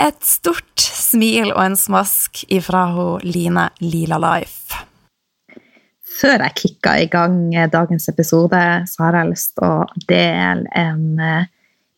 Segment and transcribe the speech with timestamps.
[0.00, 4.78] Et stort smil og en smask ifra hun Line Lila Life.
[6.20, 11.20] Før jeg kicka i gang dagens episode, så har jeg lyst til å dele en
[11.20, 11.44] uh,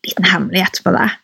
[0.03, 1.15] liten hemmelighet på deg.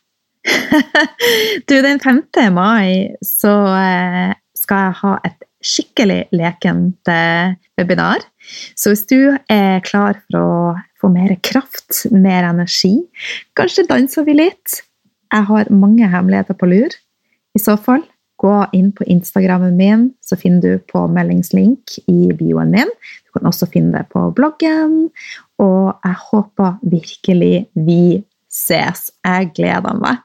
[1.68, 2.24] du, den 5.
[2.56, 8.24] mai så uh, skal jeg ha et skikkelig lekent uh, webinar.
[8.80, 10.52] Så hvis du er klar for å
[11.00, 12.96] få mer kraft, mer energi,
[13.60, 14.86] kanskje danser vi litt
[15.34, 16.96] jeg har mange hemmeligheter på lur.
[17.56, 18.04] I så fall,
[18.40, 22.94] gå inn på Instagrammen min, så finner du på meldingslink i bioen min.
[23.28, 25.10] Du kan også finne det på bloggen.
[25.60, 28.02] Og jeg håper virkelig vi
[28.50, 29.10] ses.
[29.26, 30.24] Jeg gleder meg.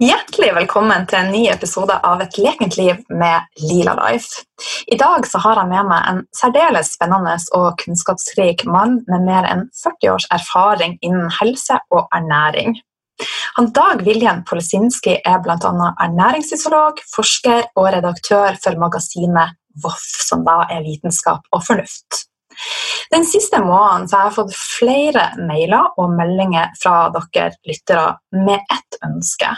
[0.00, 4.46] Hjertelig velkommen til en ny episode av Et lekent liv med Lila Life.
[4.86, 9.48] I dag så har jeg med meg en særdeles spennende og kunnskapsrik mann med mer
[9.50, 12.78] enn 40 års erfaring innen helse og ernæring.
[13.56, 15.90] Han Dag Viljen Polisinski er bl.a.
[16.04, 22.26] ernæringsfysiolog, forsker og redaktør for magasinet VOF, som da er vitenskap og fornuft.
[23.12, 28.98] Den siste måneden har jeg fått flere mailer og meldinger fra dere lyttere med ett
[29.06, 29.52] ønske.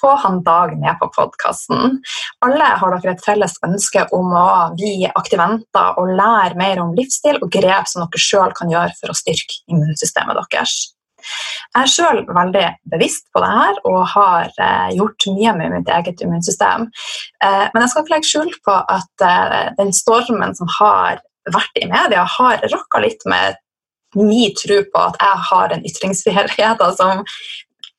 [0.00, 1.98] Få han Dag med på podkasten.
[2.44, 7.40] Alle har dere et felles ønske om å bli aktiventer og lære mer om livsstil
[7.42, 10.78] og grep som dere sjøl kan gjøre for å styrke immunsystemet deres.
[11.18, 15.92] Jeg er sjøl veldig bevisst på det her og har eh, gjort mye med mitt
[15.92, 16.88] eget immunsystem.
[17.44, 21.80] Eh, men jeg skal ikke legge skjul på at eh, den stormen som har vært
[21.80, 23.56] i media, har rokka litt med
[24.16, 27.24] min tro på at jeg har en ytringsfrihet som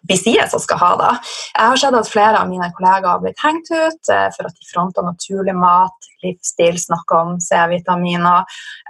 [0.10, 1.10] vi sier som skal ha det.
[1.54, 4.56] Jeg har sett at flere av mine kollegaer har blitt hengt ut eh, for at
[4.58, 8.48] de fronter naturlig mat, livsstil, snakker om C-vitaminer.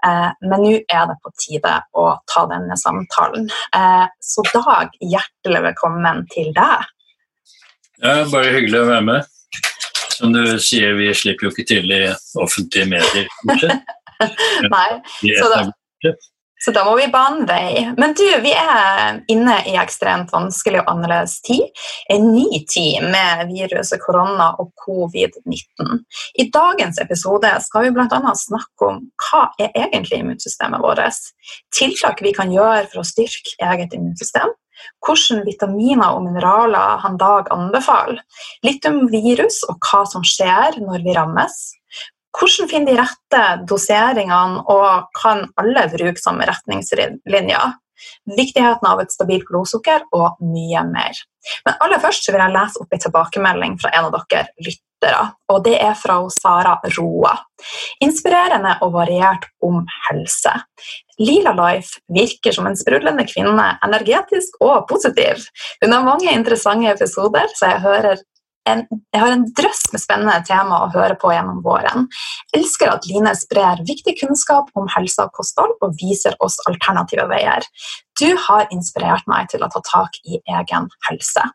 [0.07, 3.49] Eh, men nå er det på tide å ta denne samtalen.
[3.75, 6.87] Eh, så Dag, hjertelig velkommen til deg.
[7.99, 9.35] Ja, bare hyggelig å være med.
[10.15, 12.01] Som du sier, vi slipper jo ikke til i
[12.39, 13.27] offentlige medier.
[14.73, 14.89] Nei,
[15.39, 15.61] så da,
[16.63, 17.85] så da må vi bane vei.
[17.97, 21.63] Men du, vi er inne i ekstremt vanskelig og annerledes tid.
[22.11, 26.03] En ny tid med viruset korona og covid-19.
[26.43, 28.33] I dagens episode skal vi bl.a.
[28.43, 30.99] snakke om hva er egentlig immunsystemet vårt.
[31.75, 34.51] Tiltak vi kan gjøre for å styrke eget immunsystem.
[35.03, 38.21] Hvilke vitaminer og mineraler han Dag anbefaler.
[38.67, 41.59] Litt om virus og hva som skjer når vi rammes.
[42.35, 47.77] Hvordan finne de rette doseringene, og kan alle bruke samme retningslinjer?
[48.37, 51.17] Viktigheten av et stabilt blodsukker og mye mer.
[51.65, 55.25] Men aller først vil jeg lese opp en tilbakemelding fra en av dere lyttere.
[55.51, 57.33] og Det er fra Sara Roa.
[58.03, 60.53] Inspirerende og variert om helse.
[61.19, 65.43] Lila Life virker som en sprudlende kvinne, energetisk og positiv.
[65.83, 68.23] Hun har mange interessante episoder, så jeg hører
[68.71, 68.83] en,
[69.13, 72.07] jeg har en drøss med spennende tema å høre på gjennom våren.
[72.49, 77.27] Jeg elsker at Line sprer viktig kunnskap om helse og kosthold og viser oss alternative
[77.31, 77.65] veier.
[78.19, 81.45] Du har inspirert meg til å ta tak i egen helse.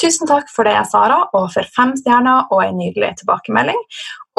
[0.00, 3.78] Tusen takk for det, Sara, og for fem stjerner og en nydelig tilbakemelding.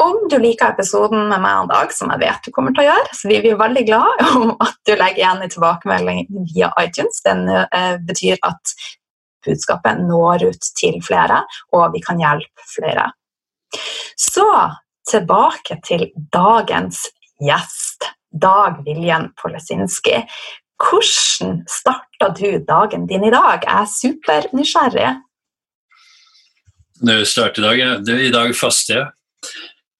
[0.02, 2.88] Om du liker episoden med meg en dag, som jeg vet du kommer til å
[2.88, 7.22] gjøre, så vi blir veldig glad om at du legger igjen en tilbakemelding via iTunes.
[7.26, 8.74] Den uh, betyr at
[9.46, 11.42] budskapet når ut til flere,
[11.72, 13.10] og vi kan hjelpe flere.
[14.16, 14.46] Så
[15.10, 17.06] tilbake til dagens
[17.42, 18.10] gjest.
[18.34, 20.24] Dag Viljen Polesinski.
[20.82, 23.62] Hvordan starta du dagen din i dag?
[23.62, 25.12] Jeg er supernysgjerrig.
[27.04, 29.06] Det starter i dag, det, I dag faster jeg.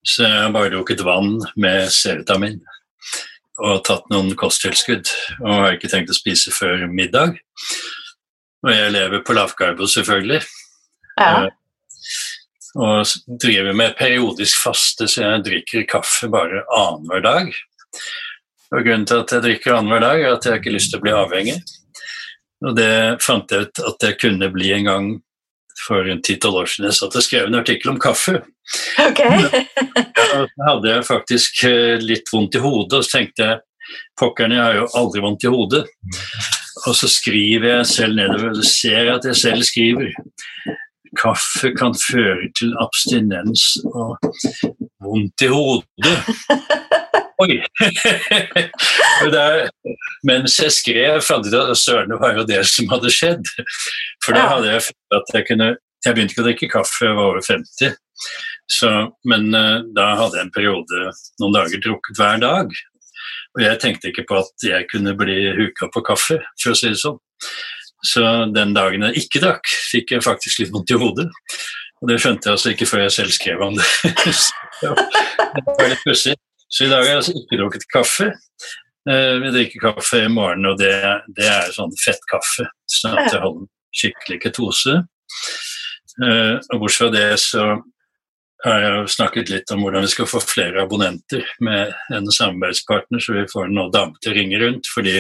[0.05, 2.59] Så jeg har bare drukket vann med C-vitamin
[3.63, 5.09] og tatt noen kosttilskudd.
[5.45, 7.39] Og har ikke tenkt å spise før middag.
[8.65, 10.41] Og jeg lever på lavkarbo, selvfølgelig.
[11.21, 11.45] Ja.
[11.45, 11.51] Uh,
[12.75, 17.53] og driver med periodisk faste, så jeg drikker kaffe bare annenhver dag.
[18.75, 20.99] Og Grunnen til at jeg drikker annenhver dag, er at jeg har ikke lyst til
[20.99, 21.61] å bli avhengig.
[22.65, 25.13] Og det fant jeg ut at jeg kunne bli en gang
[25.85, 26.89] for en ti-tolv år siden.
[26.89, 28.41] Jeg satt og skrev en artikkel om kaffe.
[29.05, 29.45] Okay.
[30.19, 33.63] ja, så hadde jeg faktisk eh, litt vondt i hodet, og så tenkte jeg
[34.19, 35.85] pokkeren, jeg har jo aldri vondt i hodet.
[36.87, 40.11] Og så skriver jeg selv nedover, og så ser jeg at jeg selv skriver.
[41.15, 43.63] Kaffe kan føre til abstinens
[43.95, 44.19] og
[45.05, 45.87] vondt i hodet.
[47.43, 47.59] Oi!
[49.35, 49.69] Der,
[50.27, 53.51] mens jeg skrev, fant jeg ut at søren, det var jo det som hadde skjedd.
[54.25, 55.75] For da hadde jeg funnet at jeg kunne
[56.05, 57.95] Jeg begynte ikke å drikke kaffe, jeg var over 50.
[58.75, 58.89] Så,
[59.25, 61.05] men uh, da hadde jeg en periode,
[61.41, 62.75] noen dager, drukket hver dag.
[63.55, 66.91] Og jeg tenkte ikke på at jeg kunne bli huka på kaffe, for å si
[66.91, 67.21] det sånn.
[68.05, 68.23] Så
[68.53, 71.29] den dagen jeg ikke drakk, fikk jeg faktisk litt vondt i hodet.
[72.03, 73.87] Og det skjønte jeg altså ikke før jeg selv skrev om det.
[75.55, 76.35] det var litt pussig.
[76.69, 78.29] Så i dag har jeg altså ikke drukket kaffe.
[79.09, 80.93] Uh, vi drikker kaffe i morgen, og det,
[81.39, 82.67] det er sånn fettkaffe.
[82.91, 84.99] Sånn at jeg holder skikkelig ketose.
[86.19, 87.69] Uh, og bortsett fra det så
[88.65, 93.37] har jeg snakket litt om hvordan vi skal få flere abonnenter med en samarbeidspartner, så
[93.37, 94.89] vi får noen damer til å ringe rundt.
[94.89, 95.19] fordi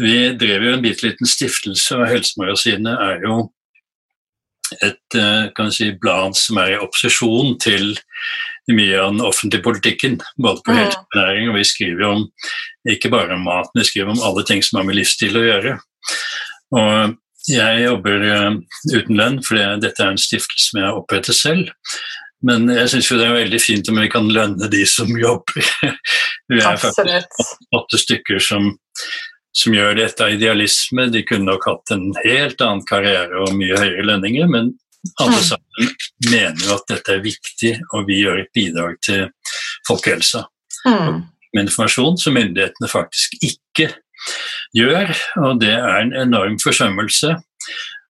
[0.00, 3.36] vi drev jo en bitte liten stiftelse, og Helsemagasinet er jo
[4.82, 7.92] et eh, kan si, blad som er i opposisjon til
[8.72, 11.50] mye av den offentlige politikken, både på mm.
[11.50, 12.24] og vi skriver om
[12.88, 15.76] ikke bare om maten, vi skriver om alle ting som har med livsstil å gjøre.
[16.74, 17.18] Og
[17.52, 18.56] jeg jobber uh,
[18.94, 21.68] uten lønn, for dette er en stiftelse som jeg har opprettet selv.
[22.44, 25.68] Men jeg syns det er veldig fint om vi kan lønne de som jobber.
[26.52, 28.72] vi er faktisk åtte stykker som,
[29.56, 31.08] som gjør dette av idealisme.
[31.12, 34.74] De kunne nok hatt en helt annen karriere og mye høyere lønninger, men
[35.20, 35.44] alle mm.
[35.44, 35.90] sammen
[36.30, 39.26] mener jo at dette er viktig, og vi gjør et bidrag til
[39.88, 40.46] folkehelsa.
[40.88, 41.24] Mm.
[41.54, 43.90] Med informasjon som myndighetene faktisk ikke
[44.76, 45.12] gjør,
[45.44, 47.34] og det er en enorm forsømmelse.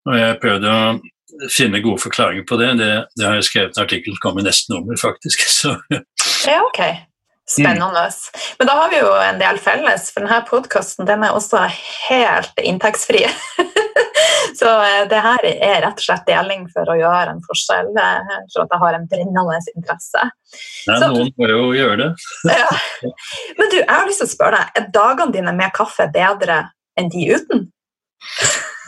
[0.05, 0.85] Og jeg prøvde å
[1.53, 2.71] finne gode forklaringer på det.
[2.81, 5.47] Det, det har jeg skrevet en artikkel som kommer i neste nummer, faktisk.
[5.59, 5.77] Så.
[6.47, 6.81] Ja, ok.
[7.51, 8.01] Spennende.
[8.01, 8.13] Mm.
[8.59, 11.67] Men da har vi jo en del felles, for denne podkasten er også
[12.09, 13.27] helt inntektsfri.
[14.55, 18.35] Så eh, det her er rett og slett deling for å gjøre en forskjell, eh,
[18.53, 20.25] for at jeg har en brennende interesse.
[20.89, 22.11] Nei, Så, noen må jo gjøre det.
[22.63, 23.13] ja.
[23.59, 26.63] Men du, jeg har lyst til å spørre deg, er dagene dine med kaffe bedre
[27.01, 27.67] enn de uten?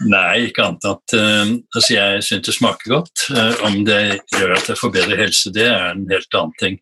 [0.05, 3.27] Nei, ikke annet at uh, altså jeg syns det smaker godt.
[3.33, 4.01] Uh, om det
[4.35, 6.81] gjør at jeg får bedre helse, det er en helt annen ting.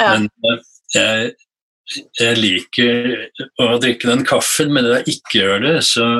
[0.00, 0.16] Ja.
[0.16, 0.56] Men uh,
[0.96, 1.30] jeg,
[2.18, 3.12] jeg, liker
[3.62, 6.10] å drikke den kaffen, men når jeg ikke gjør det, så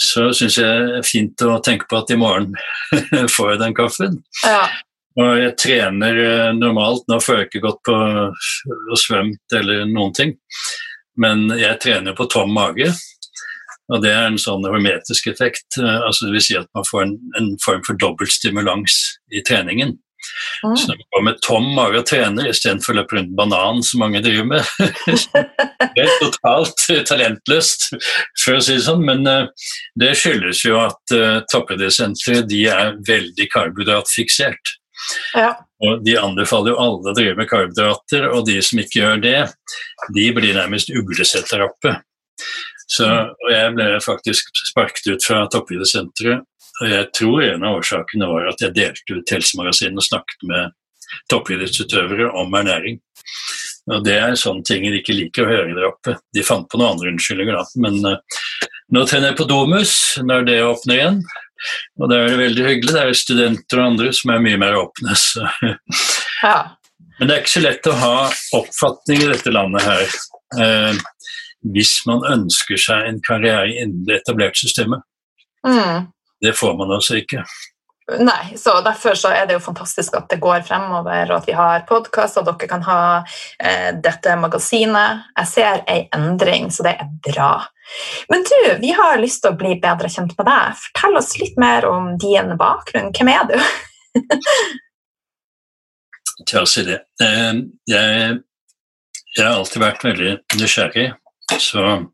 [0.00, 2.54] så syns jeg det er fint å tenke på at i morgen
[3.36, 4.18] får jeg den kaffen.
[4.42, 4.66] Ja.
[5.14, 10.14] Og jeg trener eh, normalt, nå får jeg ikke gått på og svømt eller noen
[10.16, 10.32] ting,
[11.22, 12.90] men jeg trener på tom mage.
[13.92, 17.18] Og det er en sånn hormetisk effekt, eh, altså vil si at man får en,
[17.40, 18.96] en form for dobbelt stimulans
[19.34, 19.98] i treningen.
[20.64, 20.76] Mm.
[20.76, 24.00] Så når man går med tom mage og trener istedenfor å løpe rundt banan, som
[24.00, 24.62] mange driver med
[25.94, 27.90] Det er totalt talentløst,
[28.40, 29.04] for å si det sånn.
[29.04, 29.68] Men uh,
[30.00, 34.74] det skyldes jo at uh, de er veldig karbohydratfiksert.
[35.36, 35.52] Ja.
[35.84, 39.38] Og De anbefaler jo alle å drive med karbohydrater, og de som ikke gjør det,
[40.16, 41.68] de blir nærmest uglesettere
[42.90, 46.44] Så, og jeg ble faktisk sparket ut fra toppidrettssenteret
[46.82, 50.74] og jeg tror en av årsakene var at jeg delte ut Helsemagasinet og snakket med
[51.30, 52.98] toppidrettsutøvere om ernæring.
[53.94, 56.16] Og Det er sånne ting de ikke liker å høre der oppe.
[56.34, 57.64] De fant på noen andre unnskyldninger, da.
[57.84, 58.38] Men uh,
[58.96, 61.20] nå trener jeg på Domus når det åpner igjen.
[62.00, 62.94] Og det er veldig hyggelig.
[62.96, 65.18] Det er studenter og andre som er mye mer åpne.
[65.20, 65.46] Så.
[66.42, 66.58] Ja.
[67.20, 68.14] Men det er ikke så lett å ha
[68.58, 70.02] oppfatning i dette landet her
[70.58, 71.04] uh,
[71.72, 75.04] hvis man ønsker seg en karriere innen det etablerte systemet.
[75.66, 76.10] Mm.
[76.44, 77.44] Det får man altså ikke.
[78.20, 81.54] Nei, så Derfor så er det jo fantastisk at det går fremover, og at vi
[81.56, 82.98] har podkast, og dere kan ha
[83.56, 85.24] eh, dette magasinet.
[85.38, 87.64] Jeg ser en endring, så det er bra.
[88.28, 90.76] Men du, vi har lyst til å bli bedre kjent med deg.
[90.84, 93.12] Fortell oss litt mer om din bakgrunn.
[93.16, 93.56] Hvem er du?
[96.44, 97.00] Tja, si det.
[97.24, 97.54] Eh,
[97.88, 98.40] jeg,
[99.32, 101.08] jeg har alltid vært veldig nysgjerrig,
[101.58, 102.04] så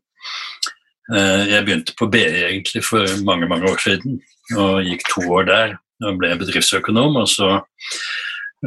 [1.11, 4.21] Jeg begynte på BI egentlig for mange mange år siden,
[4.55, 5.73] og gikk to år der
[6.05, 7.15] og ble bedriftsøkonom.
[7.21, 7.49] Og så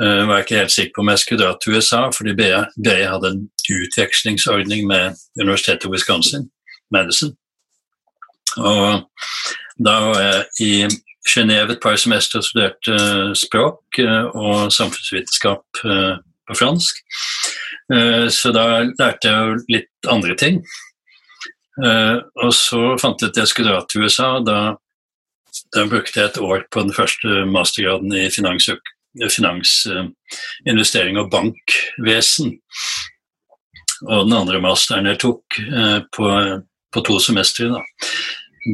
[0.03, 3.01] uh, var jeg ikke helt sikker på om jeg skulle dra til USA, fordi BI,
[3.13, 6.51] hadde en utvekslingsordning med Universitetet i Wisconsin,
[6.93, 7.35] Madison.
[8.57, 9.09] Og
[9.87, 10.73] da var jeg i
[11.29, 14.01] Genéve et par semester og studerte uh, språk
[14.35, 15.83] og samfunnsvitenskap
[16.49, 17.01] på fransk.
[17.85, 20.63] Så da lærte jeg jo litt andre ting.
[21.77, 24.29] Og så fant jeg ut at jeg skulle dra til USA.
[24.39, 24.57] og Da
[25.75, 32.59] da brukte jeg et år på den første mastergraden i finansinvestering og bankvesen.
[34.05, 36.27] Og den andre masteren jeg tok eh, på,
[36.93, 37.81] på to semestre, da,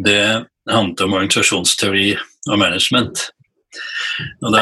[0.06, 0.24] det
[0.70, 2.08] handlet om organisasjonsteori
[2.48, 3.16] og management.
[4.40, 4.60] Og da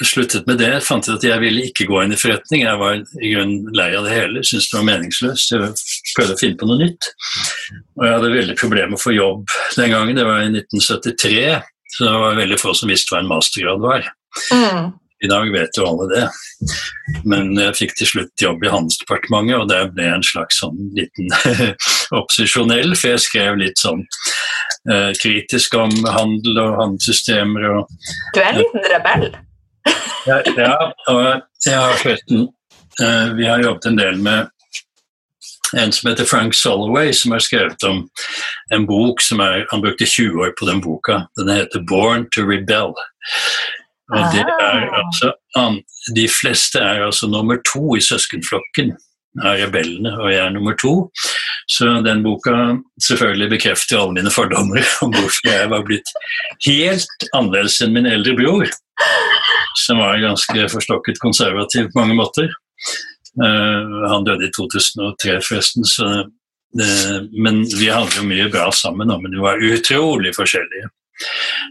[0.00, 2.64] sluttet med det, fant jeg at jeg ville ikke gå inn i forretning.
[2.64, 5.52] Jeg var i grunnen lei av det hele, syntes det var meningsløst.
[5.52, 7.10] Jeg prøvde å finne på noe nytt.
[7.98, 9.44] Og jeg hadde veldig problemer med å få jobb
[9.76, 10.16] den gangen.
[10.16, 11.44] Det var i 1973,
[11.92, 14.08] så det var veldig få som visste hva en mastergrad var.
[14.54, 14.90] Mm.
[15.22, 16.24] I dag vet jo alle det.
[17.28, 20.80] Men jeg fikk til slutt jobb i Handelsdepartementet, og der ble jeg en slags sånn
[20.96, 21.30] liten
[22.18, 24.02] opposisjonell, for jeg skrev litt sånn
[24.90, 27.96] eh, kritisk om handel og handelssystemer og
[28.34, 29.32] Du er en liten rebell?
[30.26, 30.74] Ja, ja,
[31.10, 31.22] og
[31.66, 32.48] jeg har forresten
[33.02, 34.50] uh, Vi har jobbet en del med
[35.76, 38.02] en som heter Frank Soloway, som har skrevet om
[38.74, 41.22] en bok som er Han brukte 20 år på den boka.
[41.36, 42.94] Den heter 'Born to Rebel'.
[44.12, 45.00] Og det er ah.
[45.00, 45.32] altså,
[46.14, 48.92] De fleste er altså nummer to i søskenflokken
[49.40, 51.10] av rebellene, og jeg er nummer to.
[51.68, 56.12] Så den boka selvfølgelig bekrefter alle mine fordommer om hvorfor jeg var blitt
[56.66, 58.68] helt annerledes enn min eldre bror
[59.74, 62.48] som var ganske forstokket konservativ på mange måter.
[63.42, 66.08] Uh, han døde i 2003, forresten, så,
[66.78, 66.88] det,
[67.32, 70.90] men vi hadde jo mye bra sammen, men vi var utrolig forskjellige.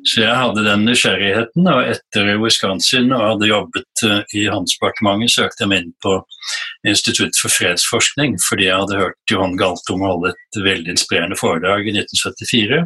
[0.08, 5.65] Så jeg hadde den nysgjerrigheten, og etter Wisconsin og hadde jobbet uh, i Handelsdepartementet, søkte
[5.65, 6.17] jeg meg inn på
[6.88, 11.93] Institutt for fredsforskning, fordi jeg hadde hørt Johan Galtung holde et veldig inspirerende foredrag i
[11.93, 12.86] 1974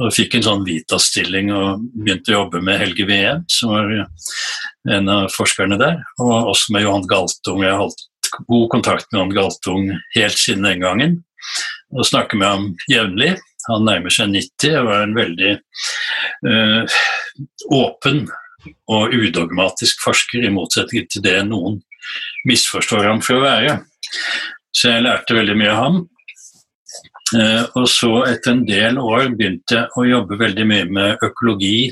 [0.00, 3.92] og fikk en sånn Vita-stilling og begynte å jobbe med Helge Wie, som var
[4.96, 7.62] en av forskerne der, og også med Johan Galtung.
[7.62, 8.06] Jeg har holdt
[8.48, 11.20] god kontakt med Johan Galtung helt siden den gangen
[11.94, 13.34] og snakker med ham jevnlig.
[13.68, 15.52] Han nærmer seg 90 og var en veldig
[16.48, 16.96] uh,
[17.72, 18.24] åpen
[18.90, 21.78] og udogmatisk forsker, i motsetning til det noen
[22.48, 23.78] misforstår ham for å være.
[24.74, 26.02] Så jeg lærte veldig mye av ham.
[27.32, 31.88] Eh, og så etter en del år begynte jeg å jobbe veldig mye med økologi,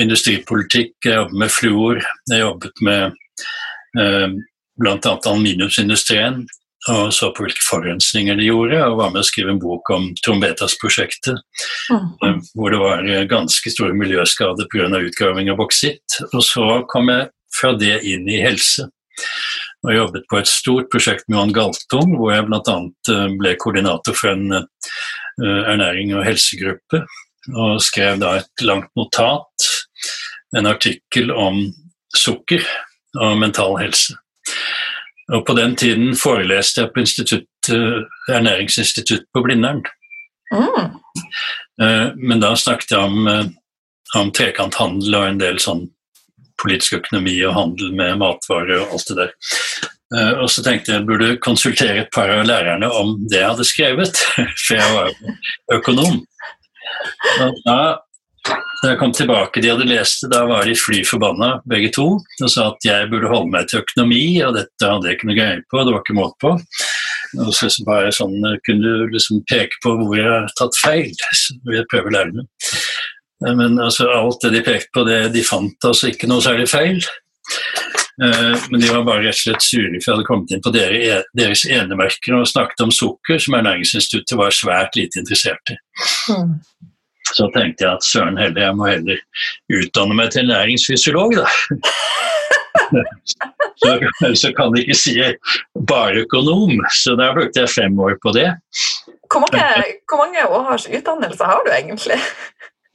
[0.00, 2.00] industripolitikk, jeg jobbet med fluor,
[2.32, 3.18] jeg jobbet med
[4.00, 4.30] eh,
[4.80, 4.96] bl.a.
[5.16, 6.46] aluminiumsindustrien
[6.92, 10.04] og så på hvilke forurensninger de gjorde, og var med å skrive en bok om
[10.22, 11.40] Trombetas-prosjektet,
[11.90, 12.36] mm.
[12.54, 14.86] hvor det var ganske store miljøskader pga.
[15.08, 16.20] utgraving av boksitt.
[16.28, 17.26] Og så kom jeg
[17.58, 18.86] fra det inn i helse
[19.84, 22.76] og jobbet på et stort prosjekt med Johan Galtung, hvor jeg bl.a.
[23.12, 27.02] Eh, ble koordinator for en eh, ernæring- og helsegruppe.
[27.54, 29.68] Og skrev da et langt notat,
[30.56, 31.60] en artikkel om
[32.16, 32.64] sukker
[33.20, 34.16] og mental helse.
[35.34, 37.04] Og på den tiden foreleste jeg på
[37.74, 38.00] eh,
[38.34, 39.84] Ernæringsinstitutt på Blindern.
[40.54, 40.98] Mm.
[42.16, 43.26] Men da snakket jeg om,
[44.14, 45.82] om trekanthandel og en del sånn
[46.62, 49.36] politisk økonomi og handel med matvarer og alt det der.
[50.14, 53.50] Uh, og så tenkte jeg jeg burde konsultere et par av lærerne om det jeg
[53.50, 54.24] hadde skrevet,
[54.64, 56.20] for jeg var økonom.
[57.66, 57.78] Da,
[58.82, 62.06] da jeg kom tilbake, de hadde lest det, da var de fly forbanna begge to
[62.20, 65.38] og sa at jeg burde holde meg til økonomi, og dette hadde jeg ikke noe
[65.40, 66.54] greie på, det var ikke måte på.
[67.42, 68.36] Og så bare sånn,
[68.66, 72.14] kunne du liksom peke på hvor jeg har tatt feil, så vil jeg prøve å
[72.14, 72.46] lære dem.
[73.44, 77.02] Men altså, alt det de pekte på, det, de fant altså ikke noe særlig feil.
[78.22, 80.70] Uh, men de var bare rett og slett sure for jeg hadde kommet inn på
[80.72, 85.76] deres, deres enemerker og snakket om sukker, som Ernæringsinstituttet var svært lite interessert i.
[86.32, 86.54] Mm.
[87.34, 89.20] Så tenkte jeg at søren heller, jeg må heller
[89.76, 91.46] utdanne meg til næringsfysiolog, da.
[93.82, 93.92] så,
[94.38, 95.16] så kan de ikke si
[95.90, 98.48] bare økonom, så da brukte jeg fem år på det.
[99.26, 99.64] Hvor mange,
[100.08, 102.20] hvor mange års utdannelse har du egentlig?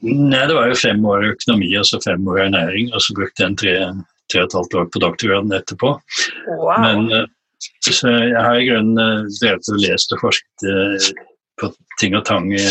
[0.02, 3.04] Nei, Det var jo fem år i økonomi og så fem år i ernæring, og
[3.06, 3.74] så brukte jeg en tre,
[4.32, 5.92] tre og et halvt år på doktorgraden etterpå.
[6.50, 6.72] Wow.
[6.82, 7.28] Men eh,
[7.86, 11.12] så jeg har i grunnen eh, drevet og lest og forsket eh,
[11.62, 11.70] på
[12.02, 12.64] ting og tang i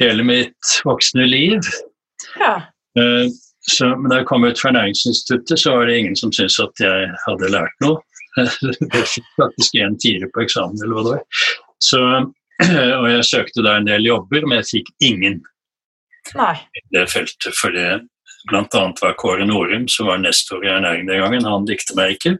[0.00, 1.62] hele mitt voksne liv.
[2.40, 2.56] Ja.
[3.66, 6.82] Så, men da jeg kom ut fra Næringsinstituttet, så var det ingen som syntes at
[6.82, 8.02] jeg hadde lært noe.
[8.36, 11.44] Jeg fikk faktisk én tiere på eksamen, eller hva det var.
[11.80, 12.00] Så
[13.00, 15.38] og jeg søkte da en del jobber, men jeg fikk ingen
[16.34, 16.56] Nei.
[16.94, 17.54] det feltet.
[17.54, 18.00] For det
[18.50, 18.82] bl.a.
[19.02, 22.36] var Kåre Norum, som var nestor i ernæring den gangen, han likte meg ikke.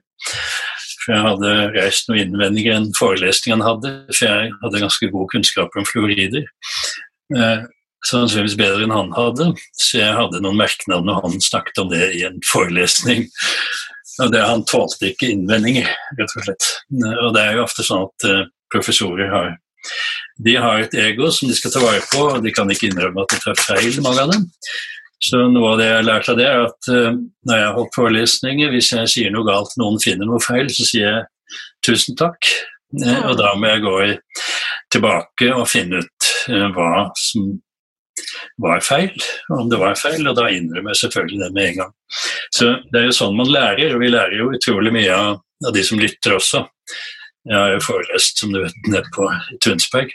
[1.04, 5.10] For jeg hadde reist noen innvendinger i en forelesning han hadde, for jeg hadde ganske
[5.12, 6.46] god kunnskap om fluorider.
[7.34, 7.66] Eh,
[8.06, 12.10] sannsynligvis bedre enn han hadde, så jeg hadde noen merknader når han snakket om det
[12.18, 13.26] i en forelesning.
[14.24, 16.68] Og det, Han tålte ikke innvendinger, rett og slett.
[17.26, 19.50] Og det er jo ofte sånn at uh, professorer har
[20.44, 23.24] de har et ego som de skal ta vare på, og de kan ikke innrømme
[23.24, 24.46] at de tar feil, mange av dem.
[25.22, 27.12] Så noe av det jeg har lært av det, er at uh,
[27.48, 30.88] når jeg har holdt forelesninger, hvis jeg sier noe galt, noen finner noe feil, så
[30.88, 32.50] sier jeg tusen takk.
[33.00, 34.10] Uh, og da må jeg gå i,
[34.92, 37.54] tilbake og finne ut uh, hva som
[38.60, 39.12] var feil,
[39.52, 41.92] om det var feil, og da innrømmer jeg selvfølgelig det med en gang.
[42.54, 45.76] Så det er jo sånn man lærer, og vi lærer jo utrolig mye av, av
[45.76, 46.64] de som lytter også.
[47.46, 49.28] Jeg har jo forelest, som du vet, nede på
[49.62, 50.10] Tønsberg.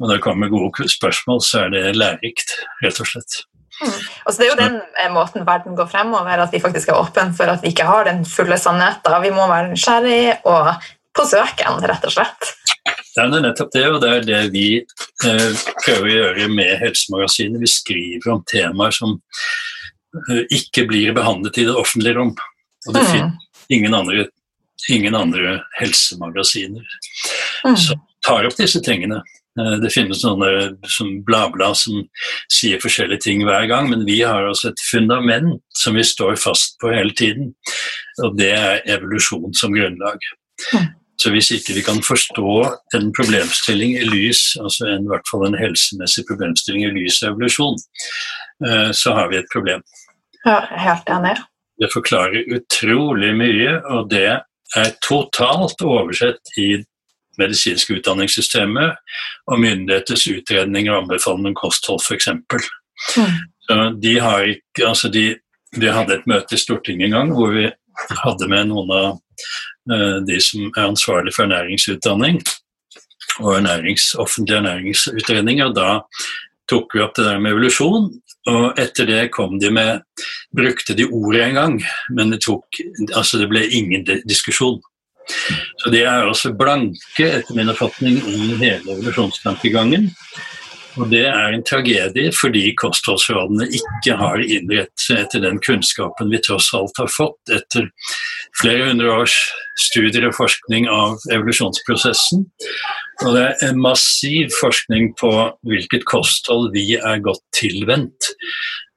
[0.00, 2.54] Og når det kommer gode spørsmål, så er det lærerikt,
[2.84, 3.42] rett og slett.
[3.82, 3.94] Mm.
[4.28, 7.32] så det er jo den eh, måten verden går fremover, at vi faktisk er åpne
[7.34, 9.16] for at vi ikke har den fulle sannheten.
[9.24, 10.68] Vi må være nysgjerrige og
[11.16, 12.52] på søken, rett og slett.
[13.12, 17.60] Det er nettopp det, og det er det vi eh, prøver å gjøre med Helsemagasinet.
[17.60, 19.18] Vi skriver om temaer som
[20.28, 22.32] eh, ikke blir behandlet i det offentlige rom.
[22.88, 23.10] Og det mm.
[23.10, 24.26] finnes ingen andre,
[24.90, 26.82] ingen andre helsemagasiner
[27.64, 27.76] mm.
[27.76, 29.22] som tar opp disse tingene.
[29.60, 32.02] Eh, det finnes noen som bla-bla som
[32.52, 36.78] sier forskjellige ting hver gang, men vi har altså et fundament som vi står fast
[36.82, 37.52] på hele tiden,
[38.24, 40.18] og det er evolusjon som grunnlag.
[40.72, 40.90] Mm.
[41.22, 42.52] Så hvis ikke vi kan forstå
[42.96, 47.36] en problemstilling i lys, altså en, i hvert fall en helsemessig problemstilling i lys av
[47.36, 47.76] evolusjon,
[48.66, 49.84] eh, så har vi et problem.
[50.42, 51.36] Ja, helt enig.
[51.78, 54.40] Det forklarer utrolig mye, og det
[54.76, 56.68] er totalt oversett i
[57.40, 58.98] medisinske utdanningssystemet
[59.48, 62.28] og myndigheters utredninger og anbefalende kosthold, f.eks.
[63.16, 64.00] Mm.
[64.02, 65.30] De har ikke, altså de,
[65.76, 67.70] vi hadde et møte i Stortinget en gang hvor vi
[68.22, 69.06] hadde med noen av
[69.90, 72.38] Eh, de som er ansvarlig for ernæringsutdanning
[73.40, 75.72] og ernærings, offentlige ernæringsutredninger.
[75.74, 76.02] Da
[76.70, 78.12] tok vi opp det der med evolusjon,
[78.50, 80.02] og etter det kom de med
[80.52, 81.76] Brukte de ordet en gang,
[82.12, 82.80] men det, tok,
[83.16, 84.82] altså det ble ingen diskusjon.
[85.80, 90.10] Så de er også blanke, etter min oppfatning, i hele evolusjonstankegangen.
[91.00, 96.40] Og det er en tragedie fordi kostholdsrådene ikke har innrettet seg etter den kunnskapen vi
[96.44, 97.88] tross alt har fått etter
[98.60, 99.36] flere hundre års
[99.80, 102.44] studier og forskning av evolusjonsprosessen.
[103.24, 105.32] Og det er en massiv forskning på
[105.68, 108.32] hvilket kosthold vi er godt tilvendt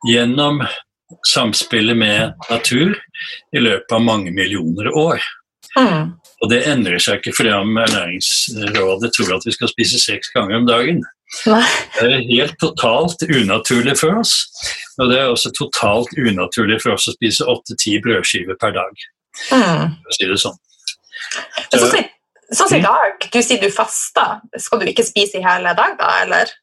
[0.10, 0.64] gjennom
[1.32, 2.96] samspillet med natur
[3.56, 5.24] i løpet av mange millioner år.
[5.80, 6.16] Mm.
[6.44, 10.60] Og det endrer seg ikke fordi om Ernæringsrådet tror at vi skal spise seks ganger
[10.60, 11.04] om dagen.
[11.50, 11.64] Nei.
[11.98, 14.36] Det er helt totalt unaturlig for oss.
[15.02, 19.08] Og det er også totalt unaturlig for oss å spise åtte-ti brødskiver per dag.
[19.52, 19.96] Mm.
[20.04, 20.60] For å si det sånn.
[21.74, 22.06] Så, sånn,
[22.56, 24.38] sånn i dag, du sier du faster.
[24.62, 26.54] Skal du ikke spise i hele dag, da, eller?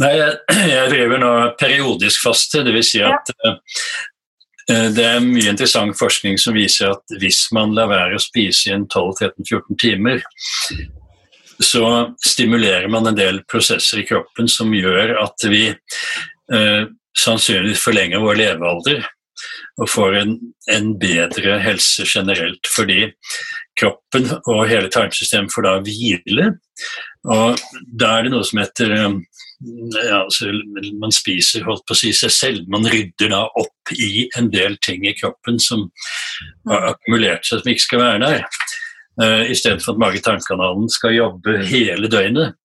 [0.00, 0.38] Nei, jeg,
[0.72, 2.64] jeg driver nå periodisk faste.
[2.66, 2.90] Dvs.
[2.94, 3.52] Si at ja.
[4.72, 8.72] uh, det er mye interessant forskning som viser at hvis man lar være å spise
[8.72, 10.24] i 12-13-14 timer,
[11.64, 11.86] så
[12.26, 16.84] stimulerer man en del prosesser i kroppen som gjør at vi eh,
[17.18, 19.04] sannsynligvis forlenger vår levealder
[19.80, 20.34] og får en,
[20.70, 23.06] en, bedre helse generelt, fordi
[23.80, 26.48] kroppen og hele tarmsystemet får da hvile.
[27.32, 27.62] Og
[27.98, 29.16] da er det noe som heter eh,
[29.62, 30.50] ja, altså,
[30.98, 32.68] Man spiser holdt på å si seg selv.
[32.72, 35.88] Man rydder da opp i en del ting i kroppen som
[36.68, 38.46] har akkumulert seg, som ikke skal være der.
[39.20, 42.56] Uh, I stedet for at mage-tarmkanalen skal jobbe hele døgnet,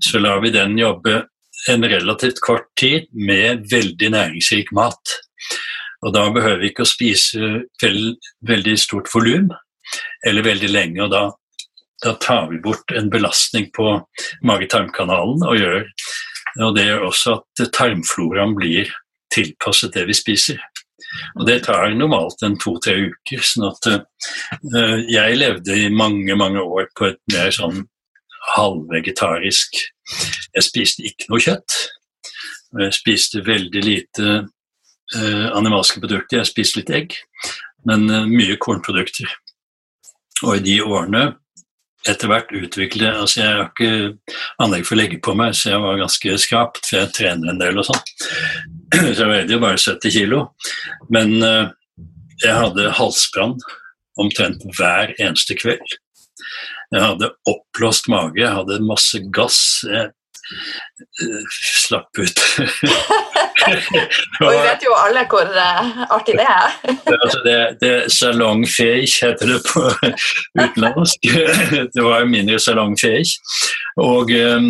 [0.00, 1.26] så lar vi den jobbe
[1.68, 5.18] en relativt kort tid med veldig næringsrik mat.
[6.00, 7.50] Og da behøver vi ikke å spise
[7.82, 8.16] veld,
[8.48, 9.50] veldig stort volum
[10.26, 11.02] eller veldig lenge.
[11.04, 11.22] og da,
[12.04, 13.98] da, tar vi bort en belastning på
[14.46, 15.84] mage-tarmkanalen, og, gjør,
[16.64, 18.92] og det gjør også at tarmfloraen blir
[19.34, 20.62] tilpasset det vi spiser.
[21.38, 23.42] Og det tar normalt en to-tre uker.
[23.44, 27.84] sånn at uh, jeg levde i mange, mange år på et mer sånn
[28.54, 29.76] halvvegetarisk
[30.56, 31.76] Jeg spiste ikke noe kjøtt.
[32.74, 36.40] Og Jeg spiste veldig lite uh, animalske produkter.
[36.40, 37.18] Jeg spiste litt egg,
[37.86, 39.30] men uh, mye kornprodukter.
[40.46, 41.28] Og i de årene
[42.08, 45.82] etter hvert utvikle altså Jeg har ikke anlegg for å legge på meg, så jeg
[45.84, 48.79] var ganske skrapt, for jeg trener en del og sånn.
[49.14, 50.44] Så jeg veide jo bare 70 kilo.
[51.12, 51.72] Men uh,
[52.42, 53.58] jeg hadde halsbrann
[54.20, 55.98] omtrent hver eneste kveld.
[56.90, 59.60] Jeg hadde oppblåst mage, jeg hadde masse gass.
[59.86, 60.10] Jeg
[61.50, 62.40] slapp ut.
[64.40, 66.72] og vi vet jo alle hvor uh, artig det er.
[66.90, 69.84] altså det, det salongfeig heter det på
[70.62, 71.30] utenlandsk.
[71.94, 73.36] det var mindre salongfeig.
[74.02, 74.62] Og uh,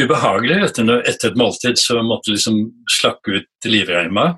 [0.00, 0.58] ubehagelig.
[0.68, 4.32] Etter, et måltid så måtte du liksom slakke ut livreima.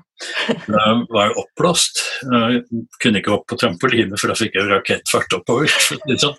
[0.47, 2.03] Jeg var jo oppblåst.
[2.25, 2.63] Jeg
[3.01, 5.71] kunne ikke hoppe på trampoline, for da fikk jeg rakettfart oppover.
[6.17, 6.37] Sånn.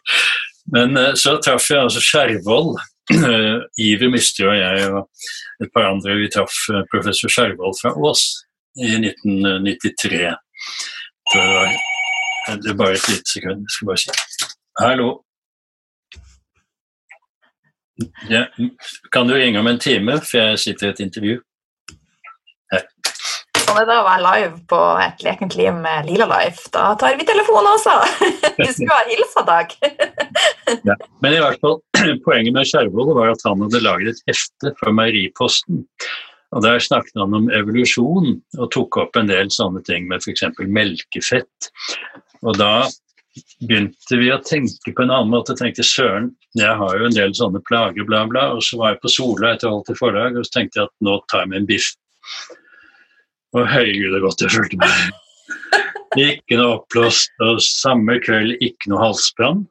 [0.75, 2.79] Men eh, så traff jeg altså Skjervold.
[3.81, 8.27] Iver Mystre og jeg og et par andre vi traff eh, professor Skjervold fra Ås
[8.79, 10.21] i 1993.
[11.33, 11.73] Det var,
[12.53, 14.53] det er bare et lite sekund, jeg skal bare si.
[14.79, 15.09] Hallo.
[18.31, 18.45] Ja,
[19.11, 21.39] kan du ringe om en time, for jeg sitter i et intervju?
[22.73, 22.85] Her.
[23.59, 26.69] Sånn er det å være live på et lekent liv med Lila Life.
[26.75, 27.97] Da tar vi telefonen også!
[28.59, 29.75] Du skulle ha hilsa, Dag.
[30.89, 31.77] ja, men i hvert fall,
[32.27, 35.85] poenget med Skjervold var at han hadde laget et hefte for Meieriposten.
[36.57, 40.47] Og Der snakket han om evolusjon og tok opp en del sånne ting med f.eks.
[40.65, 41.71] melkefett.
[42.43, 42.89] Og da
[43.65, 45.57] begynte vi å tenke på en annen måte.
[45.59, 48.49] tenkte søren, jeg har jo en del sånne plager, bla, bla.
[48.57, 50.95] Og så var jeg på Sola etter alt i forlag, og så tenkte jeg at
[51.07, 51.89] nå tar jeg meg en biff.
[53.57, 55.09] Og herregud, det godt jeg følte meg.
[56.19, 59.67] Ikke noe oppblåst, og samme kveld ikke noe halsbrann.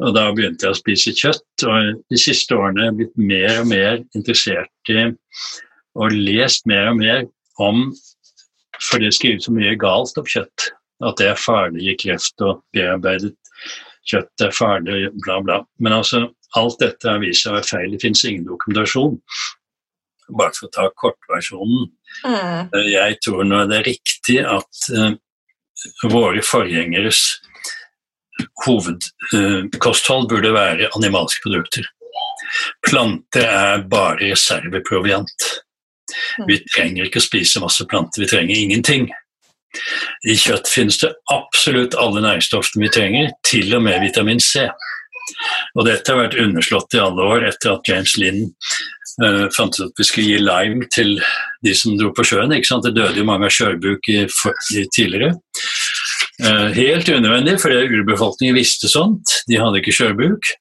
[0.00, 3.58] Og da begynte jeg å spise kjøtt, og de siste årene er jeg blitt mer
[3.60, 5.10] og mer interessert i
[5.98, 7.24] og lest mer og mer
[7.60, 7.90] om
[8.80, 10.70] For det skrives så mye galt om kjøtt
[11.06, 13.36] at det er farlig kreft og bearbeidet
[14.08, 15.60] kjøtt er farlig, bla, bla.
[15.82, 16.24] Men altså,
[16.58, 17.94] alt dette har vist seg å være feil.
[17.94, 19.18] Det finnes ingen dokumentasjon.
[20.38, 21.90] Bare for å ta kortversjonen.
[22.24, 22.70] Mm.
[22.76, 25.12] Eh, jeg tror nå det er riktig at uh,
[26.10, 27.22] våre forgjengeres
[28.64, 31.88] hovedkosthold uh, burde være animalske produkter.
[32.86, 35.50] Planter er bare reserveproviant.
[36.40, 36.46] Mm.
[36.48, 39.10] Vi trenger ikke å spise masse planter, vi trenger ingenting.
[40.28, 44.66] I kjøtt finnes det absolutt alle næringsstoffene vi trenger, til og med vitamin C.
[45.78, 48.48] Og dette har vært underslått i alle år etter at James Linn
[49.22, 51.14] uh, fant ut at vi skulle gi lime til
[51.66, 52.50] de som dro på sjøen.
[52.50, 55.32] Det døde jo mange av skjørbuk i, i, tidligere.
[56.40, 59.40] Uh, helt unødvendig, fordi urbefolkningen visste sånt.
[59.48, 60.52] De hadde ikke skjørbuk.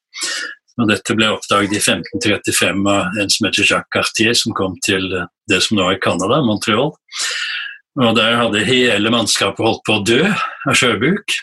[0.80, 5.10] Og dette ble oppdaget i 1535 av en som heter Jacques Cartier, som kom til
[5.52, 6.94] det som nå er Canada, Montreal.
[8.00, 11.36] Og Der hadde hele mannskapet holdt på å dø av sjøbuk.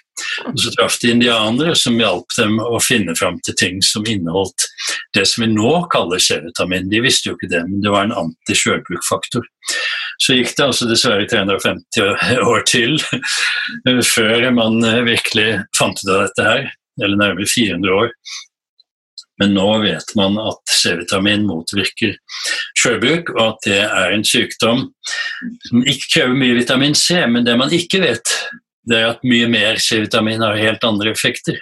[0.48, 4.64] Og Så traff de indianere som hjalp dem å finne fram til ting som inneholdt
[5.16, 6.88] det som vi nå kaller C-vitamin.
[6.92, 9.44] De visste jo ikke det, men det var en antisjøbukfaktor.
[10.22, 12.96] Så gikk det altså dessverre 350 år til
[14.14, 16.68] før man virkelig fant ut av dette her,
[17.02, 18.12] eller nærmere 400 år.
[19.38, 22.14] Men nå vet man at C-vitamin motvirker
[22.78, 24.86] sjøbruk, og at det er en sykdom
[25.68, 27.20] som ikke krever mye vitamin C.
[27.28, 28.32] Men det man ikke vet,
[28.88, 31.60] det er at mye mer C-vitamin har helt andre effekter.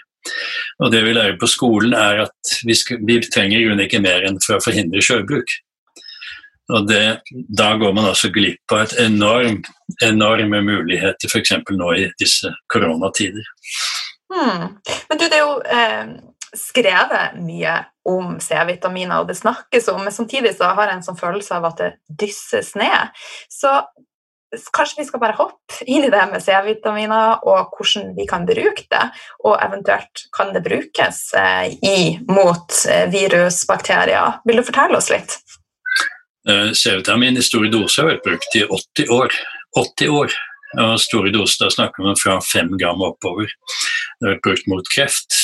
[0.83, 4.03] Og det vi lærer på skolen, er at vi, skal, vi trenger i grunnen ikke
[4.05, 5.59] mer enn for å forhindre sjøbruk.
[6.73, 7.03] Og det,
[7.59, 9.59] Da går man altså glipp av et enorm,
[10.03, 11.59] enorme muligheter, f.eks.
[11.75, 13.45] nå i disse koronatider.
[14.33, 14.79] Hmm.
[15.11, 16.15] Men du, det er jo eh
[16.59, 17.77] skrevet mye
[18.09, 21.71] om C-vitaminer, og det snakkes om, men samtidig så har jeg en sånn følelse av
[21.71, 23.15] at det dysses ned.
[23.53, 23.73] Så
[24.75, 28.87] kanskje vi skal bare hoppe inn i det med C-vitaminer og hvordan vi kan bruke
[28.91, 29.05] det,
[29.45, 33.65] og eventuelt kan det brukes eh, i, mot eh, virus.
[34.45, 35.39] Vil du fortelle oss litt?
[36.49, 39.39] Eh, C-vitamin i store doser har vært brukt i 80 år.
[39.81, 40.35] 80 år.
[40.75, 43.51] Og store doser da snakker man fra 5 gram oppover.
[44.19, 45.37] Det har vært brukt mot kreft,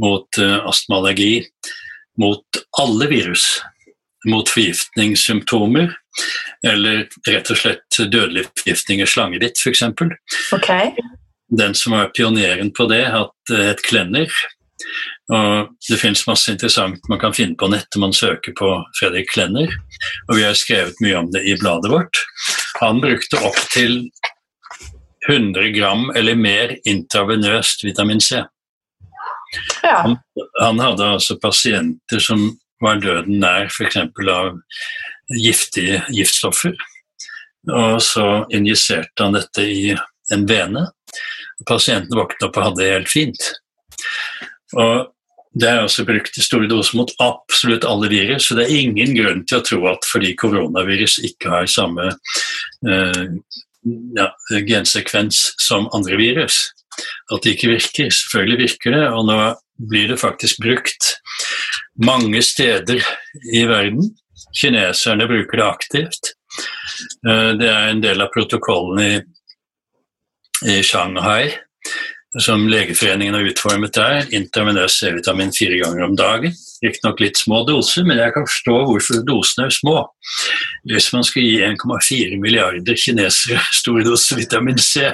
[0.00, 1.44] mot uh, astmaallergi,
[2.18, 2.44] mot
[2.80, 3.62] alle virus.
[4.28, 5.88] Mot forgiftningssymptomer,
[6.66, 9.82] eller rett og slett dødelig forgiftning i slangebitt, f.eks.
[10.54, 10.92] Okay.
[11.50, 14.30] Den som var pioneren på det, het uh, Klenner.
[15.32, 19.70] Og det finnes masse interessant man kan finne på nettet man søker på Fredrik Klenner.
[20.28, 22.22] Og vi har skrevet mye om det i bladet vårt.
[22.80, 24.04] Han brukte opptil
[25.28, 28.42] 100 gram eller mer intravenøst vitamin C.
[29.82, 29.96] Ja.
[30.04, 30.16] Han,
[30.60, 32.44] han, hadde altså pasienter som
[32.82, 33.98] var døden nær, f.eks.
[34.32, 34.58] av
[35.38, 36.74] giftige giftstoffer.
[37.70, 39.92] Og så injiserte han dette i
[40.34, 40.86] en vene.
[41.68, 43.50] Pasienten våknet opp og hadde det helt fint.
[44.74, 45.12] Og
[45.52, 49.12] det er også brukt i store doser mot absolutt alle virus, så det er ingen
[49.18, 52.08] grunn til å tro at fordi koronavirus ikke har samme
[52.88, 53.24] eh,
[54.16, 54.30] ja,
[54.68, 56.64] gensekvens som andre virus,
[57.32, 58.10] at det ikke virker.
[58.12, 59.38] Selvfølgelig virker det, og nå
[59.90, 61.14] blir det faktisk brukt
[62.02, 63.02] mange steder
[63.54, 64.12] i verden.
[64.56, 66.32] Kineserne bruker det aktivt.
[67.28, 69.12] Eh, det er en del av protokollen i,
[70.76, 71.52] i Shanghai
[72.40, 74.28] som Legeforeningen har utformet der.
[74.34, 76.54] Intravenøs C-vitamin fire ganger om dagen.
[76.82, 79.96] Riktignok litt små doser, men jeg kan forstå hvorfor dosene er små.
[80.90, 85.12] Hvis man skal gi 1,4 milliarder kinesere stor dose vitamin C,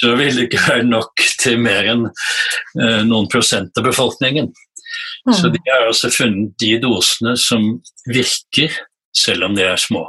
[0.00, 4.52] så vil det ikke være nok til mer enn eh, noen prosent av befolkningen.
[5.32, 5.52] Så mm.
[5.56, 7.66] de har altså funnet de dosene som
[8.08, 8.76] virker,
[9.16, 10.06] selv om de er små.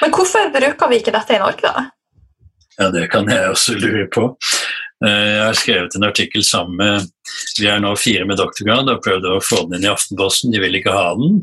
[0.00, 1.88] Men hvorfor bruker vi ikke dette i Norge, da?
[2.78, 4.28] Ja, Det kan jeg også lure på.
[5.02, 7.08] Eh, jeg har skrevet en artikkel sammen med
[7.58, 10.60] Vi er nå fire med doktorgrad og prøvd å få den inn i Aftenposten, de
[10.62, 11.40] vil ikke ha den.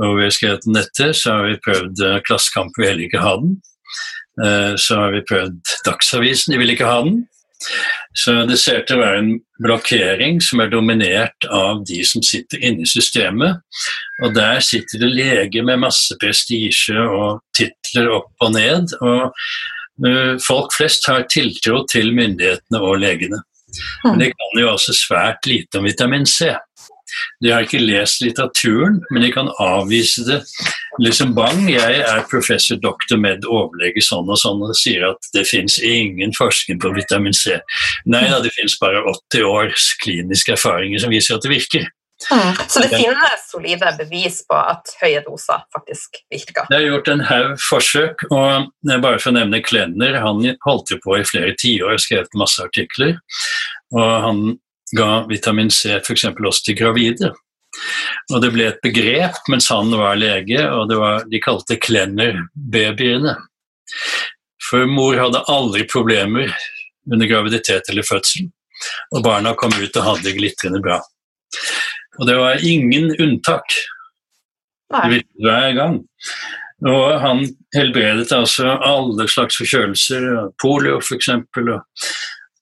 [0.00, 3.22] Og vi har skrevet den etter, så har vi prøvd eh, Klassekamp, vi heller ikke
[3.22, 3.58] ha den.
[4.42, 7.22] Eh, så har vi prøvd Dagsavisen, de vil ikke ha den.
[8.18, 12.64] Så det ser til å være en blokkering som er dominert av de som sitter
[12.66, 13.62] inne i systemet.
[14.24, 18.96] Og der sitter det leger med masse prestisje og titler opp og ned.
[18.98, 19.30] Og
[20.46, 23.42] folk flest har tiltro til myndighetene og legene.
[24.04, 26.52] Men de kan jo også svært lite om vitamin C.
[27.44, 30.38] De har ikke lest litteraturen, men de kan avvise det
[31.02, 31.64] liksom bang.
[31.70, 36.32] Jeg er professor doktor med overlege sånn og sånn og sier at det fins ingen
[36.36, 37.58] forskning på vitamin C.
[38.08, 41.90] Nei da, det fins bare 80 års kliniske erfaringer som viser at det virker.
[42.30, 42.54] Mm.
[42.68, 46.66] Så det finnes solide bevis på at høye doser faktisk virker?
[46.70, 51.00] Det er gjort en haug forsøk, og bare for å nevne Klenner, han holdt jo
[51.02, 53.16] på i flere tiår og skrev masse artikler.
[53.94, 54.44] Og han
[54.96, 56.28] ga vitamin C f.eks.
[56.32, 57.32] også til gravide.
[58.32, 63.36] Og Det ble et begrep mens han var lege, og var, de kalte Klenner-babyene.
[64.62, 66.52] For mor hadde aldri problemer
[67.10, 68.46] under graviditet eller fødsel,
[69.12, 71.00] og barna kom ut og hadde glitrende bra.
[72.20, 73.76] Og det var ingen unntak.
[74.92, 76.02] Hver gang.
[76.82, 77.44] Og han
[77.76, 80.26] helbredet altså alle slags forkjølelser,
[80.60, 81.30] polio f.eks.,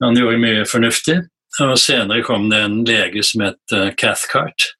[0.00, 1.18] han gjorde mye fornuftig.
[1.60, 4.70] Og senere kom det en lege som het uh, Cathcart,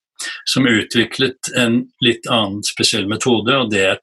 [0.49, 3.99] som utviklet en litt annen spesiell metode, og det er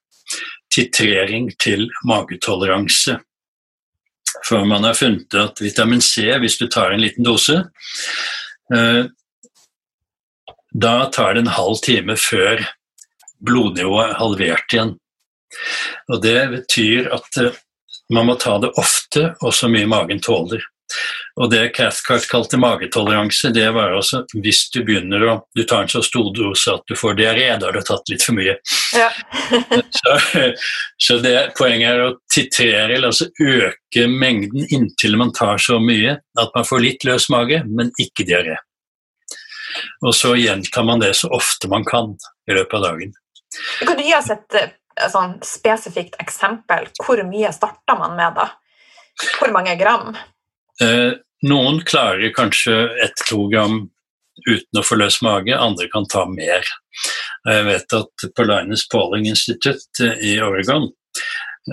[0.73, 3.17] titrering til magetoleranse.
[4.45, 7.61] For man har funnet at vitamin C, hvis du tar en liten dose,
[8.75, 9.03] uh,
[10.81, 12.61] da tar det en halv time før
[13.45, 14.95] blodnivået er halvert igjen.
[16.11, 17.53] Og Det betyr at uh,
[18.13, 20.63] man må ta det ofte og så mye magen tåler.
[21.35, 25.91] Og det Cathcart kalte magetoleranse, det var altså hvis du begynner å Du tar en
[25.91, 28.55] så stor dose at du får diaré, da har du tatt litt for mye.
[28.95, 29.09] Ja.
[29.99, 30.15] så,
[30.95, 36.15] så det, poenget er å titrere, eller altså øke mengden inntil man tar så mye
[36.39, 38.55] at man får litt løs mage, men ikke diaré.
[40.05, 42.13] Og så gjentar man det så ofte man kan
[42.49, 43.13] i løpet av dagen.
[43.81, 44.57] Kan du gi oss et,
[45.13, 46.89] sånn spesifikt eksempel?
[47.01, 48.49] Hvor mye starter man med da?
[49.39, 50.17] Hvor mange gram?
[50.83, 53.87] Eh, noen klarer kanskje ett-to gram
[54.45, 56.65] uten å få løs mage, andre kan ta mer.
[57.47, 60.89] Jeg vet at på Linus Pauling Institutt eh, i Oregon,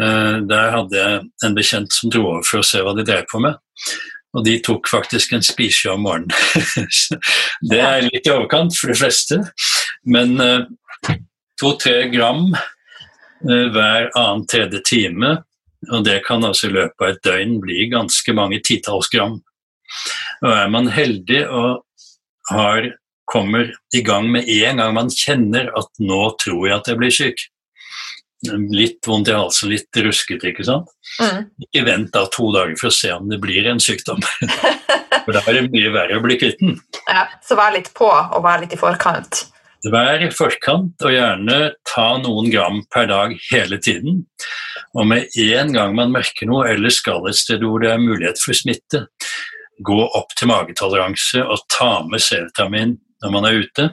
[0.00, 3.28] eh, der hadde jeg en bekjent som dro over for å se hva de drev
[3.30, 3.60] på med.
[4.34, 6.34] Og de tok faktisk en spise om morgenen.
[7.70, 9.40] det er litt i overkant for de fleste,
[10.04, 10.34] men
[11.60, 12.48] to-tre gram
[13.44, 15.36] hver annen tredje time
[15.92, 19.38] og det kan altså i løpet av et døgn bli ganske mange titalls gram.
[20.44, 21.82] Og er man heldig og
[22.50, 22.90] har,
[23.30, 27.14] kommer i gang med en gang man kjenner at 'nå tror jeg at jeg blir
[27.14, 27.46] syk',
[28.74, 30.90] litt vondt i halsen, litt ruskete, ikke sant.
[31.20, 31.48] Mm.
[31.66, 34.22] Ikke vent da to dager for å se om det blir en sykdom.
[35.24, 36.78] for da er det mye verre å bli kvitt den.
[37.08, 39.46] Ja, så vær litt på, og vær litt i forkant.
[39.92, 44.22] Vær i forkant, og gjerne ta noen gram per dag hele tiden.
[44.94, 48.40] Og med en gang man merker noe eller skal et sted hvor det er mulighet
[48.40, 49.04] for smitte,
[49.84, 53.88] gå opp til magetoleranse og ta med C-vitamin når man er ute.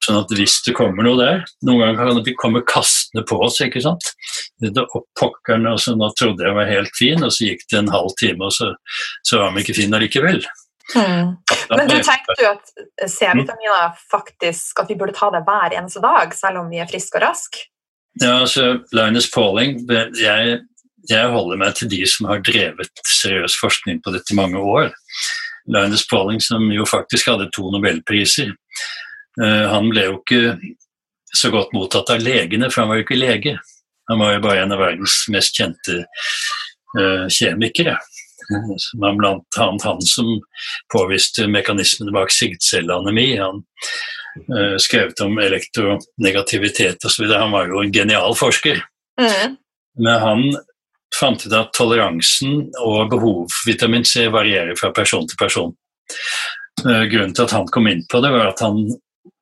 [0.00, 3.58] Sånn at hvis det kommer noe der Noen ganger kan det komme kastende på oss.
[3.60, 4.14] ikke sant?
[4.62, 7.82] Det opp pokkerne, og så Nå trodde jeg var helt fin, og så gikk det
[7.82, 8.72] en halv time, og så,
[9.26, 10.40] så var vi ikke fine allikevel.
[10.96, 11.36] Mm.
[11.70, 12.72] Men du tenkte jo at
[13.06, 17.20] C-vitaminer faktisk at vi burde ta det hver eneste dag, selv om vi er friske
[17.20, 17.66] og raske?
[18.18, 20.56] Ja, altså Linus Pauling jeg,
[21.08, 24.90] jeg, holder meg til de som har drevet seriøs forskning på dette i mange år.
[25.70, 28.50] Linus Pauling, som jo faktisk hadde to nobelpriser,
[29.38, 30.56] han ble jo ikke
[31.36, 33.58] så godt mottatt av legene, for han var jo ikke lege.
[34.10, 36.00] Han var jo bare en av verdens mest kjente
[36.98, 37.98] uh, kjemikere.
[38.50, 40.32] Det var blant annet han som
[40.92, 43.28] påviste mekanismene bak sigtcelleanemi.
[43.38, 43.62] Han
[44.50, 47.28] uh, skrev om elektronegativitet osv.
[47.30, 48.82] Han var jo en genial forsker.
[49.20, 49.54] Mm.
[50.02, 50.42] Men han
[51.14, 55.70] fant ut at toleransen og behov for vitamin C varierer fra person til person.
[56.82, 58.82] Uh, grunnen til at han kom inn på det, var at han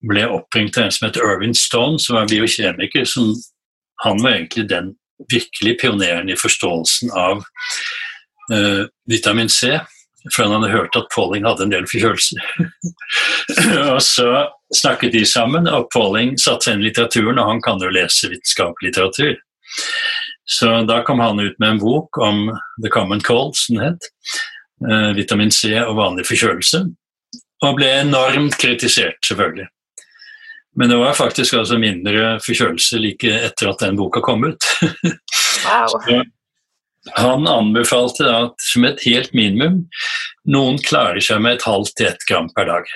[0.07, 3.05] ble oppringt av en som het Irvin Stone, som var biokjemiker.
[3.05, 3.35] som
[4.05, 4.95] Han var egentlig den
[5.33, 7.43] virkelig pioneren i forståelsen av
[8.53, 9.81] uh, vitamin C.
[10.35, 12.43] For han hadde hørt at Pauling hadde en del forkjølelser.
[13.95, 14.29] og så
[14.75, 18.31] snakket de sammen, og Pauling satte seg inn i litteraturen, og han kan jo lese
[18.31, 19.39] vitenskapelig litteratur.
[20.49, 22.49] Så da kom han ut med en bok om
[22.83, 24.11] The Common Cold, som den het.
[24.85, 26.85] Uh, vitamin C og vanlig forkjølelse.
[27.67, 29.67] Og ble enormt kritisert, selvfølgelig.
[30.79, 34.67] Men det var faktisk altså mindre forkjølelse like etter at den boka kom ut.
[35.67, 36.23] Wow.
[37.19, 39.81] han anbefalte at som et helt minimum
[40.49, 42.93] noen klarer seg med et halvt til ett gram per dag.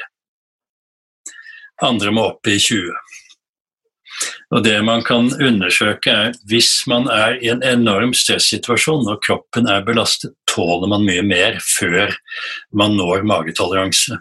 [1.83, 2.93] Andre må opp i 20.
[4.53, 9.67] Og Det man kan undersøke, er hvis man er i en enorm stressituasjon og kroppen
[9.67, 12.13] er belastet, tåler man mye mer før
[12.77, 14.21] man når magetoleranse.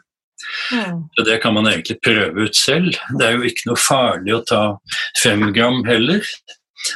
[0.71, 1.03] Mm.
[1.15, 2.97] Så Det kan man egentlig prøve ut selv.
[3.19, 4.61] Det er jo ikke noe farlig å ta
[5.21, 6.25] fem gram heller,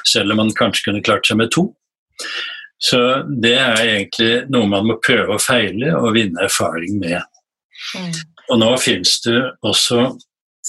[0.08, 1.70] selv om man kanskje kunne klart seg med to.
[2.82, 3.00] Så
[3.42, 7.22] det er egentlig noe man må prøve og feile og vinne erfaring med.
[7.96, 8.14] Mm.
[8.52, 10.10] Og nå finnes det også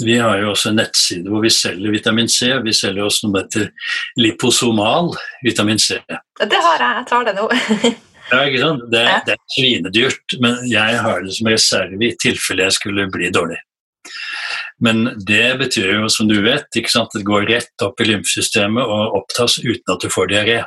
[0.05, 2.51] vi har jo også en nettside hvor vi selger vitamin C.
[2.64, 6.03] Vi selger også noe som heter liposomal vitamin C.
[6.07, 7.49] Det har jeg, jeg tar det nå.
[8.31, 8.85] Ja, ikke sant?
[8.91, 13.31] Det, det, er svinedyrt, men jeg har det som reserve i tilfelle jeg skulle bli
[13.35, 13.59] dårlig.
[14.83, 18.83] Men det betyr jo, som du vet, ikke sant, det går rett opp i lymfesystemet
[18.83, 20.59] og opptas uten at du får diaré.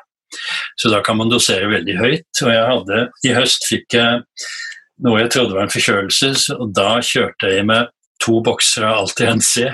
[0.80, 2.43] Så da kan man dosere veldig høyt.
[2.43, 4.24] Og jeg hadde, i høst fikk jeg
[5.06, 9.30] noe jeg trodde var en forkjølelse, og da kjørte jeg med to bokser av Alti
[9.45, 9.67] C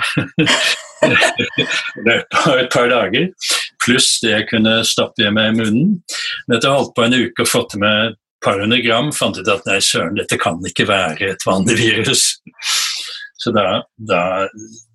[1.06, 3.28] et par dager,
[3.86, 5.96] pluss det jeg kunne stappe i meg i munnen.
[6.48, 9.12] Men etter å ha holdt på en uke og fått med et par hundre gram,
[9.16, 12.28] fant ut at nei, søren, dette kan ikke være et vanlig virus.
[13.46, 14.22] Så da, da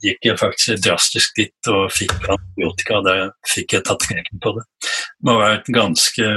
[0.03, 2.99] gikk jeg faktisk drastisk dit og fikk antibiotika.
[3.07, 3.15] Da
[3.47, 4.65] fikk jeg tatt knekken på det.
[4.83, 6.31] Det må være vært ganske,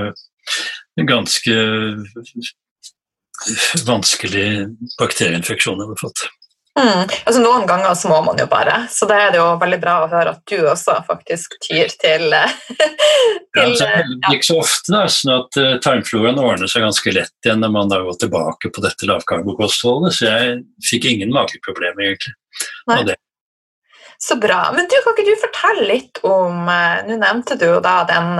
[1.10, 1.56] ganske
[3.88, 4.48] vanskelig
[5.00, 6.26] bakterieinfeksjon jeg har fått.
[6.74, 7.06] Mm.
[7.06, 9.98] Altså, noen ganger så må man jo bare, så da er det jo veldig bra
[10.02, 12.56] å høre at du også faktisk tyr til, eh,
[13.54, 13.90] til ja, altså,
[14.32, 17.94] Ikke så ofte, da, sånn at uh, tarmfloraen ordner seg ganske lett igjen når man
[17.94, 20.58] da går tilbake på dette lavkarbokostholdet, så jeg
[20.90, 22.34] fikk ingen mageproblemer, egentlig.
[22.90, 23.20] Nei.
[24.24, 24.66] Så bra.
[24.74, 28.38] Men du, kan ikke du fortelle litt om Nå nevnte du jo da den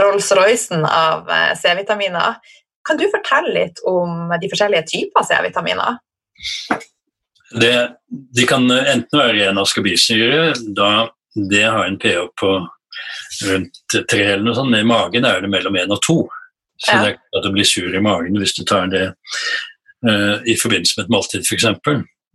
[0.00, 1.30] Rolls-Roycen av
[1.60, 2.40] C-vitaminer.
[2.82, 6.00] Kan du fortelle litt om de forskjellige typer C-vitaminer?
[7.60, 7.74] Det,
[8.08, 11.10] de kan enten være ren askorbilsyre, da
[11.50, 12.52] det har en pH på
[13.48, 16.18] rundt tre eller noe sånt, men i magen er det mellom én og to.
[16.76, 16.98] Så ja.
[16.98, 20.56] det er ikke at du blir sur i magen hvis du tar det uh, i
[20.58, 21.68] forbindelse med et måltid f.eks.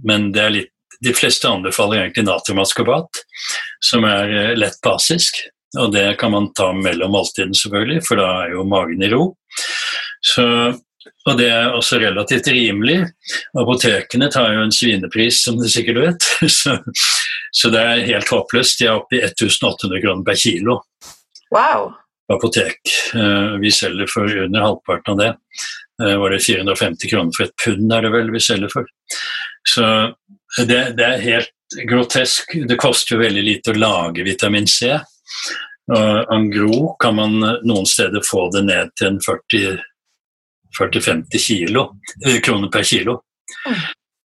[0.08, 3.21] Men det er litt, de fleste anbefaler egentlig natriumaskorbat,
[3.86, 5.43] som er uh, lett basisk.
[5.77, 9.23] Og det kan man ta mellom måltidene, selvfølgelig, for da er jo magen i ro.
[10.23, 10.45] Så
[11.28, 13.00] og det er også relativt rimelig.
[13.58, 16.28] Apotekene tar jo en svinepris, som du sikkert vet.
[16.58, 16.78] Så,
[17.52, 18.80] så det er helt håpløst.
[18.80, 20.76] De er oppe i 1800 kroner per kilo.
[21.56, 21.88] Wow.
[22.34, 22.80] Apotek.
[23.15, 25.30] Eh, vi selger for under halvparten av det.
[26.04, 28.89] Eh, var det 450 kroner for et pund, er det vel vi selger for.
[29.67, 29.86] Så
[30.67, 32.54] det, det er helt grotesk.
[32.67, 34.93] Det koster jo veldig lite å lage vitamin C.
[35.88, 39.80] Og Angro kan man noen steder få det ned til en 40
[40.78, 41.88] 40-50 kilo,
[42.25, 43.21] eh, kroner per kilo.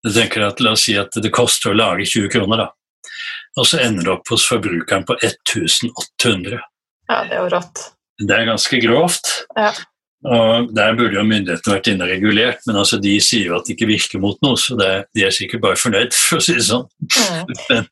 [0.02, 2.70] Jeg tenker at La oss si at det koster å lage 20 kroner, da.
[3.60, 6.60] Og så ender det opp hos forbrukeren på 1800.
[7.12, 7.84] Ja, det er jo rått.
[8.22, 9.32] Det er ganske grovt.
[9.58, 9.72] Ja.
[10.22, 13.66] Og Der burde jo myndighetene vært inne og regulert, men altså de sier jo at
[13.66, 16.58] det ikke virker mot noe, så det, de er sikkert bare fornøyd, for å si
[16.58, 16.86] det sånn.
[17.02, 17.56] Mm.
[17.72, 17.90] men,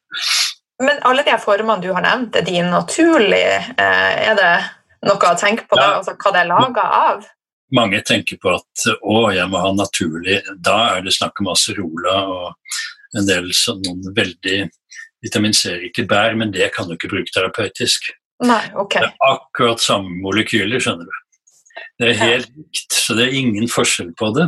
[0.86, 3.58] men alle de formene du har nevnt, er de naturlige?
[3.74, 4.54] Eh, er det
[5.10, 5.82] noe å tenke på ja.
[5.82, 7.28] da, altså, hva det er laga av?
[7.76, 12.16] Mange tenker på at å, jeg må ha naturlig Da er det snakk om acerola
[12.30, 12.78] og
[13.18, 14.60] en del sånn noen veldig
[15.24, 18.12] vitamin C-rike bær, men det kan du ikke bruke terapeutisk.
[18.46, 19.00] Nei, ok.
[19.02, 21.18] Det er akkurat samme molekyler, skjønner du.
[22.00, 24.46] Det er helt likt, så det er ingen forskjell på det.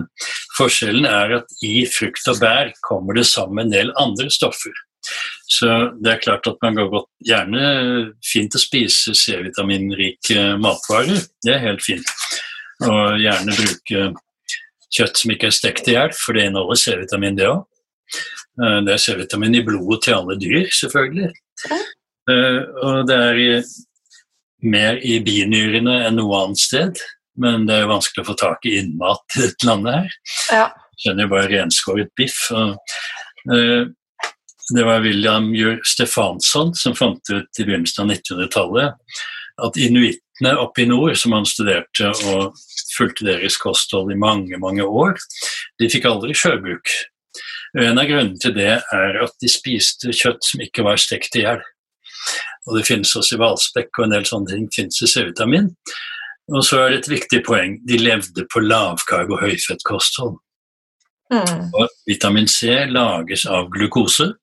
[0.56, 4.72] Forskjellen er at i frukt og bær kommer det sammen en del andre stoffer.
[5.52, 5.68] Så
[6.00, 7.64] det er klart at man går godt gjerne
[8.24, 11.26] fint å spise C-vitaminrike matvarer.
[11.44, 12.08] Det er helt fint
[12.88, 14.08] og gjerne bruke
[14.92, 17.64] kjøtt som ikke er stekt i hjel, for det inneholder C-vitamin, det òg.
[18.60, 21.32] Det er C-vitamin i blodet til alle dyr, selvfølgelig.
[22.32, 23.64] Og det er
[24.62, 27.02] mer i binyrene enn noe annet sted,
[27.42, 30.20] men det er vanskelig å få tak i innmat i dette landet her.
[30.52, 30.68] Ja.
[31.02, 32.38] Kjenner jo bare renskåret biff.
[32.52, 33.88] Uh,
[34.72, 35.50] det var William
[35.88, 39.18] Stefansson som fant ut i begynnelsen av 1900-tallet
[39.66, 39.80] at
[40.42, 42.56] inuittene oppe i nord, som han studerte og
[42.96, 45.18] fulgte deres kosthold i mange, mange år,
[45.80, 46.88] de fikk aldri sjøbruk.
[47.78, 51.46] En av grunnene til det er at de spiste kjøtt som ikke var stekt i
[51.46, 51.62] hjel.
[52.68, 55.72] Og det finnes også i hvalspekk og en del sånne ting finnes i C-vitamin.
[56.52, 60.36] Og så er det et viktig poeng, de levde på lavkarb- og høyfettkosthold.
[61.32, 61.72] Mm.
[61.72, 64.34] Og vitamin C lages av glukose.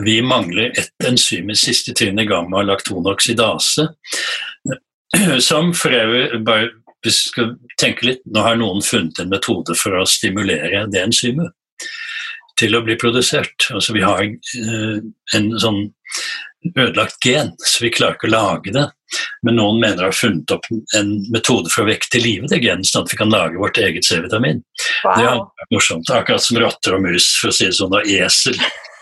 [0.00, 3.90] Vi mangler ett enzym i siste trinnet gamma-laktonoksidase,
[5.48, 6.70] som for øvrig bare
[7.04, 11.54] vi skal tenke litt, Nå har noen funnet en metode for å stimulere det enzymet
[12.60, 13.70] til å bli produsert.
[13.72, 14.98] Altså Vi har eh,
[15.36, 15.86] en sånn
[16.76, 18.84] ødelagt gen, så vi klarer ikke å lage det.
[19.46, 22.60] Men noen mener har ha funnet opp en metode for å vekke til live det
[22.60, 24.60] genet, sånn at vi kan lage vårt eget C-vitamin.
[25.06, 25.16] Wow.
[25.16, 25.30] Det
[25.64, 26.12] er morsomt.
[26.12, 28.60] Akkurat som rotter og mus, for å si det sånn, og esel.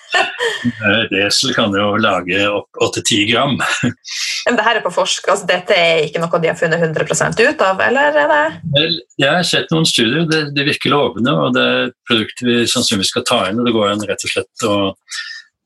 [0.88, 2.40] Et esel kan jo lage
[2.82, 3.54] 8-10 gram.
[3.58, 7.42] Men det her er på forsk, altså dette er ikke noe de har funnet 100%
[7.44, 8.88] ut av, eller er det?
[9.20, 12.60] Jeg har sett noen studier, det, det virker lovende, og det er et produkt vi
[12.66, 13.60] sannsynligvis skal ta inn.
[13.60, 14.76] og Det går an rett og slett å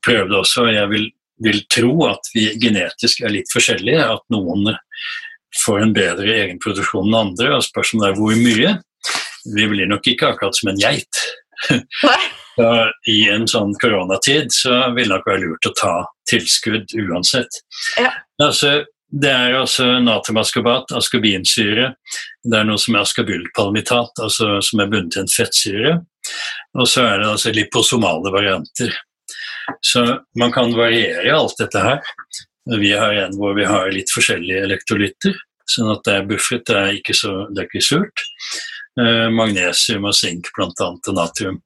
[0.03, 0.69] prøve det også.
[0.73, 1.11] Jeg vil
[1.43, 4.73] vil tro at vi genetisk er litt forskjellige, at noen
[5.63, 8.77] får en bedre egenproduksjon enn andre, og spørsmålet er hvor mye.
[9.53, 11.25] Vi blir nok ikke akkurat som en geit.
[13.09, 15.93] I en sånn koronatid så vil det nok være lurt å ta
[16.29, 17.61] tilskudd uansett.
[17.97, 18.11] Ja.
[18.43, 18.83] Altså,
[19.13, 21.91] det er altså natriumaskobat, askobinsyre.
[22.43, 25.95] Det er noe som er askobylpalmitat, altså som er bundet til en fettsyre.
[26.79, 28.93] Og så er det altså liposomale varianter.
[29.85, 30.03] Så
[30.39, 32.01] man kan variere alt dette her.
[32.79, 35.35] Vi har en hvor vi har litt forskjellige elektrolytter,
[35.69, 38.25] sånn at det er buffet, det er ikke, så, det er ikke surt.
[38.99, 40.89] Eh, magnesium og sink bl.a.
[40.89, 41.61] og natrium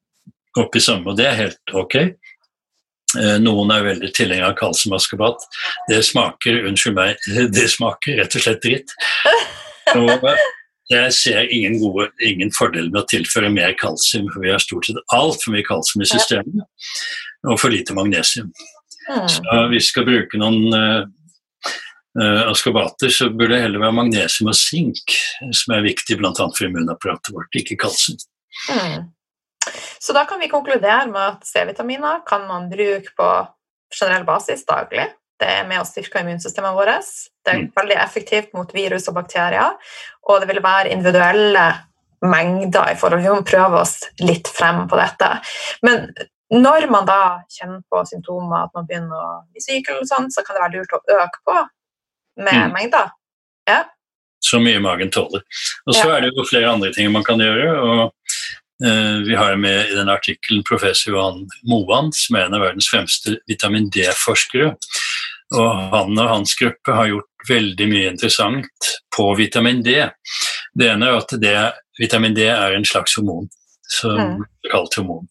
[0.59, 1.95] oppi samme, og det er helt ok.
[3.15, 5.47] Eh, noen er veldig tilhenger av kalsiumaskebat.
[5.89, 8.95] Det smaker unnskyld meg, det smaker rett og slett dritt.
[9.95, 10.27] Og
[10.91, 14.87] jeg ser ingen, gode, ingen fordel med å tilføre mer kalsium, for vi har stort
[14.87, 16.63] sett altfor mye kalsium i systemet
[17.47, 18.53] og for lite magnesium.
[19.07, 19.27] Mm.
[19.31, 24.57] Så hvis vi skal bruke noen uh, askobater, så burde det heller være magnesium og
[24.59, 25.15] sink
[25.55, 26.33] som er viktig bl.a.
[26.35, 28.19] for immunapparatet vårt, ikke kalsium.
[28.71, 29.07] Mm.
[29.99, 33.29] Så da kan vi konkludere med at C-vitaminer kan man bruke på
[33.99, 35.07] generell basis daglig.
[35.37, 37.11] Det er med å styrke immunsystemet vårt.
[37.45, 37.73] Det er mm.
[37.77, 39.75] veldig effektivt mot virus og bakterier.
[40.29, 41.67] Og det vil være individuelle
[42.25, 45.29] mengder i forhold til Vi må prøve oss litt frem på dette.
[45.85, 46.07] Men
[46.53, 47.21] når man da
[47.53, 50.79] kjenner på symptomer, at man begynner å bli syk, eller sånt, så kan det være
[50.79, 51.57] lurt å øke på
[52.47, 52.73] med mm.
[52.73, 53.13] mengder.
[53.67, 53.81] Ja.
[54.47, 55.43] Så mye magen tåler.
[55.85, 56.15] Og så ja.
[56.15, 57.67] er det jo flere andre ting man kan gjøre.
[57.77, 58.01] og
[58.77, 63.39] Vi har med i den artikkelen professor Johan Moan, som er en av verdens fremste
[63.49, 64.75] vitamin D-forskere.
[65.55, 70.01] Og han og hans gruppe har gjort veldig mye interessant på vitamin D.
[70.77, 71.55] Det ene er at det,
[71.99, 73.47] vitamin D er en slags hormon
[73.87, 74.43] som mm.
[74.71, 75.27] kalt hormon.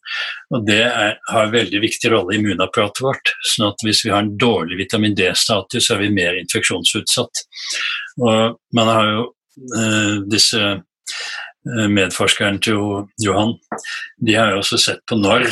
[0.54, 3.34] Og Det er, har en veldig viktig rolle i immunapparatet vårt.
[3.44, 7.44] sånn at Hvis vi har en dårlig vitamin D-status, så er vi mer infeksjonsutsatt.
[8.24, 9.24] Og Man har jo
[9.76, 10.62] eh, disse
[11.66, 12.78] eh, medforskerne til
[13.22, 13.54] Johan
[14.22, 15.46] de har jo også sett på når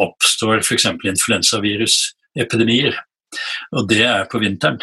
[0.00, 0.86] oppstår f.eks.
[1.12, 2.96] influensavirusepidemier.
[3.76, 4.80] Og det er på vinteren.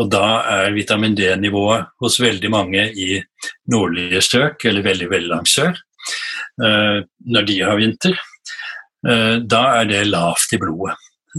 [0.00, 3.20] Og da er vitamin D-nivået hos veldig mange i
[3.68, 5.76] nordlige strøk, eller veldig veldig langt sør,
[6.60, 8.18] Eh, når de har vinter,
[9.08, 10.96] eh, da er det lavt i blodet.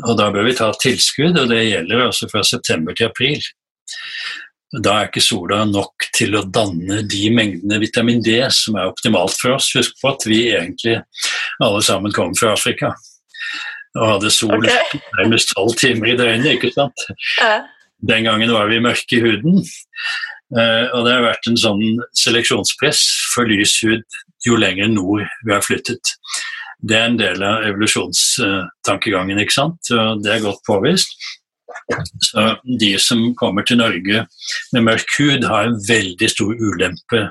[0.08, 3.42] Og da bør vi ta tilskudd, og det gjelder også fra september til april.
[4.72, 9.36] Da er ikke sola nok til å danne de mengdene vitamin D som er optimalt
[9.36, 9.72] for oss.
[9.76, 11.02] Husk på at vi egentlig
[11.60, 12.94] alle sammen kommer fra Afrika
[14.00, 15.02] og hadde sol okay.
[15.18, 17.08] nærmest tolv timer i døgnet, ikke sant.
[18.08, 19.60] Den gangen var vi mørke i huden.
[20.56, 21.84] Eh, og det har vært en sånn
[22.18, 23.02] seleksjonspress
[23.34, 26.16] for lys hud jo lenger nord vi har flyttet.
[26.82, 29.92] Det er en del av evolusjonstankegangen, ikke sant?
[29.94, 31.14] og det er godt påvist.
[32.24, 32.46] Så
[32.80, 34.26] de som kommer til Norge
[34.74, 37.28] med mørk hud, har en veldig stor ulempe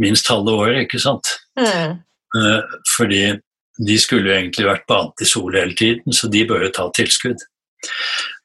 [0.00, 1.34] minst halve året, ikke sant?
[1.58, 2.00] Mm.
[2.36, 3.24] Eh, fordi
[3.82, 6.88] de skulle jo egentlig vært badet i sol hele tiden, så de bør jo ta
[6.96, 7.44] tilskudd.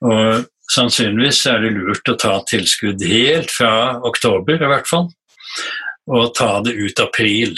[0.07, 3.71] Og sannsynligvis er det lurt å ta tilskudd helt fra
[4.07, 5.09] oktober, i hvert fall,
[6.07, 7.57] og ta det ut april.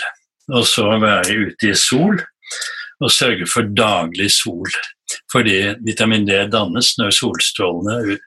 [0.50, 2.16] og så være ute i sol
[3.00, 4.70] og sørge for daglig sol.
[5.32, 8.18] Fordi vitamin D dannes når solstrålene,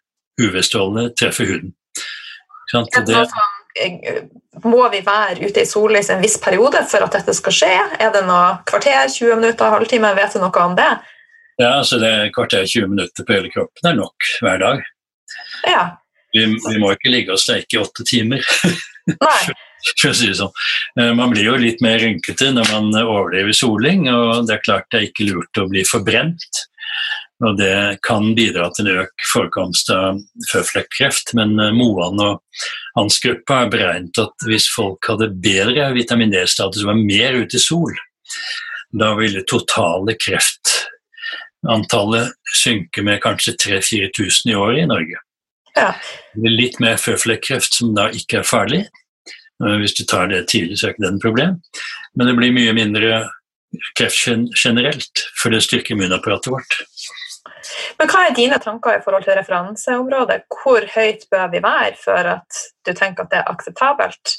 [0.40, 1.74] UV-strålene, treffer huden.
[2.72, 3.16] Det,
[3.80, 4.22] eh,
[4.64, 7.72] må vi være ute i sollys en viss periode for at dette skal skje?
[8.00, 10.14] Er det noe kvarter, 20 minutter, halvtime?
[10.16, 10.90] Vet du noe om det?
[11.60, 14.86] Ja, altså det er kvarter 20 minutter på hele kroppen er nok hver dag.
[15.68, 15.82] Ja.
[16.32, 18.40] Vi, vi må ikke ligge og steike i åtte timer.
[19.98, 20.52] For å si det sånn.
[21.00, 24.88] Eh, man blir jo litt mer rynkete når man overlever soling, og det er klart
[24.92, 26.50] det er ikke lurt å bli forbrent.
[27.42, 30.20] Og det kan bidra til økt forekomst av
[30.52, 32.34] føflekkreft, men eh, Moan og
[32.98, 37.56] hans gruppe har beregnet at hvis folk hadde bedre vitamin D-status og var mer ute
[37.58, 37.92] i sol,
[38.92, 45.16] da ville totale kreftantallet synke med kanskje 3000-4000 i året i Norge.
[45.76, 45.92] Ja.
[46.44, 48.82] Litt mer føflekkreft som da ikke er farlig.
[49.62, 51.58] Hvis du tar det tidlig, så er ikke det et problem.
[52.18, 53.20] Men det blir mye mindre
[53.98, 54.26] kreft
[54.58, 56.78] generelt, for det styrker immunapparatet vårt.
[57.98, 60.42] Men hva er dine tanker i forhold til referanseområdet?
[60.50, 64.36] Hvor høyt bør vi være for at du tenker at det er akseptabelt?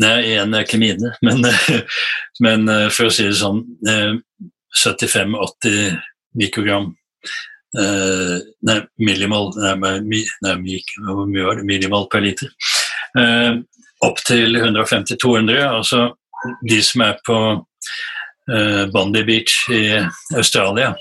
[0.00, 1.44] Nei, én er ikke mine, men,
[2.44, 5.98] men, eh, for å si det sånn 75-80 eh,
[6.40, 6.94] mikrogram
[7.78, 9.74] eh, Nei, millimol, nei,
[10.42, 10.54] nei,
[11.06, 11.66] hvor mye var det?
[11.68, 12.50] Millimol per liter.
[14.04, 15.60] Opp til 150-200.
[15.66, 16.10] Altså
[16.68, 17.38] de som er på
[18.94, 19.82] Bondi Beach i
[20.38, 20.94] Australia,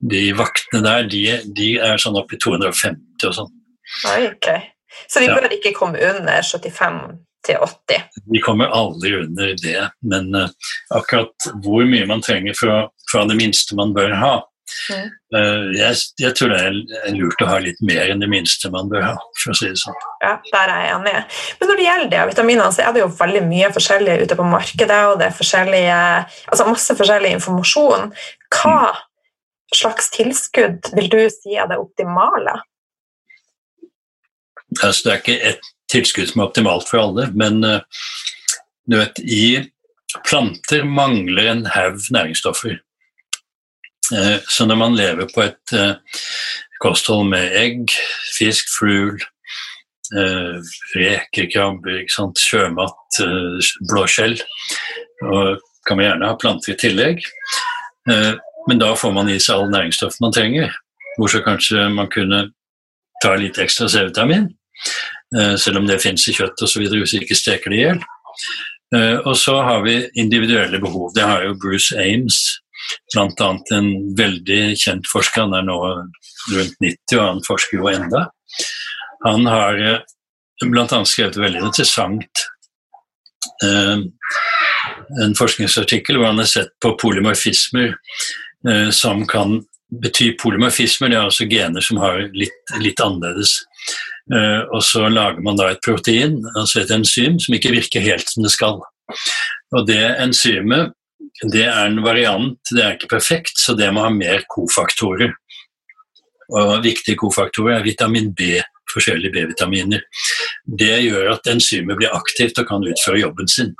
[0.00, 1.22] de vaktene der, de,
[1.56, 3.52] de er sånn oppi 250 og sånn.
[4.16, 4.50] Ok.
[5.06, 7.00] Så de bør ikke komme under 75
[7.46, 8.06] til 80?
[8.32, 9.78] De kommer aldri under det,
[10.10, 10.50] men uh,
[10.96, 12.78] akkurat hvor mye man trenger fra,
[13.10, 14.34] fra det minste man bør ha,
[14.90, 15.08] mm.
[15.76, 19.04] jeg, jeg, tror det er lurt å ha litt mer enn det minste man bør
[19.06, 19.98] ha, for å si det sånn.
[20.24, 21.16] Ja, der er jeg enig.
[21.60, 25.02] Men når det gjelder D-vitaminer, så er det jo veldig mye forskjellig ute på markedet,
[25.10, 26.00] og det er forskjellige,
[26.52, 28.10] altså masse forskjellig informasjon.
[28.50, 29.04] Hva mm
[29.74, 32.60] slags tilskudd vil du si er det optimale?
[34.82, 37.80] Altså, det er ikke ett tilskudd som er optimalt for alle, men uh,
[38.90, 39.46] du vet, i
[40.26, 42.80] planter mangler en haug næringsstoffer.
[44.14, 45.96] Uh, så når man lever på et uh,
[46.82, 47.94] kosthold med egg,
[48.36, 49.18] fisk, fugl,
[50.94, 52.04] reker, krabber,
[52.38, 53.16] sjømat,
[53.90, 54.36] blåskjell,
[55.26, 57.24] og kan man gjerne ha planter i tillegg,
[58.06, 60.70] men da får man i seg all næringsstoff man trenger.
[61.16, 62.44] Hvor så kanskje man kunne
[63.22, 64.48] ta litt ekstra C-vitamin,
[65.36, 66.86] eh, selv om det fins i kjøtt osv.
[66.92, 68.02] hvis vi ikke steker det i hjel.
[68.94, 71.12] Eh, og så har vi individuelle behov.
[71.14, 72.60] Det har jo Bruce Ames,
[73.14, 73.50] bl.a.
[73.76, 75.46] en veldig kjent forsker.
[75.46, 78.26] Han er nå rundt 90, og han forsker jo enda.
[79.24, 80.00] Han har eh,
[80.64, 81.04] bl.a.
[81.04, 82.46] skrevet veldig interessant
[83.62, 87.94] en forskningsartikkel hvor han har sett på polymorfismer
[88.68, 89.62] Eh, som kan
[90.02, 91.08] bety polymorfismer.
[91.08, 93.60] Det er altså gener som har litt, litt annerledes.
[94.34, 98.28] Eh, og så lager man da et protein, altså et enzym, som ikke virker helt
[98.32, 98.80] som det skal.
[99.76, 100.96] Og det enzymet
[101.44, 105.34] det er en variant, det er ikke perfekt, så det må ha mer kofaktorer.
[106.56, 108.60] Og viktige kofaktorer er vitamin B,
[108.92, 110.04] forskjellige B-vitaminer.
[110.66, 113.74] Det gjør at enzymet blir aktivt og kan utføre jobben sin.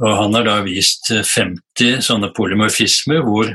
[0.00, 3.50] Og han har da vist 50 sånne polymorfismer hvor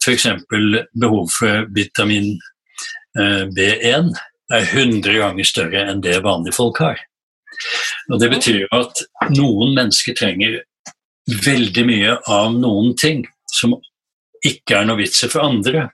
[0.00, 0.26] F.eks.
[0.48, 2.32] behov for vitamin
[3.18, 4.14] eh, B1
[4.54, 7.02] er 100 ganger større enn det vanlige folk har.
[8.10, 9.02] Og Det betyr at
[9.36, 10.62] noen mennesker trenger
[11.28, 13.76] veldig mye av noen ting som
[14.46, 15.88] ikke er noe vitser for andre.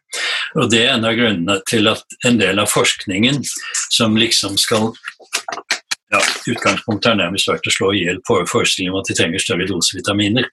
[0.54, 3.42] Og Det er en av grunnene til at en del av forskningen
[3.90, 4.92] som liksom skal
[6.12, 9.66] ja, Utgangspunktet har nærmest vært å slå i hjel forestillingen om at de trenger større
[9.66, 10.46] dose vitaminer.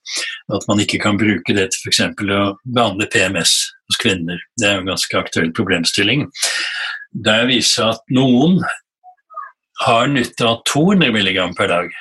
[0.50, 2.02] At man ikke kan bruke det til f.eks.
[2.26, 3.54] å behandle PMS
[3.86, 4.42] hos kvinner.
[4.58, 6.26] Det er jo en ganske aktuell problemstilling.
[7.14, 8.64] Der viser at noen
[9.84, 11.94] har nytte av 200 mg per dag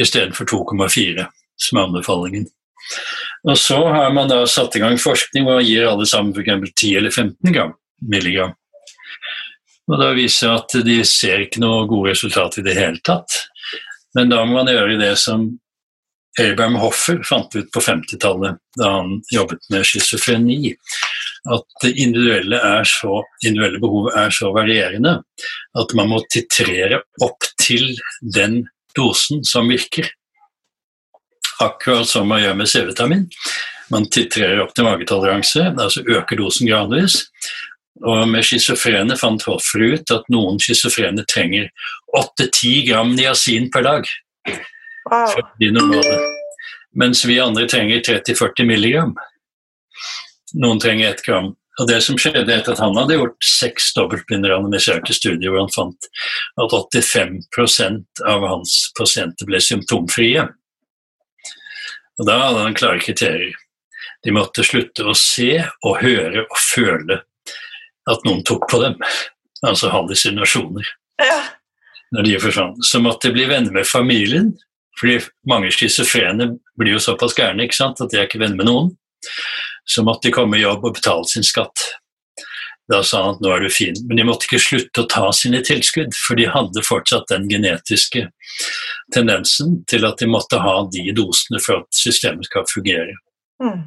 [0.00, 1.26] istedenfor 2,4,
[1.62, 2.48] som er anbefalingen.
[3.48, 6.74] Og så har man da satt i gang forskning hvor man gir alle sammen f.eks.
[6.74, 7.72] 10 eller 15
[8.10, 8.54] milligram.
[9.90, 13.40] Og da viser det at de ser ikke noe gode resultater i det hele tatt.
[14.16, 15.48] Men da må man gjøre det som
[16.40, 20.72] Abraham Hoffer fant ut på 50-tallet, da han jobbet med schizofreni.
[21.52, 25.16] At det individuelle, så, individuelle behovet er så varierende
[25.80, 27.90] at man må titrere opp til
[28.22, 28.62] den
[28.96, 30.08] dosen som virker.
[31.60, 33.26] Akkurat som man gjør med C-vitamin.
[33.92, 37.18] Man titrerer opp til magetoleranse, altså øker dosen gradvis.
[38.02, 41.68] Og med schizofrene fant Hoffer ut at noen schizofrene trenger
[42.16, 44.08] 8-10 gram niacin per dag.
[45.10, 46.00] Wow.
[46.96, 49.12] Mens vi andre trenger 30-40 milligram.
[50.54, 51.52] Noen trenger 1 gram.
[51.80, 56.08] Og det som skjedde etter at han hadde gjort seks dobbeltblindrandomiserte studier hvor han fant
[56.60, 60.44] at 85% av hans pasienter ble symptomfrie.
[62.20, 63.54] Og da hadde han klare kriterier.
[64.22, 67.22] De måtte slutte å se og høre og føle
[68.10, 68.98] at noen tok på dem.
[69.66, 70.86] Altså hallusinasjoner.
[71.22, 71.40] Ja.
[72.12, 72.82] Når de forsvant.
[72.84, 74.52] Så måtte de bli venner med familien.
[75.00, 78.68] Fordi mange schizofrene blir jo såpass gærne ikke sant, at de er ikke venner med
[78.68, 78.90] noen
[79.84, 81.88] så måtte de komme i jobb og betale sin skatt.
[82.90, 83.96] Da sa han at nå er du fin.
[84.08, 88.26] Men de måtte ikke slutte å ta sine tilskudd, for de hadde fortsatt den genetiske
[89.14, 93.14] tendensen til at de måtte ha de dosene for at systemet skal fungere.
[93.62, 93.84] Mm.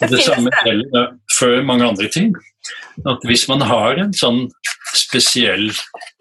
[0.00, 2.34] Det, det samme gjelder for mange andre ting.
[3.08, 4.44] At hvis man har en sånn
[4.96, 5.70] spesiell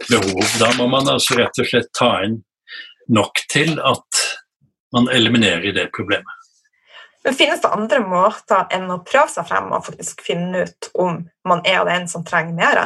[0.09, 2.39] behov, da må man altså rett og slett ta inn
[3.11, 4.23] nok til at
[4.95, 6.44] man eliminerer det problemet.
[7.25, 11.23] Men finnes det andre måter enn å prøve seg frem og faktisk finne ut om
[11.49, 12.81] man er den som trenger mer?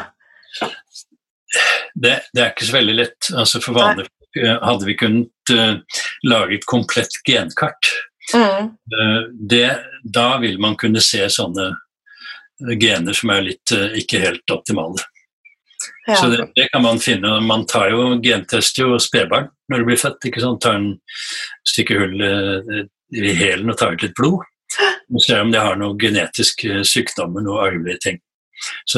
[1.93, 3.31] Det, det er ikke så veldig lett.
[3.35, 4.05] Altså for vanlig
[4.39, 7.91] eh, hadde vi kunnet uh, lage et komplett genkart.
[8.31, 8.71] Mm.
[8.95, 9.21] Uh,
[9.51, 9.67] det,
[10.03, 11.73] da vil man kunne se sånne
[12.79, 15.03] gener som er litt uh, ikke helt optimale.
[16.07, 16.15] Ja.
[16.15, 17.33] Så det, det, kan man finne.
[17.43, 20.29] Man tar jo gentester jo spedbarn når de blir født.
[20.31, 20.63] ikke sant?
[20.63, 20.93] Tar en
[21.67, 22.23] stykke hull
[23.15, 24.45] i hælen og tar ut litt blod.
[25.09, 28.19] Og ser om de har noen genetiske sykdommer, noen arvelige ting.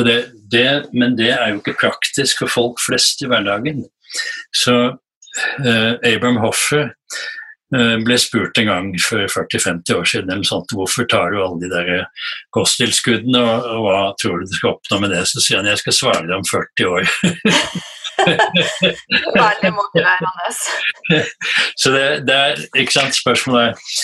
[0.05, 0.17] Det,
[0.51, 3.85] det, men det er jo ikke praktisk for folk flest i hverdagen.
[4.55, 10.73] Så eh, Abraham Hoffer eh, ble spurt en gang for 40-50 år siden eller sånt,
[10.75, 12.03] hvorfor tar du alle de der
[12.57, 15.23] kosttilskuddene, og, og, hva tror du du skal oppnå med det?
[15.29, 17.15] Så sier han jeg skal svare deg om 40 år.
[18.27, 20.49] Veldig motiverende.
[21.75, 24.01] Så det, det, er ikke sant, spørsmålet er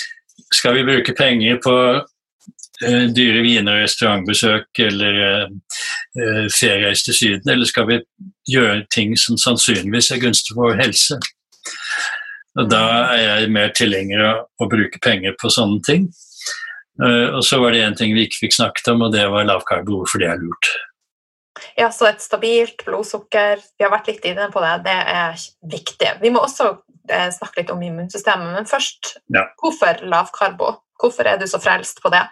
[0.53, 7.49] skal vi bruke penger på uh, dyre viner, og restaurantbesøk eller uh, feriereis til Syden,
[7.51, 7.99] eller skal vi
[8.47, 11.19] gjøre ting som sannsynligvis er gunstig for vår helse?
[12.57, 16.07] Og Da er jeg mer tilhenger av å bruke penger på sånne ting.
[16.97, 19.45] Uh, og så var det én ting vi ikke fikk snakket om, og det var
[19.45, 20.71] lavkarbo, for det er lurt.
[21.77, 26.11] Ja, så et stabilt blodsukker, vi har vært litt inne på det, det er viktig.
[26.21, 26.71] Vi må også
[27.09, 29.47] eh, snakke litt om immunsystemet, men først, ja.
[29.61, 30.75] hvorfor lavkarbo?
[30.97, 32.23] Hvorfor er du så frelst på det?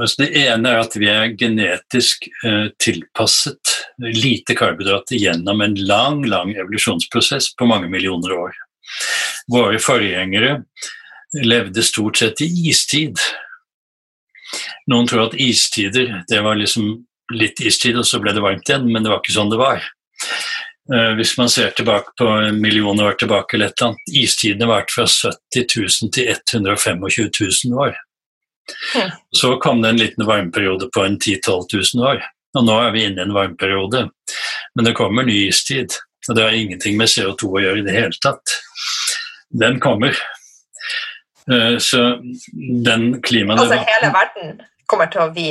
[0.00, 6.24] Altså det ene er at vi er genetisk eh, tilpasset lite karbohydrater gjennom en lang,
[6.26, 8.56] lang evolusjonsprosess på mange millioner år.
[9.52, 10.56] Våre forgjengere
[11.44, 13.20] levde stort sett i istid.
[14.90, 18.86] Noen tror at istider det var liksom litt istid, og så ble det varmt igjen,
[18.92, 19.84] men det var ikke sånn det var.
[20.92, 25.64] Uh, hvis man ser tilbake på millioner år tilbake, eller et istidene varte fra 70
[26.04, 27.96] 000 til 125 000 år.
[28.96, 29.10] Mm.
[29.36, 32.22] Så kom det en liten varmeperiode på en 10 000-12 000 år,
[32.58, 34.06] og nå er vi inne i en varmeperiode.
[34.74, 35.96] Men det kommer ny istid,
[36.28, 38.58] og det har ingenting med CO2 å gjøre i det hele tatt.
[39.54, 40.16] Den kommer.
[41.48, 42.18] Uh, så
[42.84, 45.48] den klimaet Altså hele verden kommer til å bli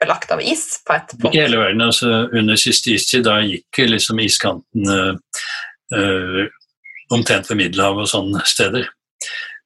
[0.00, 1.36] belagt av is på et punkt?
[1.36, 1.82] Hele verden.
[1.86, 6.44] altså Under siste istid da gikk liksom iskanten uh,
[7.14, 8.88] omtrent ved Middelhavet og sånne steder.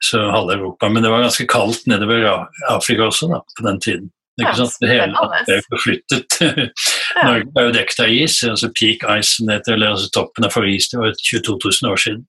[0.04, 0.88] Så halve Europa.
[0.88, 4.08] Men det var ganske kaldt nedover Afrika også da, på den tiden.
[4.40, 4.76] Ikke sant?
[4.80, 6.36] Det hele er forflyttet.
[6.40, 7.24] ja.
[7.26, 10.46] Norge er jo dekket av is, altså peak ice som det heter, eller altså toppen
[10.46, 10.88] av forris.
[10.92, 12.22] Det var 22 000 år siden.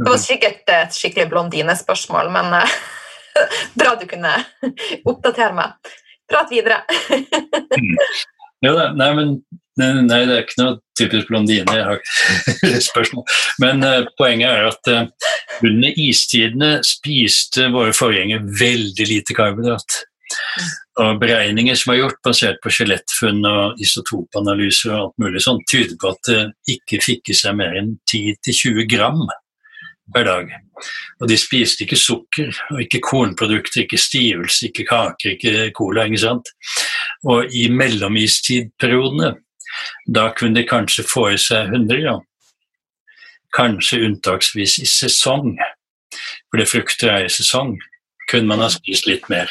[0.00, 2.56] Det var sikkert et skikkelig blondinespørsmål, men
[3.78, 4.34] bra du kunne
[5.04, 5.94] oppdatere meg.
[6.30, 6.82] Prat videre.
[7.80, 7.98] mm.
[8.64, 9.36] da, nei, men
[9.74, 11.66] Nei, det er ikke noe typisk blondine.
[11.74, 13.24] Jeg har spørsmål.
[13.62, 15.30] Men uh, poenget er at uh,
[15.66, 19.98] under istidene spiste våre forgjengere veldig lite karbohydrat.
[21.02, 25.98] Og beregninger som er gjort basert på skjelettfunn og isotopanalyser og alt mulig sånt, tyder
[25.98, 29.24] på at det ikke fikk i seg mer enn 10-20 gram
[30.12, 30.50] hver dag.
[31.20, 36.04] Og de spiste ikke sukker, og ikke kornprodukter, ikke stivelse, ikke kaker, ikke cola.
[36.04, 36.50] ikke sant?
[37.24, 39.34] Og i mellomistidperiodene,
[40.14, 42.18] da kunne de kanskje få i seg 100 ja.
[43.54, 45.54] Kanskje unntaksvis i sesong,
[46.50, 47.76] fordi frukter er i sesong,
[48.30, 49.50] kunne man ha spist litt mer.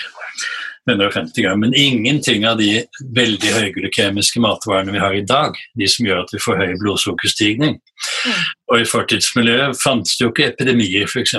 [0.90, 1.60] 150 gram.
[1.60, 2.84] Men ingenting av de
[3.16, 7.78] veldig høyglykemiske matvarene vi har i dag, de som gjør at vi får høy blodsukkerstigning.
[7.80, 8.42] Mm.
[8.72, 11.38] Og i fortidsmiljøet fantes det jo ikke epidemier, f.eks.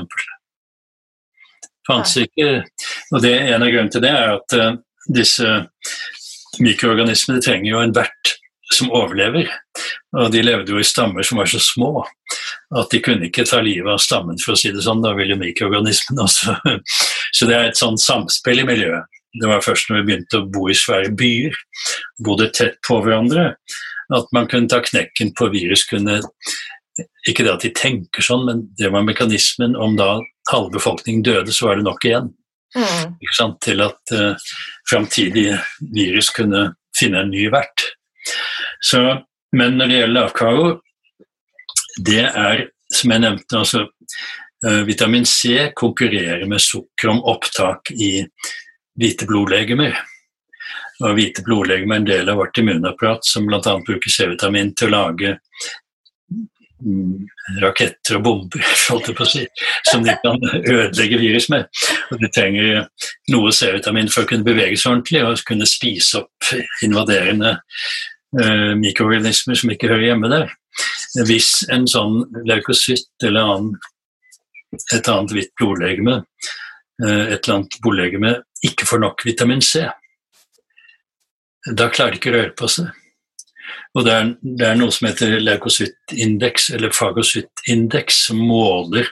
[1.85, 2.63] Fantes ikke,
[3.13, 4.79] og det, En av grunnene til det er at uh,
[5.13, 5.59] disse
[6.65, 8.35] mikroorganismene trenger jo ethvert
[8.73, 9.51] som overlever.
[10.17, 12.07] Og de levde jo i stammer som var så små
[12.75, 15.03] at de kunne ikke ta livet av stammen, for å si det sånn.
[15.05, 16.57] Da ville mikroorganismene også
[17.37, 19.14] Så det er et sånt samspill i miljøet.
[19.41, 21.57] Det var først når vi begynte å bo i svære byer,
[22.25, 23.55] bodde tett på hverandre,
[24.15, 25.87] at man kunne ta knekken på virus.
[25.89, 26.21] kunne
[27.27, 29.75] Ikke det at de tenker sånn, men det var mekanismen.
[29.75, 30.19] Om da
[30.53, 32.31] halve befolkningen døde, så var det nok igjen.
[32.75, 33.15] Mm.
[33.63, 34.51] Til at uh,
[34.91, 35.59] framtidige
[35.95, 37.89] virus kunne finne en ny vert.
[38.83, 39.01] Så,
[39.55, 40.69] men når det gjelder lavkaro,
[42.05, 48.27] det er, som jeg nevnte, altså uh, Vitamin C konkurrerer med sukker om opptak i
[49.01, 49.97] hvite blodlegemer.
[51.03, 53.61] Og hvite blodlegemer er en del av vårt immunapparat som bl.a.
[53.87, 55.35] bruker C-vitamin til å lage
[56.85, 57.29] Mm,
[57.63, 58.65] raketter og bomber,
[59.31, 59.45] si,
[59.89, 61.69] som de kan ødelegge virus med.
[62.13, 62.83] Og de trenger
[63.33, 66.51] noe C-vitamin for å kunne bevege seg ordentlig og kunne spise opp
[66.85, 70.53] invaderende eh, mikroorganismer som ikke hører hjemme der.
[71.25, 73.75] Hvis en sånn leukocytt eller annen,
[74.93, 76.21] et annet hvitt blodlegeme,
[77.03, 78.35] et eller annet boliglegeme
[78.65, 79.83] ikke får nok vitamin C,
[81.73, 82.93] da klarer de ikke å røre på seg.
[83.95, 89.09] Og det er, det er noe som heter leukocyttindeks, eller fagocyttindeks, som måler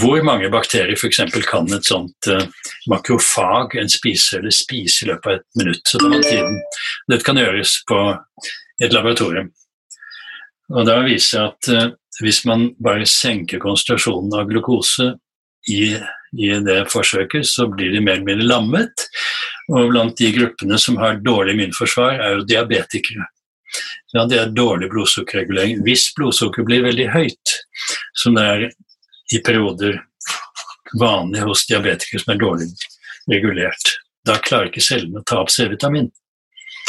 [0.00, 1.20] hvor mange bakterier f.eks.
[1.48, 2.42] kan et sånt uh,
[2.90, 5.84] makrofag, en spisecelle, spise i løpet av et minutt.
[5.84, 6.58] Så det tiden.
[7.08, 8.00] Dette kan gjøres på
[8.82, 9.52] et laboratorium.
[10.74, 11.88] Og da viser at uh,
[12.20, 15.12] hvis man bare senker konsentrasjonen av glukose
[15.68, 15.94] i,
[16.36, 19.06] i, det forsøket, så blir de mer eller mindre lammet.
[19.72, 23.28] Og blant de gruppene som har dårlig immunforsvar, er jo diabetikere.
[24.14, 25.82] Ja, det er dårlig blodsukkerregulering.
[25.84, 27.56] Hvis blodsukkeret blir veldig høyt,
[28.16, 28.68] som det er
[29.34, 30.00] i perioder
[30.98, 32.70] vanlig hos diabetikere som er dårlig
[33.28, 36.08] regulert, da klarer ikke cellene å ta opp C-vitamin.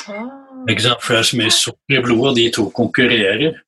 [0.07, 0.29] Ah.
[0.67, 3.59] For det er så mye sukker i blodet, og de to konkurrerer.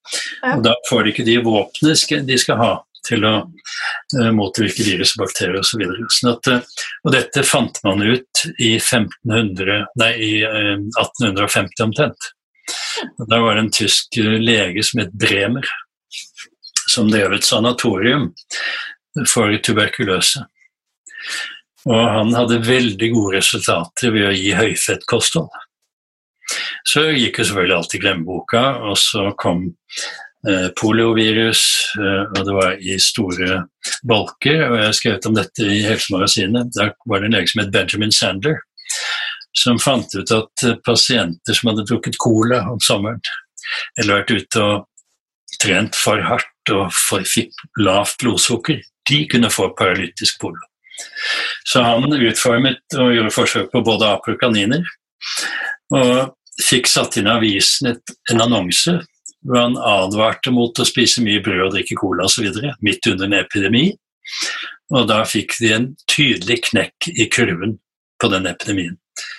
[0.53, 2.71] Og da får de ikke de våpnene de skal ha
[3.07, 5.83] til å uh, motvirke virus og bakterier osv.
[6.13, 6.75] Sånn uh,
[7.05, 12.31] og dette fant man ut i, 1500, nei, i uh, eh, 1850 omtrent.
[13.27, 15.65] Da var det en tysk lege som het Bremer,
[16.91, 18.29] som drev et sanatorium
[19.27, 20.43] for tuberkuløse.
[21.89, 25.49] Og han hadde veldig gode resultater ved å gi høyfettkosthold.
[26.87, 30.30] Så gikk jo selvfølgelig alt i glemmeboka, og så kom eh,
[30.77, 31.63] poliovirus,
[31.99, 33.61] eh, og det var i store
[34.07, 34.63] bolker.
[34.67, 36.71] Og jeg har skrevet om dette i Helsemagasinet.
[36.77, 38.61] Der var det en lege som het Benjamin Sander,
[39.57, 43.21] som fant ut at eh, pasienter som hadde drukket cola om sommeren,
[43.99, 44.87] eller vært ute og
[45.61, 50.65] trent for hardt og for, fikk lavt blodsukker, de kunne få paralytisk polio.
[51.65, 54.85] Så han utformet og gjorde forsøk på både aper og kaniner.
[55.95, 58.99] Og fikk satt inn i avisen et, en annonse
[59.47, 62.49] hvor han advarte mot å spise mye brød og drikke cola osv.
[62.85, 63.85] midt under en epidemi.
[64.91, 67.77] Og da fikk de en tydelig knekk i kurven
[68.21, 68.97] på den epidemien.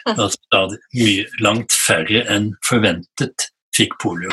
[0.09, 4.32] At stadig mye, langt færre enn forventet fikk polio.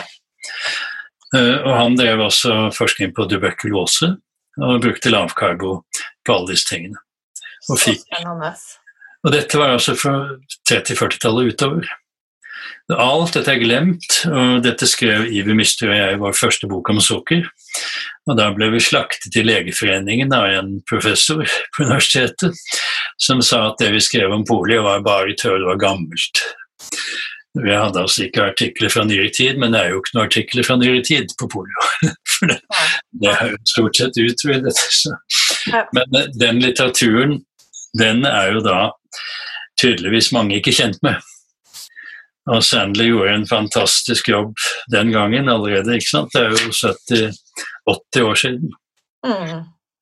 [1.35, 4.15] Eh, og han drev også forskning på tuberkulose
[4.59, 5.75] og brukte lavkarbo
[6.25, 6.97] på alle disse tingene.
[7.69, 8.01] Og, fikk,
[9.23, 10.13] og dette var altså fra
[10.69, 11.89] 30-40-tallet utover.
[12.89, 16.89] Alt dette er glemt, og dette skrev Iver Myster og jeg i vår første bok
[16.89, 17.45] om sukker.
[18.29, 21.43] Og da ble vi slaktet i Legeforeningen av en professor
[21.75, 22.57] på universitetet
[23.21, 26.43] som sa at det vi skrev om polio var bare tøv, det var gammelt.
[27.57, 30.65] Vi hadde altså ikke artikler fra nyere tid, men det er jo ikke noen artikler
[30.65, 31.87] fra nyere tid på polio.
[32.35, 32.59] For det,
[33.21, 34.83] det er jo stort sett utryddet.
[35.97, 37.39] Men eh, den litteraturen,
[37.97, 38.79] den er jo da
[39.81, 41.17] tydeligvis mange ikke kjent med.
[42.49, 44.53] Og Sandley gjorde en fantastisk jobb
[44.93, 45.97] den gangen allerede.
[45.97, 46.33] ikke sant?
[46.33, 46.71] Det er jo
[47.89, 48.71] 70-80 år siden.
[49.25, 49.59] Mm.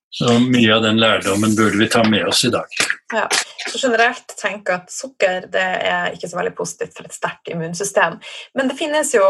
[0.09, 2.71] Så mye av den lærdommen burde vi ta med oss i dag.
[3.13, 3.27] Ja,
[3.69, 8.15] så Generelt jeg at sukker det er ikke så veldig positivt for et sterkt immunsystem.
[8.57, 9.25] Men det finnes jo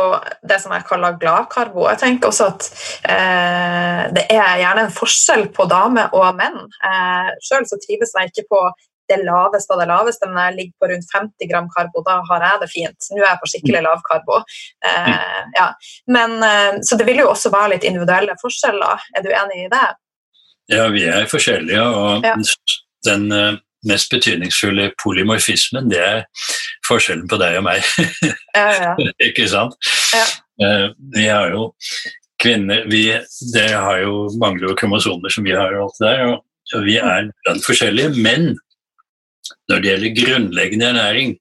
[0.47, 1.87] det som jeg kaller gladkarbo.
[1.89, 2.69] Jeg tenker også at
[3.09, 6.61] eh, det er gjerne en forskjell på damer og menn.
[6.85, 8.63] Eh, Sjøl trives jeg ikke på
[9.09, 12.47] det laveste av det laveste, men jeg ligger på rundt 50 gram karbo, da har
[12.47, 13.09] jeg det fint.
[13.13, 14.41] Nå er jeg på skikkelig lav karbo.
[14.87, 15.67] Eh, ja.
[16.13, 19.07] men, eh, så det vil jo også være litt individuelle forskjeller.
[19.17, 19.87] Er du enig i det?
[20.73, 22.35] Ja, vi er forskjellige, og ja.
[23.07, 23.55] den uh,
[23.87, 26.23] mest betydningsfulle polymorfismen, det er
[26.87, 27.87] forskjellen på deg og meg.
[28.57, 28.93] ja, ja.
[29.29, 29.77] Ikke sant?
[30.59, 31.69] Uh, vi har jo
[32.41, 33.05] kvinner vi,
[33.53, 36.43] Dere har jo mangler kromosomer som vi har, og alt det der, og,
[36.75, 38.13] og vi er blant forskjellige.
[38.19, 38.51] Men
[39.71, 41.35] når det gjelder grunnleggende ernæring,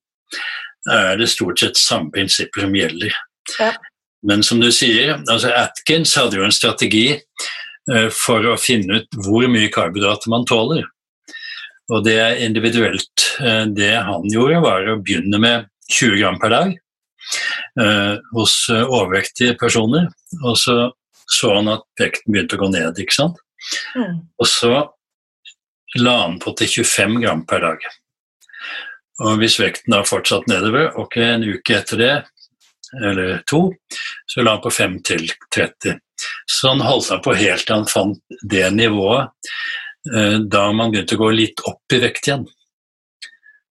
[0.93, 3.15] er det stort sett samme prinsipper som gjelder
[3.59, 3.75] Ja.
[4.27, 9.19] Men som du sier, altså Atkins hadde jo en strategi uh, for å finne ut
[9.23, 10.83] hvor mye karbohydrater man tåler.
[11.95, 13.27] Og det er individuelt.
[13.39, 16.73] Uh, det han gjorde, var å begynne med 20 gram per dag
[17.79, 20.09] eh, hos overvektige personer.
[20.43, 20.89] Og så
[21.27, 23.41] så han at vekten begynte å gå ned, ikke sant.
[23.99, 24.23] Mm.
[24.39, 24.73] Og så
[25.99, 27.87] la han på til 25 gram per dag.
[29.24, 32.16] Og hvis vekten da fortsatt nedover, ok, en uke etter det,
[33.03, 33.70] eller to,
[34.26, 35.97] så la han på 5 til 30.
[36.47, 38.20] Så han holdt han på helt til han fant
[38.51, 39.32] det nivået
[40.14, 42.47] eh, da man begynte å gå litt opp i vekt igjen.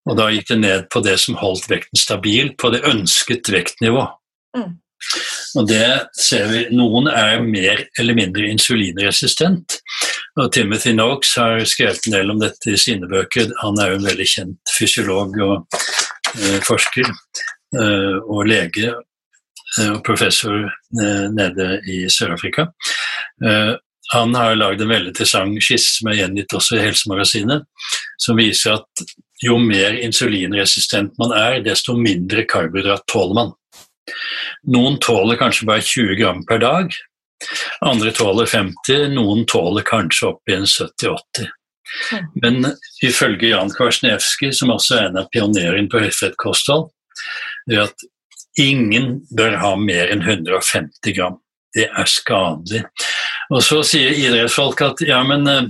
[0.05, 4.05] Og da gikk det ned på det som holdt vekten stabil, på det ønsket vektnivå.
[4.57, 4.75] Mm.
[5.55, 5.87] Og det
[6.17, 9.79] ser vi, Noen er mer eller mindre insulinresistent.
[10.35, 13.53] Og Timothy Knox har skrevet en del om dette i sine bøker.
[13.61, 15.77] Han er jo en veldig kjent fysiolog og
[16.35, 22.67] eh, forsker eh, og lege eh, og professor eh, nede i Sør-Afrika.
[23.45, 23.73] Eh,
[24.13, 27.63] han har lagd en veldig interessant skisse som er gjengitt også i Helsemagasinet,
[28.21, 29.05] som viser at
[29.43, 33.55] jo mer insulinresistent man er, desto mindre karbohydrat tåler man.
[34.69, 36.93] Noen tåler kanskje bare 20 gram per dag,
[37.85, 41.51] andre tåler 50, noen tåler kanskje opp i en 70-80.
[42.41, 42.65] Men
[43.03, 46.89] ifølge Jan Kwarsniewski, som også er en av pionerene på høyfettkosthold,
[47.71, 48.07] er at
[48.59, 51.37] ingen bør ha mer enn 150 gram.
[51.75, 52.85] Det er skadelig.
[53.51, 55.67] Og så sier idrettsfolk at ja, men eh,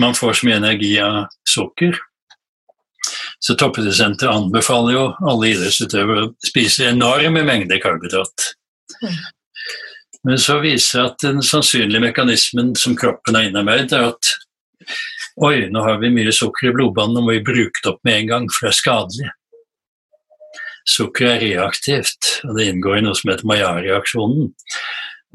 [0.00, 1.98] man får så mye energi av sukker.
[3.44, 8.48] Så Toppidrettssenteret anbefaler jo alle idrettsutøvere å spise enorme mengder karbohydrat.
[10.24, 14.30] Men så viser det at den sannsynlige mekanismen som kroppen har innarbeidet, er at
[15.44, 18.22] oi, nå har vi mye sukker i blodbanen, nå må vi bruke det opp med
[18.22, 19.32] en gang, for det er skadelig.
[20.94, 24.50] Sukker er reaktivt, og det inngår i noe som heter Maillard-reaksjonen,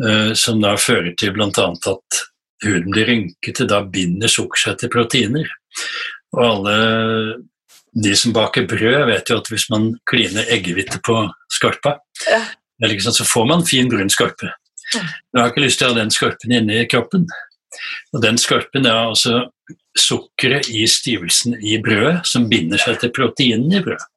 [0.06, 1.50] eh, som da fører til bl.a.
[1.50, 2.20] at
[2.66, 3.66] huden blir rynkete.
[3.70, 5.50] Da binder sukker seg til proteiner.
[6.38, 6.78] Og alle
[7.98, 11.98] de som baker brød, vet jo at hvis man kliner eggehvite på skorpa,
[12.30, 12.44] ja.
[12.86, 14.52] liksom, så får man fin, brun skorpe.
[14.94, 17.28] Jeg har ikke lyst til å ha den skorpen inne i kroppen.
[18.14, 19.44] Og den skorpen er altså
[20.00, 24.08] sukkeret i stivelsen i brødet som binder seg til proteinene i brødet.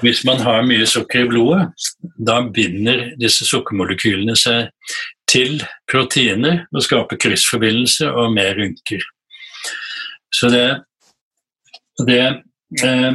[0.00, 1.66] Hvis man har mye sukker i blodet,
[2.16, 4.70] da binder disse sukkermolekylene seg
[5.28, 5.60] til
[5.90, 9.04] proteiner og skaper kryssforbindelser og mer rynker.
[10.32, 10.68] Så det
[12.06, 12.42] det,
[12.84, 13.12] eh,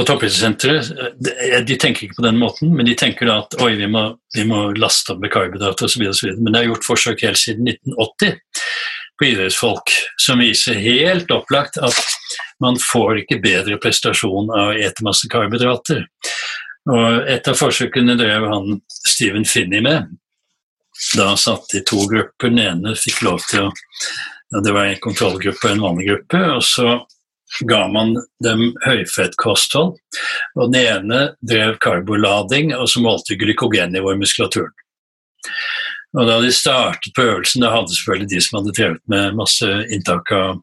[0.00, 3.74] på Toppidrettssenteret eh, de tenker ikke på den måten, men de tenker da at oi,
[3.76, 6.06] vi må, vi må laste opp med karbohydrater osv.
[6.40, 8.38] Men det er gjort forsøk helt siden 1980
[9.20, 11.98] på idrettsfolk som viser helt opplagt at
[12.64, 16.06] man får ikke bedre prestasjon av å ete masse karbohydrater.
[16.88, 20.08] Og et av forsøkene drev han Steven Finney med.
[21.16, 22.48] Da satt de to grupper.
[22.48, 23.70] Den ene fikk lov til å
[24.50, 26.40] ja, Det var en kontrollgruppe og en vanlig gruppe.
[26.56, 26.88] Og så
[27.68, 29.96] ga man dem høyfettkosthold.
[30.56, 34.74] Og den ene drev karbolading, og så målte glykogennivå i muskulaturen.
[36.18, 39.68] Og da de startet på øvelsen, da hadde selvfølgelig de som hadde drevet med masse
[39.94, 40.56] inntak av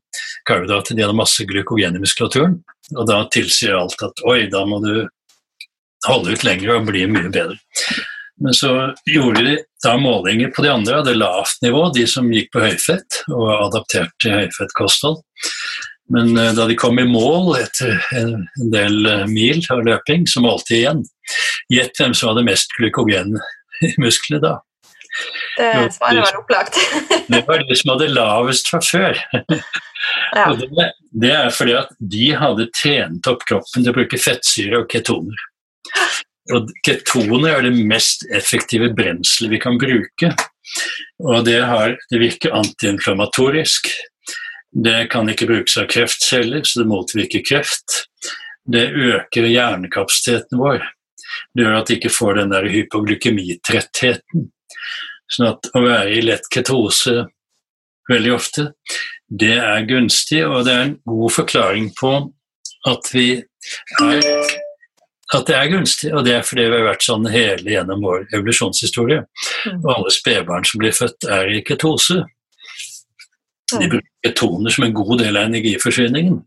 [0.47, 2.57] karbohydrater, de hadde masse glykogen i muskulaturen.
[2.95, 5.07] Og da tilsier alt at oi, da må du
[6.07, 7.57] holde ut lenger og bli mye bedre.
[8.43, 8.71] Men så
[9.09, 13.21] gjorde de da målinger på de andre, hadde lavt nivå, de som gikk på høyfett
[13.33, 15.21] og adaptert til høyfettkosthold.
[16.13, 20.43] Men uh, da de kom i mål etter en, del uh, mil av løping, så
[20.43, 21.03] målte de igjen.
[21.73, 23.35] Gjett hvem som hadde mest glykogen
[23.83, 24.55] i musklene da.
[25.57, 26.77] Det svaret var opplagt.
[27.27, 29.19] det var de som hadde lavest fra før.
[30.35, 30.47] ja.
[30.53, 34.91] det, det, er fordi at de hadde trent opp kroppen til å bruke fettsyre og
[34.93, 35.47] ketoner.
[36.55, 40.31] Og ketoner er det mest effektive brenselet vi kan bruke.
[41.25, 43.89] Og det, har, det virker antiinflammatorisk.
[44.83, 48.03] Det kan ikke brukes av kreftceller, så det motvirker kreft.
[48.67, 50.83] Det øker hjernekapasiteten vår.
[51.55, 54.47] Det gjør at de ikke får den der hypoglykemitrettheten.
[55.27, 57.25] Sånn at å være i lett ketose
[58.07, 58.69] veldig ofte,
[59.27, 62.13] det er gunstig, og det er en god forklaring på
[62.87, 63.27] at vi
[63.99, 64.55] er
[65.35, 68.29] at det er gunstig, og det er fordi vi har vært sånn hele gjennom vår
[68.31, 69.25] evolusjonshistorie.
[69.67, 69.81] Mm.
[69.81, 72.21] Og alle spedbarn som blir født, er i ketose.
[73.73, 76.37] De bruker ketoner som en god del av energiforsyningen.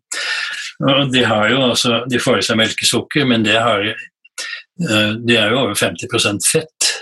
[0.81, 5.37] Og de, har jo altså, de får i seg melkesukker, men det har, eh, de
[5.37, 6.93] er jo over 50% fett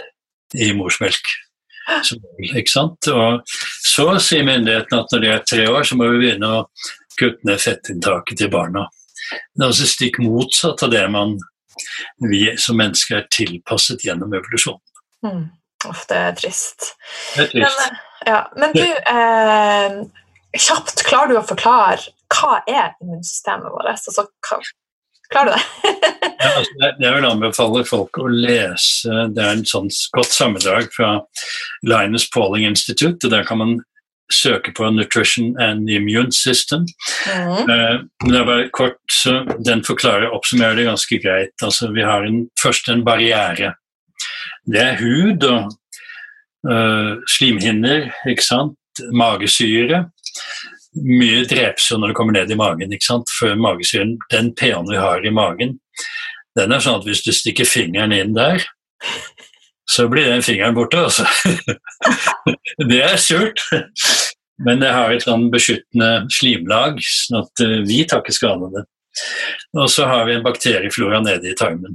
[0.59, 1.35] i morsmelk.
[2.05, 3.09] Så, ikke sant?
[3.12, 6.64] Og så sier myndighetene at når de er tre år, så må vi begynne å
[7.18, 8.87] kutte ned fettinntaket til barna.
[9.29, 11.37] Det er altså stikk motsatt av det man
[12.29, 14.83] vi som mennesker er tilpasset gjennom evolusjonen.
[15.26, 15.45] Mm.
[15.87, 16.93] Uff, det er trist.
[17.37, 17.83] Det er trist.
[17.85, 18.83] Men, ja, men du,
[19.14, 19.99] eh,
[20.57, 23.88] kjapt, klarer du å forklare hva er immunsystemet vårt?
[23.92, 24.61] Altså, hva,
[25.32, 25.92] klarer du det?
[26.42, 31.18] ja, altså, jeg vil anbefale folk å lese Det er en sånn godt sammendrag fra
[31.88, 33.18] Linus Pauling Institute.
[33.24, 33.78] og Der kan man
[34.28, 36.84] søke på 'Nutrition and the Immune System'.
[37.24, 37.64] Mm.
[37.64, 41.57] Uh, men det er bare kort, så Den forklarer oppsummerer det ganske greit.
[41.62, 43.74] Altså, vi har en, først en barriere.
[44.68, 45.72] Det er hud og
[46.68, 48.76] uh, slimhinner, ikke sant?
[49.12, 50.05] magesyre.
[50.99, 52.93] Mye drepsår når det kommer ned i magen.
[52.93, 53.33] ikke sant?
[53.39, 55.79] For magesyren, den pH-en vi har i magen,
[56.59, 58.64] den er sånn at hvis du stikker fingeren inn der,
[59.89, 61.24] så blir den fingeren borte, altså.
[62.91, 63.62] det er surt.
[64.66, 68.74] Men det har et sånn beskyttende slimlag, sånn at eh, vi tar ikke skade av
[68.74, 68.85] det.
[69.79, 71.95] Og så har vi en bakterieflora nede i tarmen,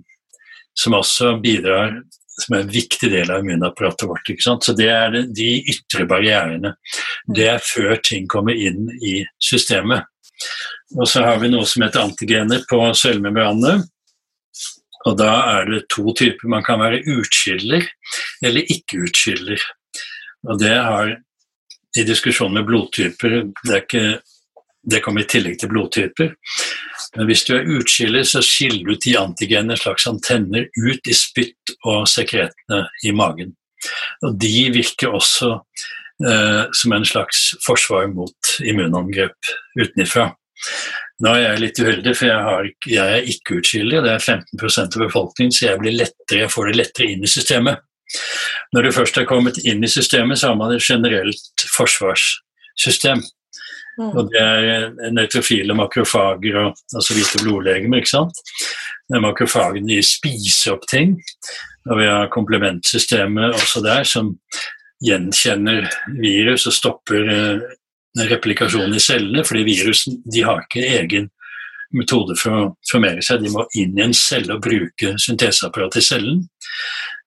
[0.80, 2.00] som også bidrar
[2.42, 4.30] som er en viktig del av immunapparatet vårt.
[4.30, 4.66] ikke sant?
[4.66, 6.74] Så Det er de ytre barrierene.
[7.28, 10.08] Det er før ting kommer inn i systemet.
[10.98, 13.84] Og så har vi noe som heter antigener på cellemembranene.
[15.06, 16.50] Og da er det to typer.
[16.50, 17.86] Man kan være utskiller
[18.44, 19.62] eller ikke-utskiller.
[20.50, 21.18] Og det har
[21.98, 23.36] i diskusjonen med blodtyper
[23.68, 24.20] det, ikke,
[24.82, 26.34] det kommer i tillegg til blodtyper.
[27.16, 31.76] Men hvis du er utskiller, så skiller du de antigenene, slags antenner, ut i spytt
[31.86, 33.54] og sekretene i magen.
[34.24, 35.52] Og de virker også
[36.26, 40.32] eh, som en slags forsvar mot immunangrep utenfra.
[41.24, 44.02] Nå er jeg litt uheldig, for jeg, har, jeg er ikke utskyldig.
[44.06, 47.32] Det er 15% av befolkningen, så jeg, blir lettere, jeg får det lettere inn i
[47.32, 47.84] systemet.
[48.74, 53.24] Når du først er kommet inn i systemet, så har man et generelt forsvarssystem.
[54.00, 54.10] Mm.
[54.10, 58.02] Og det er nøytrofile makrofager og altså hvite blodlegemer.
[58.02, 58.40] ikke sant?
[59.14, 61.18] Makrofagene spiser opp ting,
[61.90, 64.34] og vi har komplementsystemet også der som
[65.04, 65.90] gjenkjenner
[66.22, 67.64] virus og stopper eh,
[68.30, 71.30] replikasjon i cellene, fordi virusen de har ikke egen
[71.94, 73.44] metode for å formere seg.
[73.44, 76.44] De må inn i en celle og bruke synteseapparatet i cellen.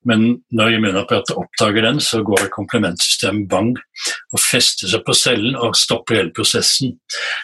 [0.06, 5.76] Men når immunapparatet oppdager den, så går komplementsystemet bang og fester seg på cellen og
[5.78, 6.94] stopper hele prosessen.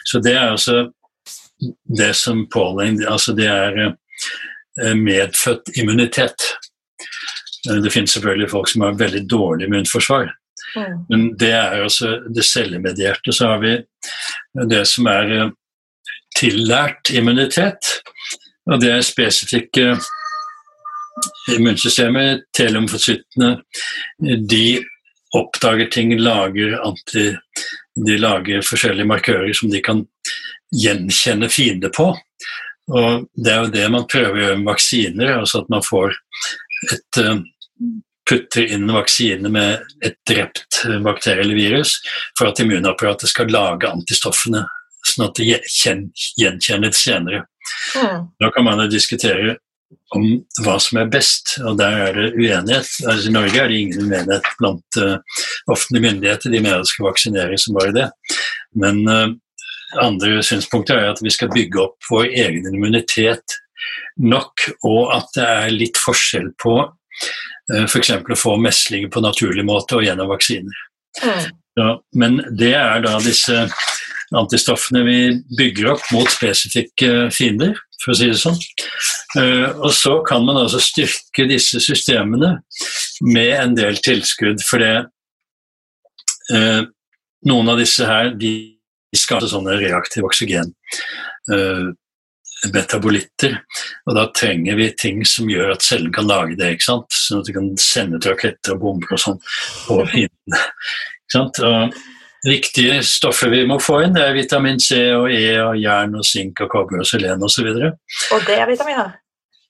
[0.07, 0.85] Så det er altså
[1.99, 6.49] det som pålegger Altså det er eh, medfødt immunitet.
[7.63, 10.33] Det finnes selvfølgelig folk som har veldig dårlig immunforsvar.
[10.77, 11.05] Mm.
[11.09, 13.33] Men det er altså det cellemedierte.
[13.33, 13.77] Så har vi
[14.71, 15.53] det som er eh,
[16.39, 17.99] tillært immunitet.
[18.71, 19.97] Og det er spesifikke
[21.57, 23.57] immunsystemet, telomfocyttene,
[24.49, 24.83] de
[25.37, 27.31] oppdager ting, lager anti,
[28.07, 30.05] de lager forskjellige markører som de kan
[30.77, 32.11] gjenkjenne fiender på.
[32.93, 36.16] Og Det er jo det man prøver å gjøre med vaksiner, altså at man får
[36.93, 37.37] et eh,
[38.29, 41.97] putter inn vaksine med et drept bakterie eller virus
[42.39, 44.64] for at immunapparatet skal lage antistoffene,
[45.12, 45.61] sånn at det
[46.39, 47.45] gjenkjennes senere.
[47.97, 48.29] Mm.
[48.41, 49.57] Da kan man jo diskutere
[50.16, 50.26] om
[50.64, 52.90] hva som er best, og der er det uenighet.
[53.07, 55.40] Altså, I Norge er det ingen uenighet blant uh,
[55.72, 58.09] offentlige myndigheter, de mener det skal vaksineres som bare det.
[58.78, 59.32] Men uh,
[60.03, 63.59] andre synspunkter er at vi skal bygge opp vår egen immunitet
[64.20, 68.14] nok, og at det er litt forskjell på uh, f.eks.
[68.20, 70.86] å få meslinger på naturlig måte og gjennom vaksiner.
[71.22, 71.51] Mm.
[71.80, 71.90] Ja,
[72.20, 73.66] men det er da disse
[74.36, 75.18] antistoffene vi
[75.57, 78.59] bygger opp mot spesifikke fiender, for å si det sånn.
[79.41, 82.57] Eh, og så kan man altså styrke disse systemene
[83.29, 84.97] med en del tilskudd, for det
[86.55, 86.83] eh,
[87.43, 88.53] Noen av disse her de
[89.19, 90.69] skaper sånne reaktive oksygen.
[91.51, 91.91] Uh,
[92.71, 93.57] metabolitter.
[94.07, 97.17] Og da trenger vi ting som gjør at cellen kan lage det, ikke sant?
[97.17, 99.41] sånn at vi kan sende ut raketter og bomber og sånn
[99.89, 101.97] på fienden.
[102.43, 106.26] Viktige stoffer vi må få inn, det er vitamin C og E og jern og
[106.26, 107.68] sink og kobber og selen osv.
[107.70, 109.12] Og, så og er vitaminer?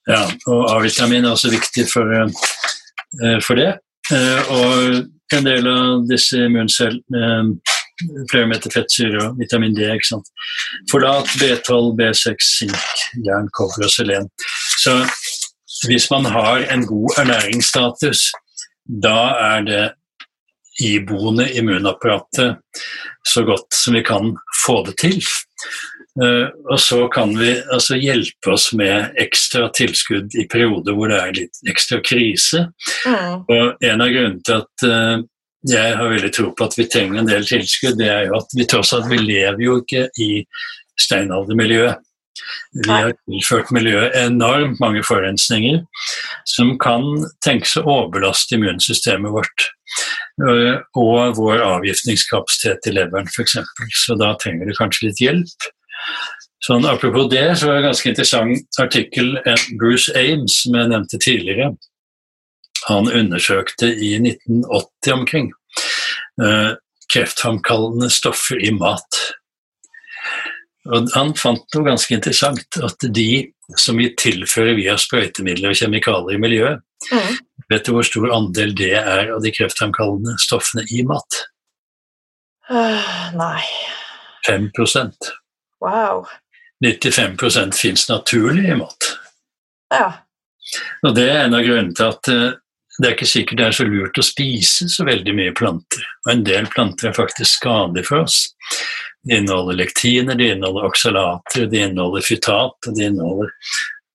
[0.09, 3.69] Ja, og A-vitamin er også viktig for, uh, for det.
[4.11, 7.59] Uh, og en del av disse immuncellene
[8.31, 9.85] flere meter fettsyre og vitamin D.
[9.93, 10.29] ikke sant?
[10.91, 14.29] Forlat, B12, B6, sink, jern, kobber og selen.
[14.81, 14.97] Så
[15.87, 18.31] hvis man har en god ernæringsstatus,
[19.03, 19.83] da er det
[20.81, 22.57] iboende immunapparatet
[23.27, 24.33] så godt som vi kan
[24.65, 25.19] få det til.
[26.21, 31.19] Uh, og så kan vi altså, hjelpe oss med ekstra tilskudd i perioder hvor det
[31.19, 32.67] er litt ekstra krise.
[33.07, 33.45] Mm.
[33.49, 35.23] Og en av grunnene til at uh,
[35.73, 38.57] jeg har veldig tro på at vi trenger en del tilskudd, det er jo at
[38.57, 40.31] vi tross alt vi lever jo ikke i
[40.99, 42.01] steinaldermiljøet.
[42.83, 45.83] Vi har tilført miljøet enormt mange forurensninger
[46.49, 47.05] som kan
[47.45, 49.67] tenkes å overbelaste immunsystemet vårt.
[50.41, 53.59] Eh, og vår avgiftningskapasitet i leveren, f.eks.
[54.05, 55.67] Så da trenger du kanskje litt hjelp.
[56.63, 59.35] Sånn, apropos det, så var det en ganske interessant artikkel
[59.79, 61.73] Bruce Ames, som jeg nevnte tidligere.
[62.87, 65.51] Han undersøkte i 1980 omkring
[66.41, 66.73] eh,
[67.13, 69.19] kreftframkallende stoffer i mat.
[70.89, 73.45] Og han fant noe ganske interessant, at de
[73.79, 77.35] som vi tilfører via sprøytemidler og kjemikalier i miljøet, mm.
[77.71, 81.43] vet du hvor stor andel det er av de kreftfremkallende stoffene i mat?
[82.71, 83.63] Uh, nei
[84.47, 84.71] 5
[85.83, 86.27] Wow.
[86.85, 89.07] 95% fins naturlig i mat.
[89.91, 90.13] Ja.
[91.03, 92.51] Og det er en av grunnene til at uh,
[92.99, 96.03] det er ikke sikkert det er så lurt å spise så veldig mye planter.
[96.25, 98.37] Og en del planter er faktisk skadelige for oss.
[99.25, 103.49] De inneholder lektiner, de inneholder oksalater, de inneholder fytat, og de inneholder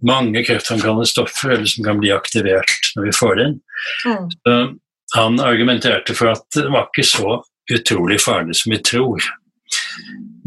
[0.07, 3.57] mange kreftfremkallende stoffer eller som kan bli aktivert når vi får inn.
[4.07, 4.29] Mm.
[4.31, 4.57] Så
[5.15, 7.39] han argumenterte for at det var ikke så
[7.73, 9.25] utrolig farlig som vi tror.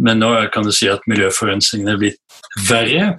[0.02, 2.38] Men nå kan du si at miljøforurensningen er blitt
[2.70, 3.16] verre.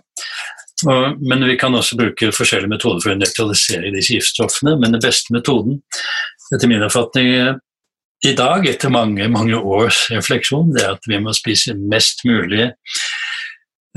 [0.83, 4.75] Og, men vi kan også bruke forskjellige metoder for å nøytralisere disse giftstoffene.
[4.81, 5.79] Men den beste metoden,
[6.55, 7.61] etter min oppfatning,
[8.23, 12.69] i dag, etter mange, mange års refleksjon, det er at vi må spise mest mulig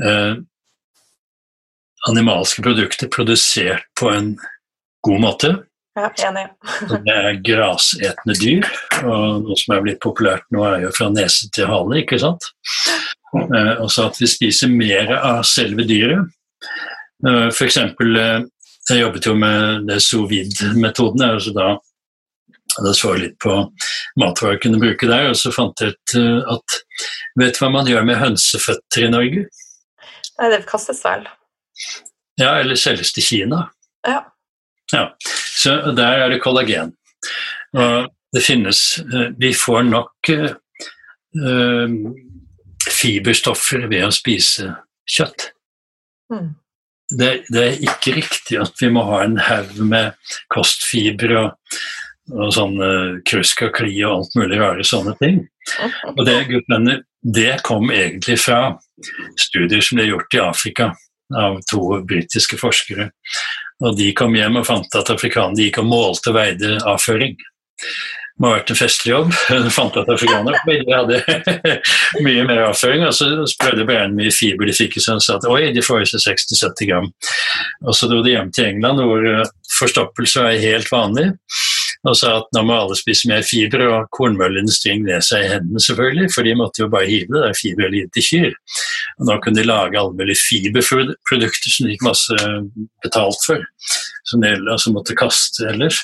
[0.02, 0.32] eh,
[2.08, 4.34] animalske produkter produsert på en
[5.06, 5.54] god måte.
[5.96, 6.44] Ja, enig.
[7.06, 8.66] det er grasetende dyr,
[9.00, 12.50] og noe som er blitt populært nå, er jo fra nese til hale, ikke sant.
[13.36, 16.28] Eh, og så at vi spiser mer av selve dyret.
[17.26, 17.78] Eh, F.eks.
[17.80, 18.44] Eh,
[18.90, 21.24] jeg jobbet jo med det sous vide-metoden.
[21.30, 21.74] altså da
[22.76, 23.54] da så jeg litt på
[24.20, 26.16] matvarer jeg kunne bruke der, og så fant jeg ut
[26.52, 26.74] at
[27.40, 29.46] Vet du hva man gjør med hønseføtter i Norge?
[30.36, 31.24] Nei, det kastes vel.
[32.40, 33.62] Ja, eller selges til Kina.
[34.06, 34.20] Ja.
[34.92, 35.04] ja.
[35.56, 36.92] Så der er det kollagen.
[37.76, 41.96] Og det finnes eh, Vi får nok uh,
[42.92, 44.74] fiberstoffer ved å spise
[45.08, 45.50] kjøtt.
[46.32, 46.54] Mm.
[47.16, 51.76] Det, det, er ikke riktig at vi må ha en haug med kostfiber og
[52.34, 52.80] og sånn
[53.26, 55.44] Krusk og alt mulig rare sånne ting.
[56.16, 58.76] Og det, guttene, det kom egentlig fra
[59.38, 60.88] studier som ble gjort i Afrika
[61.34, 63.10] av to britiske forskere.
[63.84, 67.36] Og de kom hjem og fant at afrikanerne gikk og målte og veide avføring.
[67.36, 69.30] Det må ha vært en festlig jobb.
[69.66, 70.60] De fant at afrikanere
[70.92, 71.20] hadde
[72.26, 73.06] mye mer avføring.
[73.08, 75.70] Og så prøvde de å beregne mye fiber de fikk, så de sa at oi,
[75.72, 77.08] de får i seg 60-70 gram.
[77.86, 79.30] Og så dro de hjem til England, hvor
[79.78, 81.30] forstoppelse er helt vanlig
[82.06, 85.82] og sa at nå må alle spise mer fiber, og kornmølleindustrien ned seg i hendene,
[85.82, 88.52] selvfølgelig, for de måtte jo bare hive det der fiberelivet til kyr.
[89.18, 92.52] Og nå kunne de lage alle mulige fiberprodukter som de gikk masse
[93.04, 93.64] betalt for,
[94.30, 96.02] som de altså måtte kaste ellers.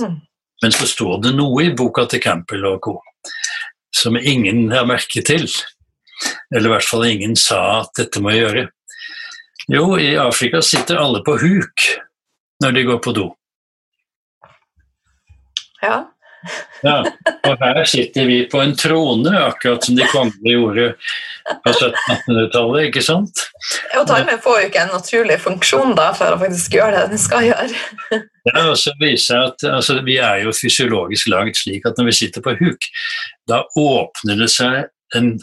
[0.00, 0.20] Mm.
[0.62, 2.96] Men så står det noe i boka til Campbell og co.
[3.96, 5.46] som ingen har merket til.
[6.54, 8.66] Eller i hvert fall ingen sa at dette må jeg gjøre.
[9.72, 11.86] Jo, i Afrika sitter alle på huk
[12.62, 13.26] når de går på do.
[15.82, 15.96] Ja.
[16.82, 16.96] ja.
[17.48, 20.86] Og her sitter vi på en trone, akkurat som de kongelige gjorde
[21.64, 23.44] på 1700-1800-tallet, ikke sant?
[23.98, 27.22] Og tarmen får jo ikke en naturlig funksjon da, for å faktisk gjøre det den
[27.22, 27.84] skal gjøre.
[28.50, 32.18] ja, og så viser at altså, Vi er jo fysiologisk laget slik at når vi
[32.20, 32.90] sitter på huk,
[33.50, 35.34] da åpner det seg en,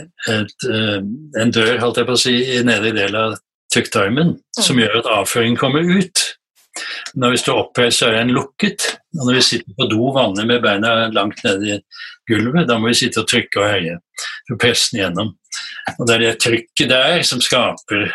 [0.00, 1.00] et, eh,
[1.40, 3.38] en dør holdt jeg på å si, i nedre del av
[3.72, 4.82] tykktarmen som mm.
[4.84, 6.24] gjør at avføringen kommer ut.
[7.14, 8.86] Når vi står oppreist, så er den lukket.
[9.18, 11.78] Og når vi sitter på do vanlig med beina langt nede i
[12.30, 13.98] gulvet, da må vi sitte og trykke og herje
[14.48, 15.34] for pressen gjennom.
[15.98, 18.06] Og det er det trykket der som skaper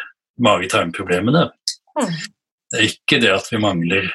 [0.43, 1.49] mage-tarm-problemene.
[1.97, 2.15] Mm.
[2.71, 4.09] Det er ikke det at vi mangler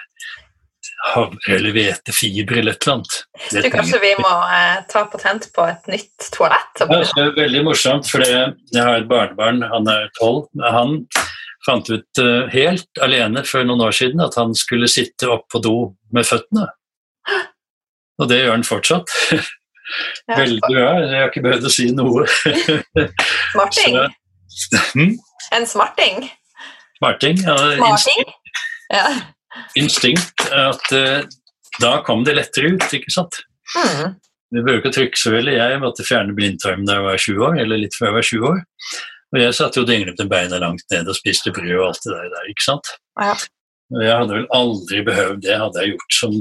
[1.03, 3.17] havre eller hvetefiber eller et eller annet.
[3.51, 6.83] Det du, kanskje vi må eh, ta patent på et nytt toalett?
[6.83, 10.47] Ja, det er veldig morsomt, for jeg har et barnebarn, han er tolv.
[10.63, 11.01] Han
[11.67, 15.63] fant ut uh, helt alene for noen år siden at han skulle sitte opp på
[15.63, 15.77] do
[16.15, 16.69] med føttene.
[18.21, 19.13] Og det gjør han fortsatt.
[20.41, 20.89] Veldig bra.
[21.03, 22.27] Jeg har ikke behøvd å si noe.
[23.53, 23.99] smarting?
[24.53, 25.15] Så, hm?
[25.53, 26.27] En smarting?
[26.99, 27.57] Smarting, ja.
[27.91, 28.35] instinkt.
[28.93, 29.07] Ja.
[29.79, 30.45] Instinkt.
[30.55, 31.23] At uh,
[31.83, 33.43] da kom det lettere ut, ikke sant.
[33.77, 34.19] Mm.
[34.53, 35.55] Vi behøver ikke trykke så veldig.
[35.57, 38.49] Jeg måtte fjerne blindtarmen da jeg var 20 år, eller litt før jeg var 20
[38.51, 38.63] år.
[39.33, 42.15] Og jeg satt jo dinglet med beina langt ned og spiste brød og alt det
[42.15, 42.95] der, der ikke sant.
[43.21, 43.35] Ja.
[43.93, 46.37] Og jeg hadde vel aldri behøvd det, hadde jeg gjort som,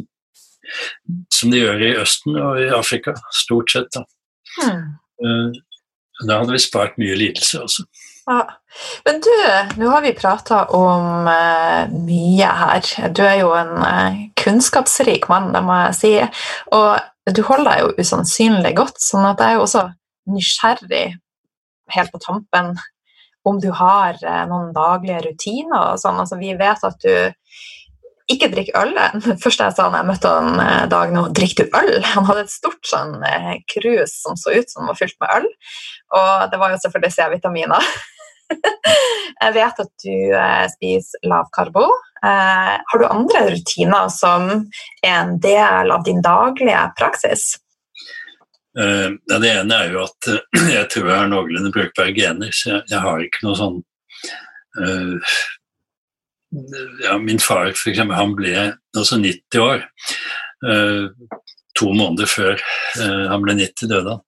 [1.33, 3.91] som de gjør i Østen og i Afrika, stort sett.
[3.95, 4.03] Da,
[4.59, 5.53] Hmm.
[6.27, 7.85] da hadde vi spart mye lidelse også.
[8.27, 8.41] Ja.
[9.05, 9.31] Men du,
[9.79, 12.91] nå har vi prata om uh, mye her.
[13.15, 16.13] Du er jo en uh, kunnskapsrik mann, det må jeg si.
[16.75, 19.85] Og du holder deg jo usannsynlig godt, sånn at jeg er jo også
[20.31, 21.05] nysgjerrig
[21.95, 22.75] helt på tampen
[23.47, 26.19] om du har uh, noen daglige rutiner og sånn.
[26.21, 27.31] Altså, vi vet at du
[28.31, 28.93] ikke drikker øl.
[29.25, 31.97] Det første jeg sa da jeg møtte han eh, dag nå, drikker du øl?
[32.15, 35.49] Han hadde et stort sånn eh, krus som så ut som var fylt med øl.
[36.17, 37.89] Og det var jo selvfølgelig C-vitaminer.
[39.43, 41.87] jeg vet at du eh, spiser lavkarbo.
[42.21, 44.49] Eh, har du andre rutiner som
[45.01, 47.53] er en del av din daglige praksis?
[48.71, 50.37] Ja, det ene er jo at uh,
[50.77, 53.79] jeg tror jeg har noenlunde brukbare gener, så jeg, jeg, har ikke noe sånn
[54.79, 55.33] uh,
[57.03, 58.53] ja, Min far for eksempel, han ble
[58.97, 59.83] altså 90 år.
[60.63, 61.11] Uh,
[61.79, 64.23] to måneder før uh, han ble 90, døde han.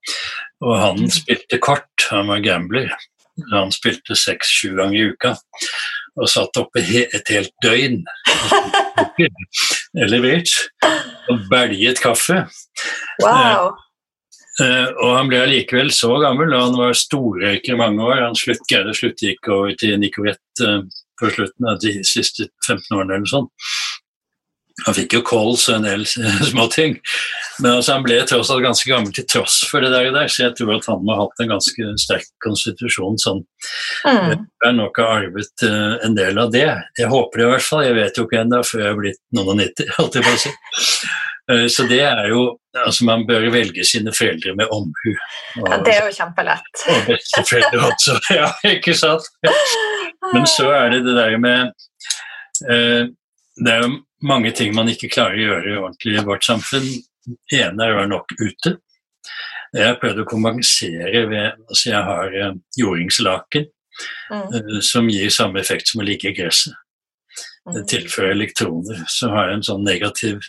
[0.63, 1.11] Og han mm.
[1.11, 2.93] spilte kort, han var gambler.
[3.51, 5.33] Han spilte seks-sju ganger i uka.
[6.21, 8.03] Og satt oppe he et helt døgn
[10.03, 10.67] eller bridge
[11.31, 12.43] og belget kaffe.
[13.23, 13.73] Wow.
[14.61, 18.21] Uh, og han ble allikevel så gammel, og han var storrøyker i mange år.
[18.21, 20.83] Han slutt, greide å slutte, gikk over til Nicorette uh,
[21.21, 23.49] på slutten av de siste 15 årene eller sånn.
[24.87, 26.03] Han fikk jo kols og en del
[26.49, 26.95] småting,
[27.61, 30.47] men altså han ble tross alt ganske gammel til tross for det der, der, så
[30.47, 33.19] jeg tror at han må ha hatt en ganske sterk konstitusjon.
[33.21, 33.43] Sånn.
[34.01, 34.31] Mm.
[34.33, 36.65] Jeg har nok arvet uh, en del av det.
[36.97, 39.21] Jeg håper det i hvert fall, jeg vet jo ikke ennå før jeg er blitt
[39.37, 40.55] noen og nitti, holdt jeg på å si.
[41.51, 42.43] Uh, så det er jo
[42.73, 45.11] altså Man bør velge sine foreldre med omhu.
[45.61, 46.79] Og, ja, det er jo kjempelett.
[46.93, 49.27] Og besteforeldre også, ja, ikke sant?
[50.33, 51.69] Men så er det det der med
[52.69, 53.03] uh,
[53.59, 53.91] Det er jo
[54.23, 56.89] mange ting man ikke klarer å gjøre ordentlig i vårt samfunn.
[57.51, 58.77] Det ene er å være nok ute.
[59.73, 63.69] Jeg har prøvd å kompensere ved altså Jeg har uh, jordingslaken
[64.31, 64.81] mm.
[64.81, 66.73] som gir samme effekt som å ligge i gresset.
[67.69, 67.87] Det mm.
[67.87, 69.05] tilfører elektroner.
[69.07, 70.41] Så har jeg en sånn negativ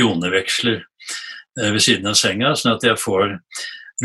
[0.00, 3.36] joneveksler uh, ved siden av senga, sånn at jeg får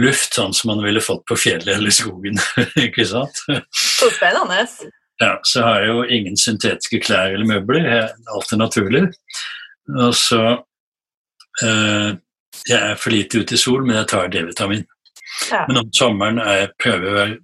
[0.02, 2.40] luft sånn som man ville fått på fjellet eller skogen.
[2.88, 3.42] ikke sant?
[3.72, 4.66] Så spennende.
[5.22, 7.88] Ja, så har jeg jo ingen syntetiske klær eller møbler.
[8.34, 9.06] Alt er naturlig.
[9.96, 10.42] Og så
[11.64, 12.12] eh,
[12.66, 14.84] Jeg er for lite ute i sol, men jeg tar D-vitamin.
[15.52, 15.66] Ja.
[15.70, 17.36] Men om sommeren er jeg prøver å være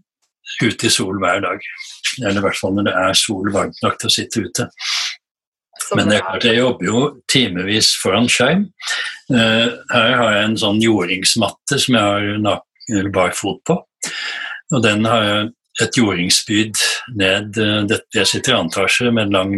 [0.62, 1.68] ute i sol hver dag.
[2.22, 4.68] Eller i hvert fall når det er sol varmt nok til å sitte ute.
[5.96, 7.00] Men det er klart, jeg jobber jo
[7.32, 8.68] timevis foran skjerm.
[9.34, 13.78] Eh, her har jeg en sånn jordingsmatte som jeg har barfot på.
[14.72, 15.50] Og den har jeg
[15.82, 16.80] et jordingsspyd
[17.20, 19.56] ned eh, Jeg sitter i andre etasje med en lang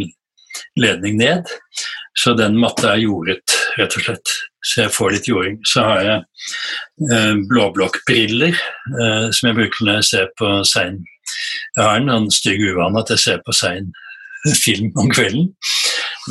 [0.77, 1.49] ledning ned,
[2.17, 4.33] så den matta er jordet, rett og slett.
[4.63, 5.57] Så jeg får litt jording.
[5.67, 6.19] Så har jeg
[7.11, 8.55] eh, blåblokkbriller
[9.33, 11.01] som jeg bruker når jeg ser på sein
[11.73, 13.91] Jeg har en sånn stygg uvane at jeg ser på sein
[14.65, 15.49] film om kvelden,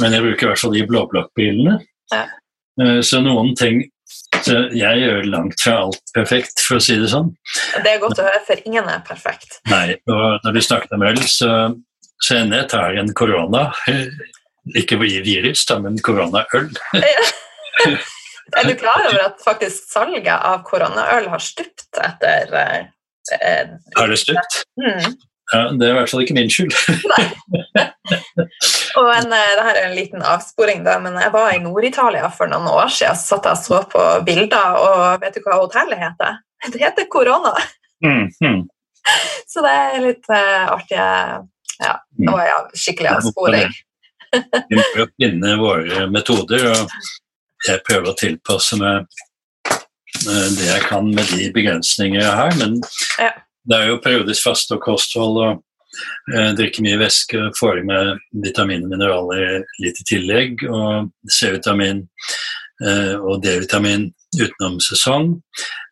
[0.01, 1.79] men jeg bruker i hvert fall de blåblokkbilene.
[2.13, 2.23] Ja.
[2.83, 3.83] Eh, så noen ting
[4.43, 7.31] så jeg gjør langt fra alt perfekt, for å si det sånn.
[7.85, 9.61] Det er godt å høre, for ingen er perfekt.
[9.71, 11.51] Nei, og når vi snakket om øl, så,
[12.23, 13.69] så ender jeg tar en korona.
[14.79, 16.71] Ikke virus, da, men koronaøl.
[18.59, 24.21] er du klar over at faktisk salget av koronaøl har stupt etter eh, Har det
[24.23, 24.63] stupt?
[24.81, 25.15] Mm.
[25.53, 26.73] Ja, Det er i hvert fall ikke min skyld.
[28.99, 32.31] og en, eh, det her er en liten avsporing, da, men jeg var i Nord-Italia
[32.33, 33.19] for noen år siden.
[33.21, 36.41] Så satt jeg og så på bilder, og vet du hva hotellet heter?
[36.73, 37.53] Det heter Korona.
[38.05, 38.63] Mm, mm.
[39.51, 40.99] Så det er litt uh, artig
[41.83, 43.73] Ja, nå er jeg skikkelig avsporing.
[44.33, 49.11] Vi må finne våre metoder, og jeg prøver å tilpasse meg
[50.23, 52.55] det jeg kan med de begrensninger jeg har.
[52.61, 52.79] men
[53.19, 53.33] ja
[53.69, 55.53] det er jo periodisk faste og kosthold og
[56.35, 62.03] eh, drikke mye væske, få i med vitaminer og mineraler litt i tillegg, og C-vitamin
[62.85, 64.09] eh, og D-vitamin
[64.41, 65.35] utenom sesong.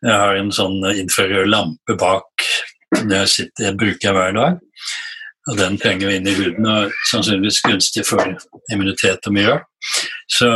[0.01, 2.47] Jeg har en sånn infrarød lampe bak
[2.91, 4.59] jeg, sitter, jeg bruker jeg hver dag.
[5.49, 8.21] Og den trenger vi inn i huden og sannsynligvis gunstig for
[8.73, 9.55] immunitet og mye
[10.29, 10.49] Så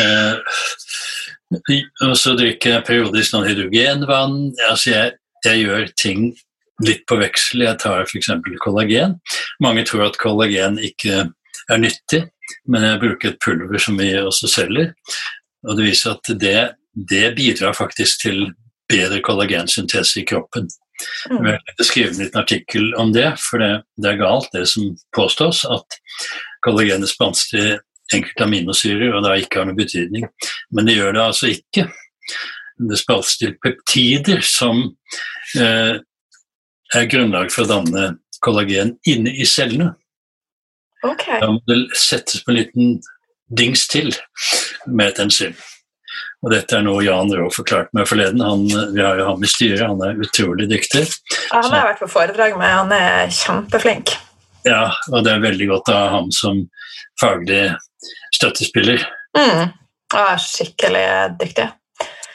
[0.00, 0.34] eh,
[2.04, 4.38] og så drikker jeg periodisk noen hydrogenvann.
[4.68, 5.12] Altså jeg,
[5.48, 6.26] jeg gjør ting
[6.84, 7.64] litt på veksel.
[7.68, 8.30] Jeg tar f.eks.
[8.62, 9.18] kollagen.
[9.62, 11.28] Mange tror at kollagen ikke
[11.70, 12.24] er nyttig,
[12.68, 14.92] men jeg bruker et pulver som vi også selger.
[15.64, 16.58] Og det viser at det,
[16.94, 18.46] det bidrar faktisk til
[18.90, 20.68] bedre kollagensyntese i kroppen.
[21.30, 21.46] Mm.
[21.48, 24.92] Jeg har skrevet en liten artikkel om det, for det, det, er galt det som
[25.16, 25.98] påstås, at
[26.64, 30.28] kollagenet spanser til enkelte aminosyrer og da ikke har noen betydning.
[30.74, 31.88] Men det gjør det altså ikke
[32.78, 34.80] det spaltes til peptider som
[35.60, 36.00] eh,
[36.94, 38.06] er grunnlag for å danne
[38.44, 39.92] kollagen inne i cellene.
[41.04, 41.40] Okay.
[41.40, 42.98] Da må det settes på en liten
[43.52, 44.12] dings til
[44.86, 45.56] med et enzym.
[46.44, 48.42] Og dette er noe Jan Rå forklarte meg forleden.
[48.44, 51.06] Han, vi har jo ham i styret, han er utrolig dyktig.
[51.48, 54.12] Ja, han har jeg vært på foredrag med, han er kjempeflink.
[54.64, 56.66] Ja, og det er veldig godt å ha ham som
[57.20, 57.62] faglig
[58.36, 59.04] støttespiller.
[59.36, 59.72] Mm.
[60.14, 61.06] er skikkelig
[61.40, 61.66] dyktig.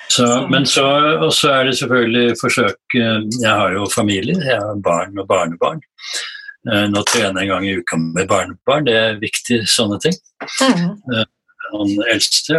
[0.10, 0.86] Så, men så
[1.22, 5.84] også er det selvfølgelig forsøk eh, Jeg har jo familie, jeg har barn og barnebarn.
[6.68, 10.18] Eh, nå trener jeg en gang i uka med barnebarn, det er viktig, sånne ting.
[10.66, 11.22] Mm.
[11.70, 12.58] Han eldste.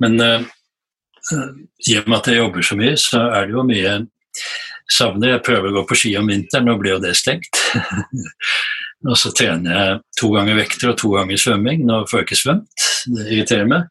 [0.00, 0.46] Men uh,
[1.88, 3.96] i og med at jeg jobber så mye, så er det jo mye
[4.96, 5.34] savner.
[5.34, 7.60] Jeg prøver å gå på ski om vinteren, nå blir jo det stengt.
[9.10, 11.84] og så trener jeg to ganger vekter og to ganger svømming.
[11.88, 13.90] Nå får jeg ikke svømt, det irriterer meg.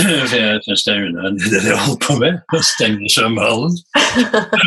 [0.00, 3.74] For jeg syns det er unødvendig det de holder på med, å stenge svømmehallen.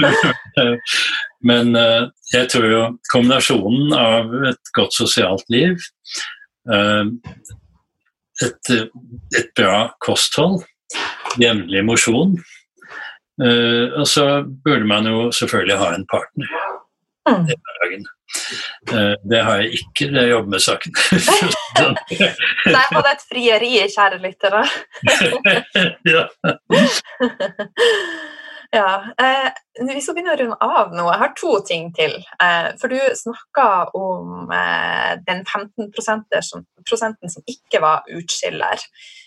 [1.49, 5.81] Men uh, jeg tror jo kombinasjonen av et godt sosialt liv,
[6.69, 7.10] uh,
[8.45, 10.61] et, et, bra kosthold,
[11.41, 12.38] jevnlig mosjon,
[13.41, 16.57] uh, og så burde man jo selvfølgelig ha en partner.
[17.26, 17.47] Mm.
[19.30, 20.95] Det har jeg ikke når jeg jobber med saken.
[22.76, 24.64] Der var det et frieri, kjære lyttere.
[26.14, 26.23] ja.
[28.76, 28.91] ja.
[29.22, 29.49] Eh,
[29.88, 31.06] vi skal begynne å runde av nå.
[31.10, 32.15] Jeg har to ting til.
[32.43, 35.91] Eh, for du snakka om eh, den 15
[36.43, 38.85] som, prosenten som ikke var utskiller.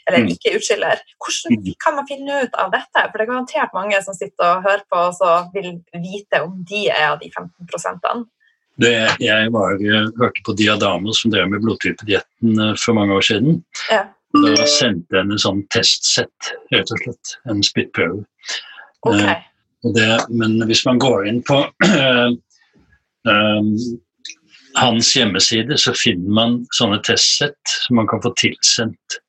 [0.09, 0.33] Eller mm.
[0.37, 1.03] ikke utskiller.
[1.21, 1.75] Hvordan mm.
[1.85, 3.05] kan man finne ut av dette?
[3.05, 6.87] For det er garantert mange som sitter og hører på og vil vite om de
[6.89, 8.29] er av de 15 prosentene.
[8.79, 9.75] Det, jeg var,
[10.21, 13.61] hørte på Diadamo som drev med blodtypedietten eh, for mange år siden.
[13.91, 14.05] Ja.
[14.37, 17.39] Da sendte jeg en sånn testsett, rett og slett.
[17.49, 18.23] En spyttprøve.
[19.07, 19.37] Okay.
[19.39, 21.61] Uh, det, men hvis man går inn på
[23.29, 23.77] um,
[24.83, 29.21] hans hjemmeside, så finner man sånne testsett som man kan få tilsendt.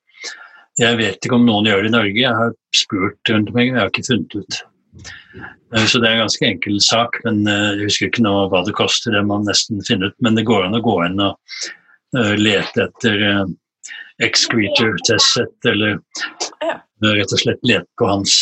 [0.80, 3.82] Jeg vet ikke om noen gjør det i Norge, jeg har spurt rundt omkring, jeg
[3.82, 4.60] har ikke funnet ut.
[5.76, 8.64] Eh, så det er en ganske enkel sak, men eh, jeg husker ikke nå hva
[8.66, 9.16] det koster.
[9.16, 11.60] Det man nesten finner ut, men det går an å gå inn og
[12.18, 13.26] eh, lete etter
[14.24, 16.00] excreter testet, eller
[17.04, 18.34] rett og slett lete på hans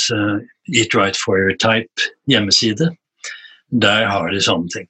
[0.73, 2.91] Eat Right for Your Type hjemmeside.
[3.69, 4.87] Der har de sånne ting.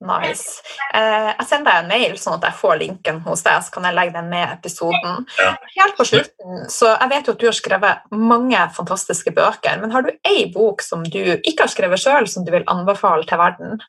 [0.00, 0.62] Nice.
[0.94, 3.84] Eh, jeg sender deg en mail, sånn at jeg får linken hos deg, så kan
[3.84, 5.26] jeg legge den med episoden.
[5.36, 5.50] Ja.
[5.74, 9.92] Helt på slutten, så Jeg vet jo at du har skrevet mange fantastiske bøker, men
[9.92, 13.42] har du ei bok som du ikke har skrevet sjøl, som du vil anbefale til
[13.42, 13.84] verden?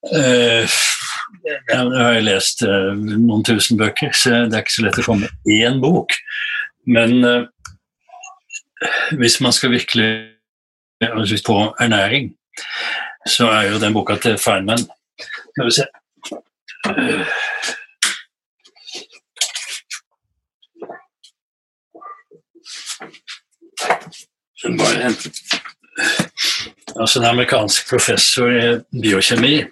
[0.00, 0.64] Ja,
[1.68, 5.28] jeg har lest uh, noen tusen bøker, så det er ikke så lett å komme
[5.28, 6.16] med én bok.
[6.88, 7.44] Men uh,
[9.20, 10.10] hvis man skal virkelig
[11.00, 12.32] på ernæring
[13.26, 14.78] så er jo den boka til Feynman.
[15.52, 15.86] Skal vi se.
[24.78, 25.14] Bare
[27.00, 29.64] Altså En amerikansk professor i biokjemi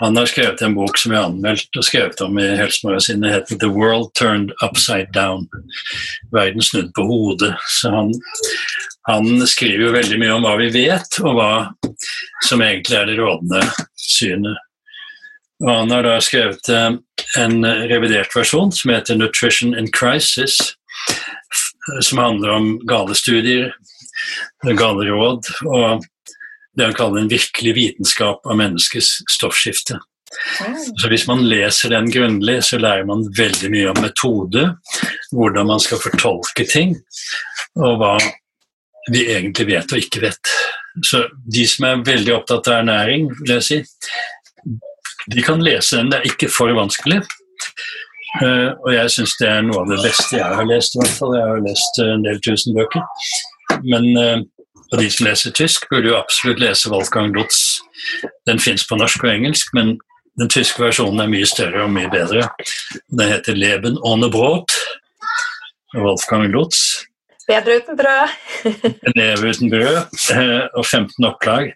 [0.00, 3.32] han har skrevet en bok som jeg anmeldte anmeldt og skrevet om i Helsemagasinet.
[3.32, 5.48] heter 'The World Turned Upside Down'.
[6.30, 7.54] Verden snudd på hodet.
[7.66, 8.12] Så han,
[9.10, 11.50] han, skriver jo veldig mye om hva vi vet, og hva
[12.46, 13.62] som egentlig er det rådende
[13.98, 14.62] synet.
[15.66, 16.92] Og han har da skrevet eh,
[17.42, 20.76] en revidert versjon som heter 'Nutrition in Crisis',
[22.06, 23.74] som handler om gale studier,
[24.62, 25.50] gale råd.
[25.66, 26.06] og
[26.78, 29.98] det han kaller en virkelig vitenskap av menneskets stoffskifte.
[31.00, 34.66] Så Hvis man leser den grundig, så lærer man veldig mye om metode,
[35.32, 36.94] hvordan man skal fortolke ting,
[37.80, 38.16] og hva
[39.10, 40.52] vi egentlig vet og ikke vet.
[41.04, 43.78] Så de som er veldig opptatt av ernæring, vil jeg si,
[45.28, 46.12] de kan lese den.
[46.12, 47.22] Det er ikke for vanskelig.
[48.42, 50.94] Uh, og jeg syns det er noe av det beste jeg har lest.
[50.94, 51.34] i hvert fall.
[51.38, 53.04] Jeg har lest en del tusen bøker.
[53.88, 54.36] Men uh,
[54.92, 57.80] og de som leser tysk, burde jo absolutt lese Wolfgang Lutz.
[58.48, 59.98] Den fins på norsk og engelsk, men
[60.38, 62.46] den tyske versjonen er mye større og mye bedre.
[63.10, 64.76] Den heter 'Leben ohne Brot'
[65.96, 67.04] Wolfgang Lutz.
[67.48, 68.28] Bedre uten brød.
[69.16, 69.96] Leve uten brød,
[70.36, 71.72] eh, og 15 opplag.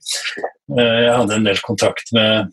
[0.79, 2.53] Eh, jeg hadde en del kontakt med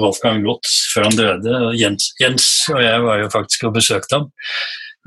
[0.00, 1.56] Wolfgang Lutz før han døde.
[1.76, 4.30] Jens, Jens og jeg var jo faktisk og besøkte ham.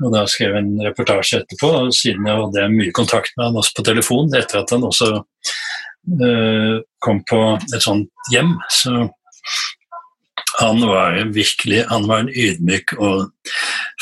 [0.02, 3.58] Og da skrev jeg en reportasje etterpå, og siden jeg hadde mye kontakt med han
[3.60, 9.06] også på telefon etter at han også uh, kom på et sånt hjem, så
[10.58, 13.30] han var virkelig han var en ydmyk og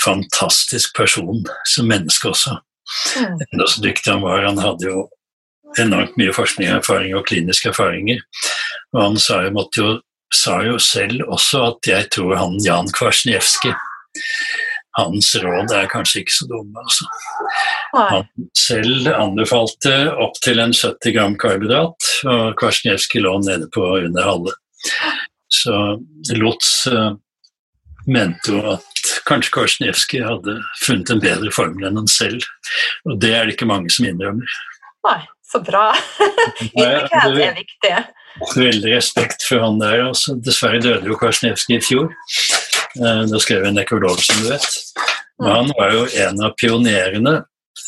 [0.05, 2.57] fantastisk person som menneske også.
[3.21, 3.39] Mm.
[3.53, 4.43] Enda så dyktig han var.
[4.49, 5.05] Han hadde jo
[5.79, 6.73] enormt mye forskning
[7.15, 8.23] og kliniske erfaringer.
[8.95, 9.93] Og han sa jo, jo,
[10.35, 13.73] sa jo selv også at jeg tror han Jan Kwasniewski
[14.99, 17.09] hans råd er kanskje ikke så dumme, altså.
[17.95, 24.55] Han selv anbefalte opptil en 70 gram karbohydrat, og Kwasniewski lå nede på under halve.
[25.51, 25.75] Så
[26.39, 27.12] Lotz uh,
[28.07, 28.87] mente jo at
[29.29, 32.47] kanskje Kwasniewski hadde funnet en bedre formel enn han selv,
[33.09, 34.59] og det er det ikke mange som innrømmer.
[35.07, 35.91] Nei, så bra.
[36.71, 37.95] Ydmykhet er viktig.
[38.55, 40.05] Veldig respekt for han der.
[40.11, 42.12] Altså, dessverre døde jo Kwasniewski i fjor.
[42.99, 44.69] Eh, er skrev en nekrolog, som du vet.
[45.39, 47.37] Men han var jo en av pionerene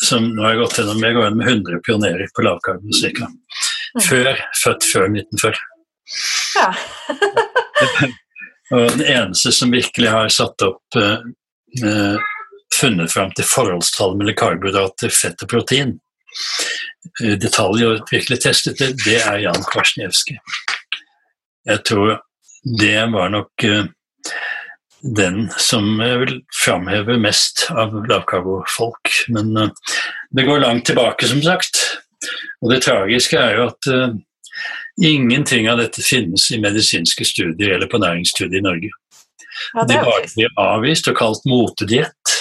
[0.07, 3.21] som nå har jeg gått gjennom jeg går gjennom 100 pionerer på lavkarbomusikk.
[3.23, 4.03] Mm.
[4.07, 4.31] Før,
[4.63, 5.65] født før 1940.
[6.57, 6.69] Ja.
[8.77, 11.19] og den eneste som virkelig har satt opp eh,
[11.83, 12.29] eh
[12.73, 15.91] funnet fram til forholdstallet mellom karbohydrater, fett og protein,
[17.21, 20.39] detaljer detalj og virkelig testet det, det er Jan Kwasniewski.
[21.69, 22.15] Jeg tror
[22.81, 23.85] det var nok eh,
[25.03, 29.13] den som jeg vil framheve mest av lavkarbofolk.
[29.35, 29.97] Men uh,
[30.31, 31.81] det går langt tilbake, som sagt.
[32.63, 34.15] Og det tragiske er jo at uh,
[35.03, 38.93] ingenting av dette finnes i medisinske studier eller på næringsstudier i Norge.
[39.75, 42.37] Ja, det bare blir avvist og kalt motediett.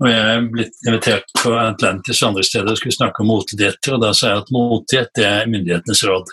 [0.00, 3.96] Og jeg er blitt invitert på Atlantis og andre steder og skulle snakke om motedietter,
[3.96, 6.32] og da sa jeg at motediett er myndighetenes råd.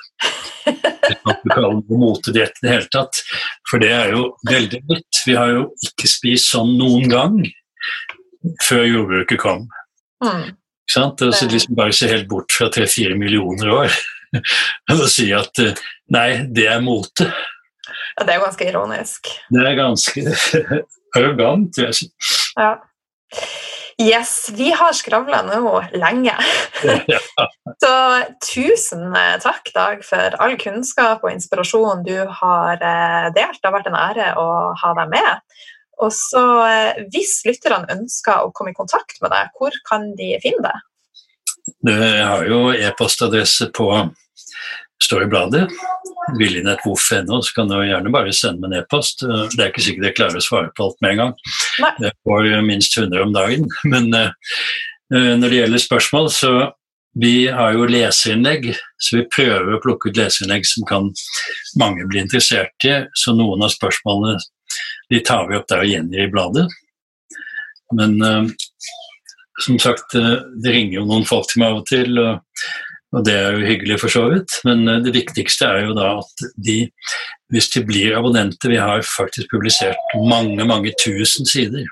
[0.68, 3.19] Ikke kalle det motediett i det hele tatt,
[3.68, 5.22] for det er jo veldig nytt.
[5.27, 7.38] Vi har jo ikke spist sånn noen gang
[8.64, 9.68] før jordbruket kom.
[10.23, 10.56] Mm.
[10.88, 11.27] Ikke sant?
[11.27, 14.02] Altså, liksom bare se helt bort fra tre-fire millioner år
[14.95, 15.76] og si at eh,
[16.15, 17.27] nei, det er mote.
[18.15, 19.27] Ja, det er ganske ironisk.
[19.52, 20.23] Det er ganske
[21.18, 22.14] arrogant, vil jeg si.
[22.56, 22.77] Ja.
[24.02, 26.36] Yes, vi har skravla nå lenge.
[27.82, 27.94] Så
[28.45, 33.58] tusen eh, takk, Dag, for all kunnskap og inspirasjon du har eh, delt.
[33.58, 34.48] Det har vært en ære å
[34.78, 35.58] ha deg med.
[35.98, 40.36] Og så eh, Hvis lytterne ønsker å komme i kontakt med deg, hvor kan de
[40.45, 40.86] finne deg?
[41.90, 43.90] Jeg har jo e-postadresse på
[45.03, 45.68] står i bladet.
[46.40, 49.24] Viljenetvoff.no, så kan du gjerne bare sende meg en e-post.
[49.24, 51.36] Det er ikke sikkert jeg klarer å svare på alt med en gang.
[51.84, 51.91] Nei.
[52.02, 53.69] Det får minst 100 om dagen.
[53.94, 54.32] Men uh,
[55.14, 56.52] når det gjelder spørsmål, så
[57.18, 58.68] vi har jo leserinnlegg,
[59.02, 61.07] så vi prøver å plukke ut leserinnlegg som kan
[61.82, 62.99] mange bli interessert i.
[63.18, 64.38] Så noen av spørsmålene
[65.14, 66.68] de tar vi opp der og gjengir i bladet.
[67.95, 68.44] Men uh,
[69.64, 72.19] som sagt, det ringer jo noen folk til meg av og til.
[72.22, 72.68] og
[73.15, 76.09] og det er jo hyggelig for så vidt, men eh, det viktigste er jo da
[76.19, 76.77] at de,
[77.53, 81.88] hvis de blir abonnenter Vi har faktisk publisert mange, mange tusen sider.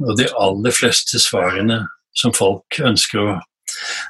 [0.00, 1.82] Og de aller fleste svarene
[2.16, 3.36] som folk ønsker å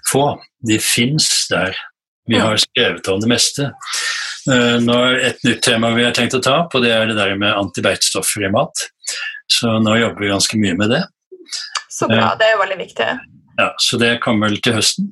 [0.09, 0.25] få,
[0.69, 1.75] de fins der.
[2.29, 3.73] Vi har skrevet om det meste.
[4.49, 7.11] Eh, nå er et nytt tema vi har tenkt å ta opp, og det er
[7.11, 8.87] det der med antibeitstoffer i mat.
[9.51, 11.03] Så nå jobber vi ganske mye med det.
[11.91, 13.13] Så bra, det er jo veldig viktig.
[13.59, 15.09] Ja, Så det kommer vel til høsten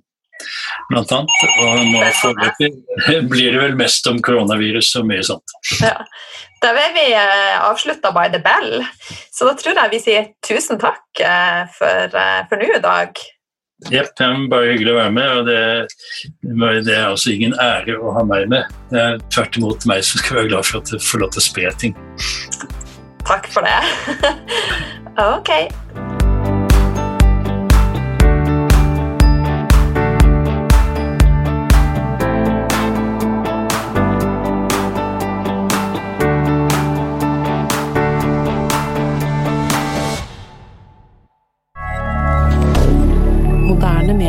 [0.91, 1.47] blant annet.
[1.65, 2.73] Og nå foreløpig
[3.33, 5.57] blir det vel mest om koronavirus og mye sånt.
[5.81, 5.97] Ja.
[6.65, 8.85] Da vil vi avslutta avslutte by the bell,
[9.31, 13.13] så da tror jeg vi sier tusen takk eh, for, eh, for nå i dag.
[13.93, 15.33] Jepp, det er bare hyggelig å være med.
[15.37, 15.61] og det,
[16.89, 18.73] det, er altså ingen ære å ha meg med.
[18.91, 21.45] Det er tvert imot meg som skal være glad for at du får lov til
[21.45, 21.99] å spre ting.
[23.27, 23.77] Takk for det.
[25.37, 26.16] ok.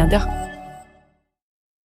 [0.06, 0.47] media.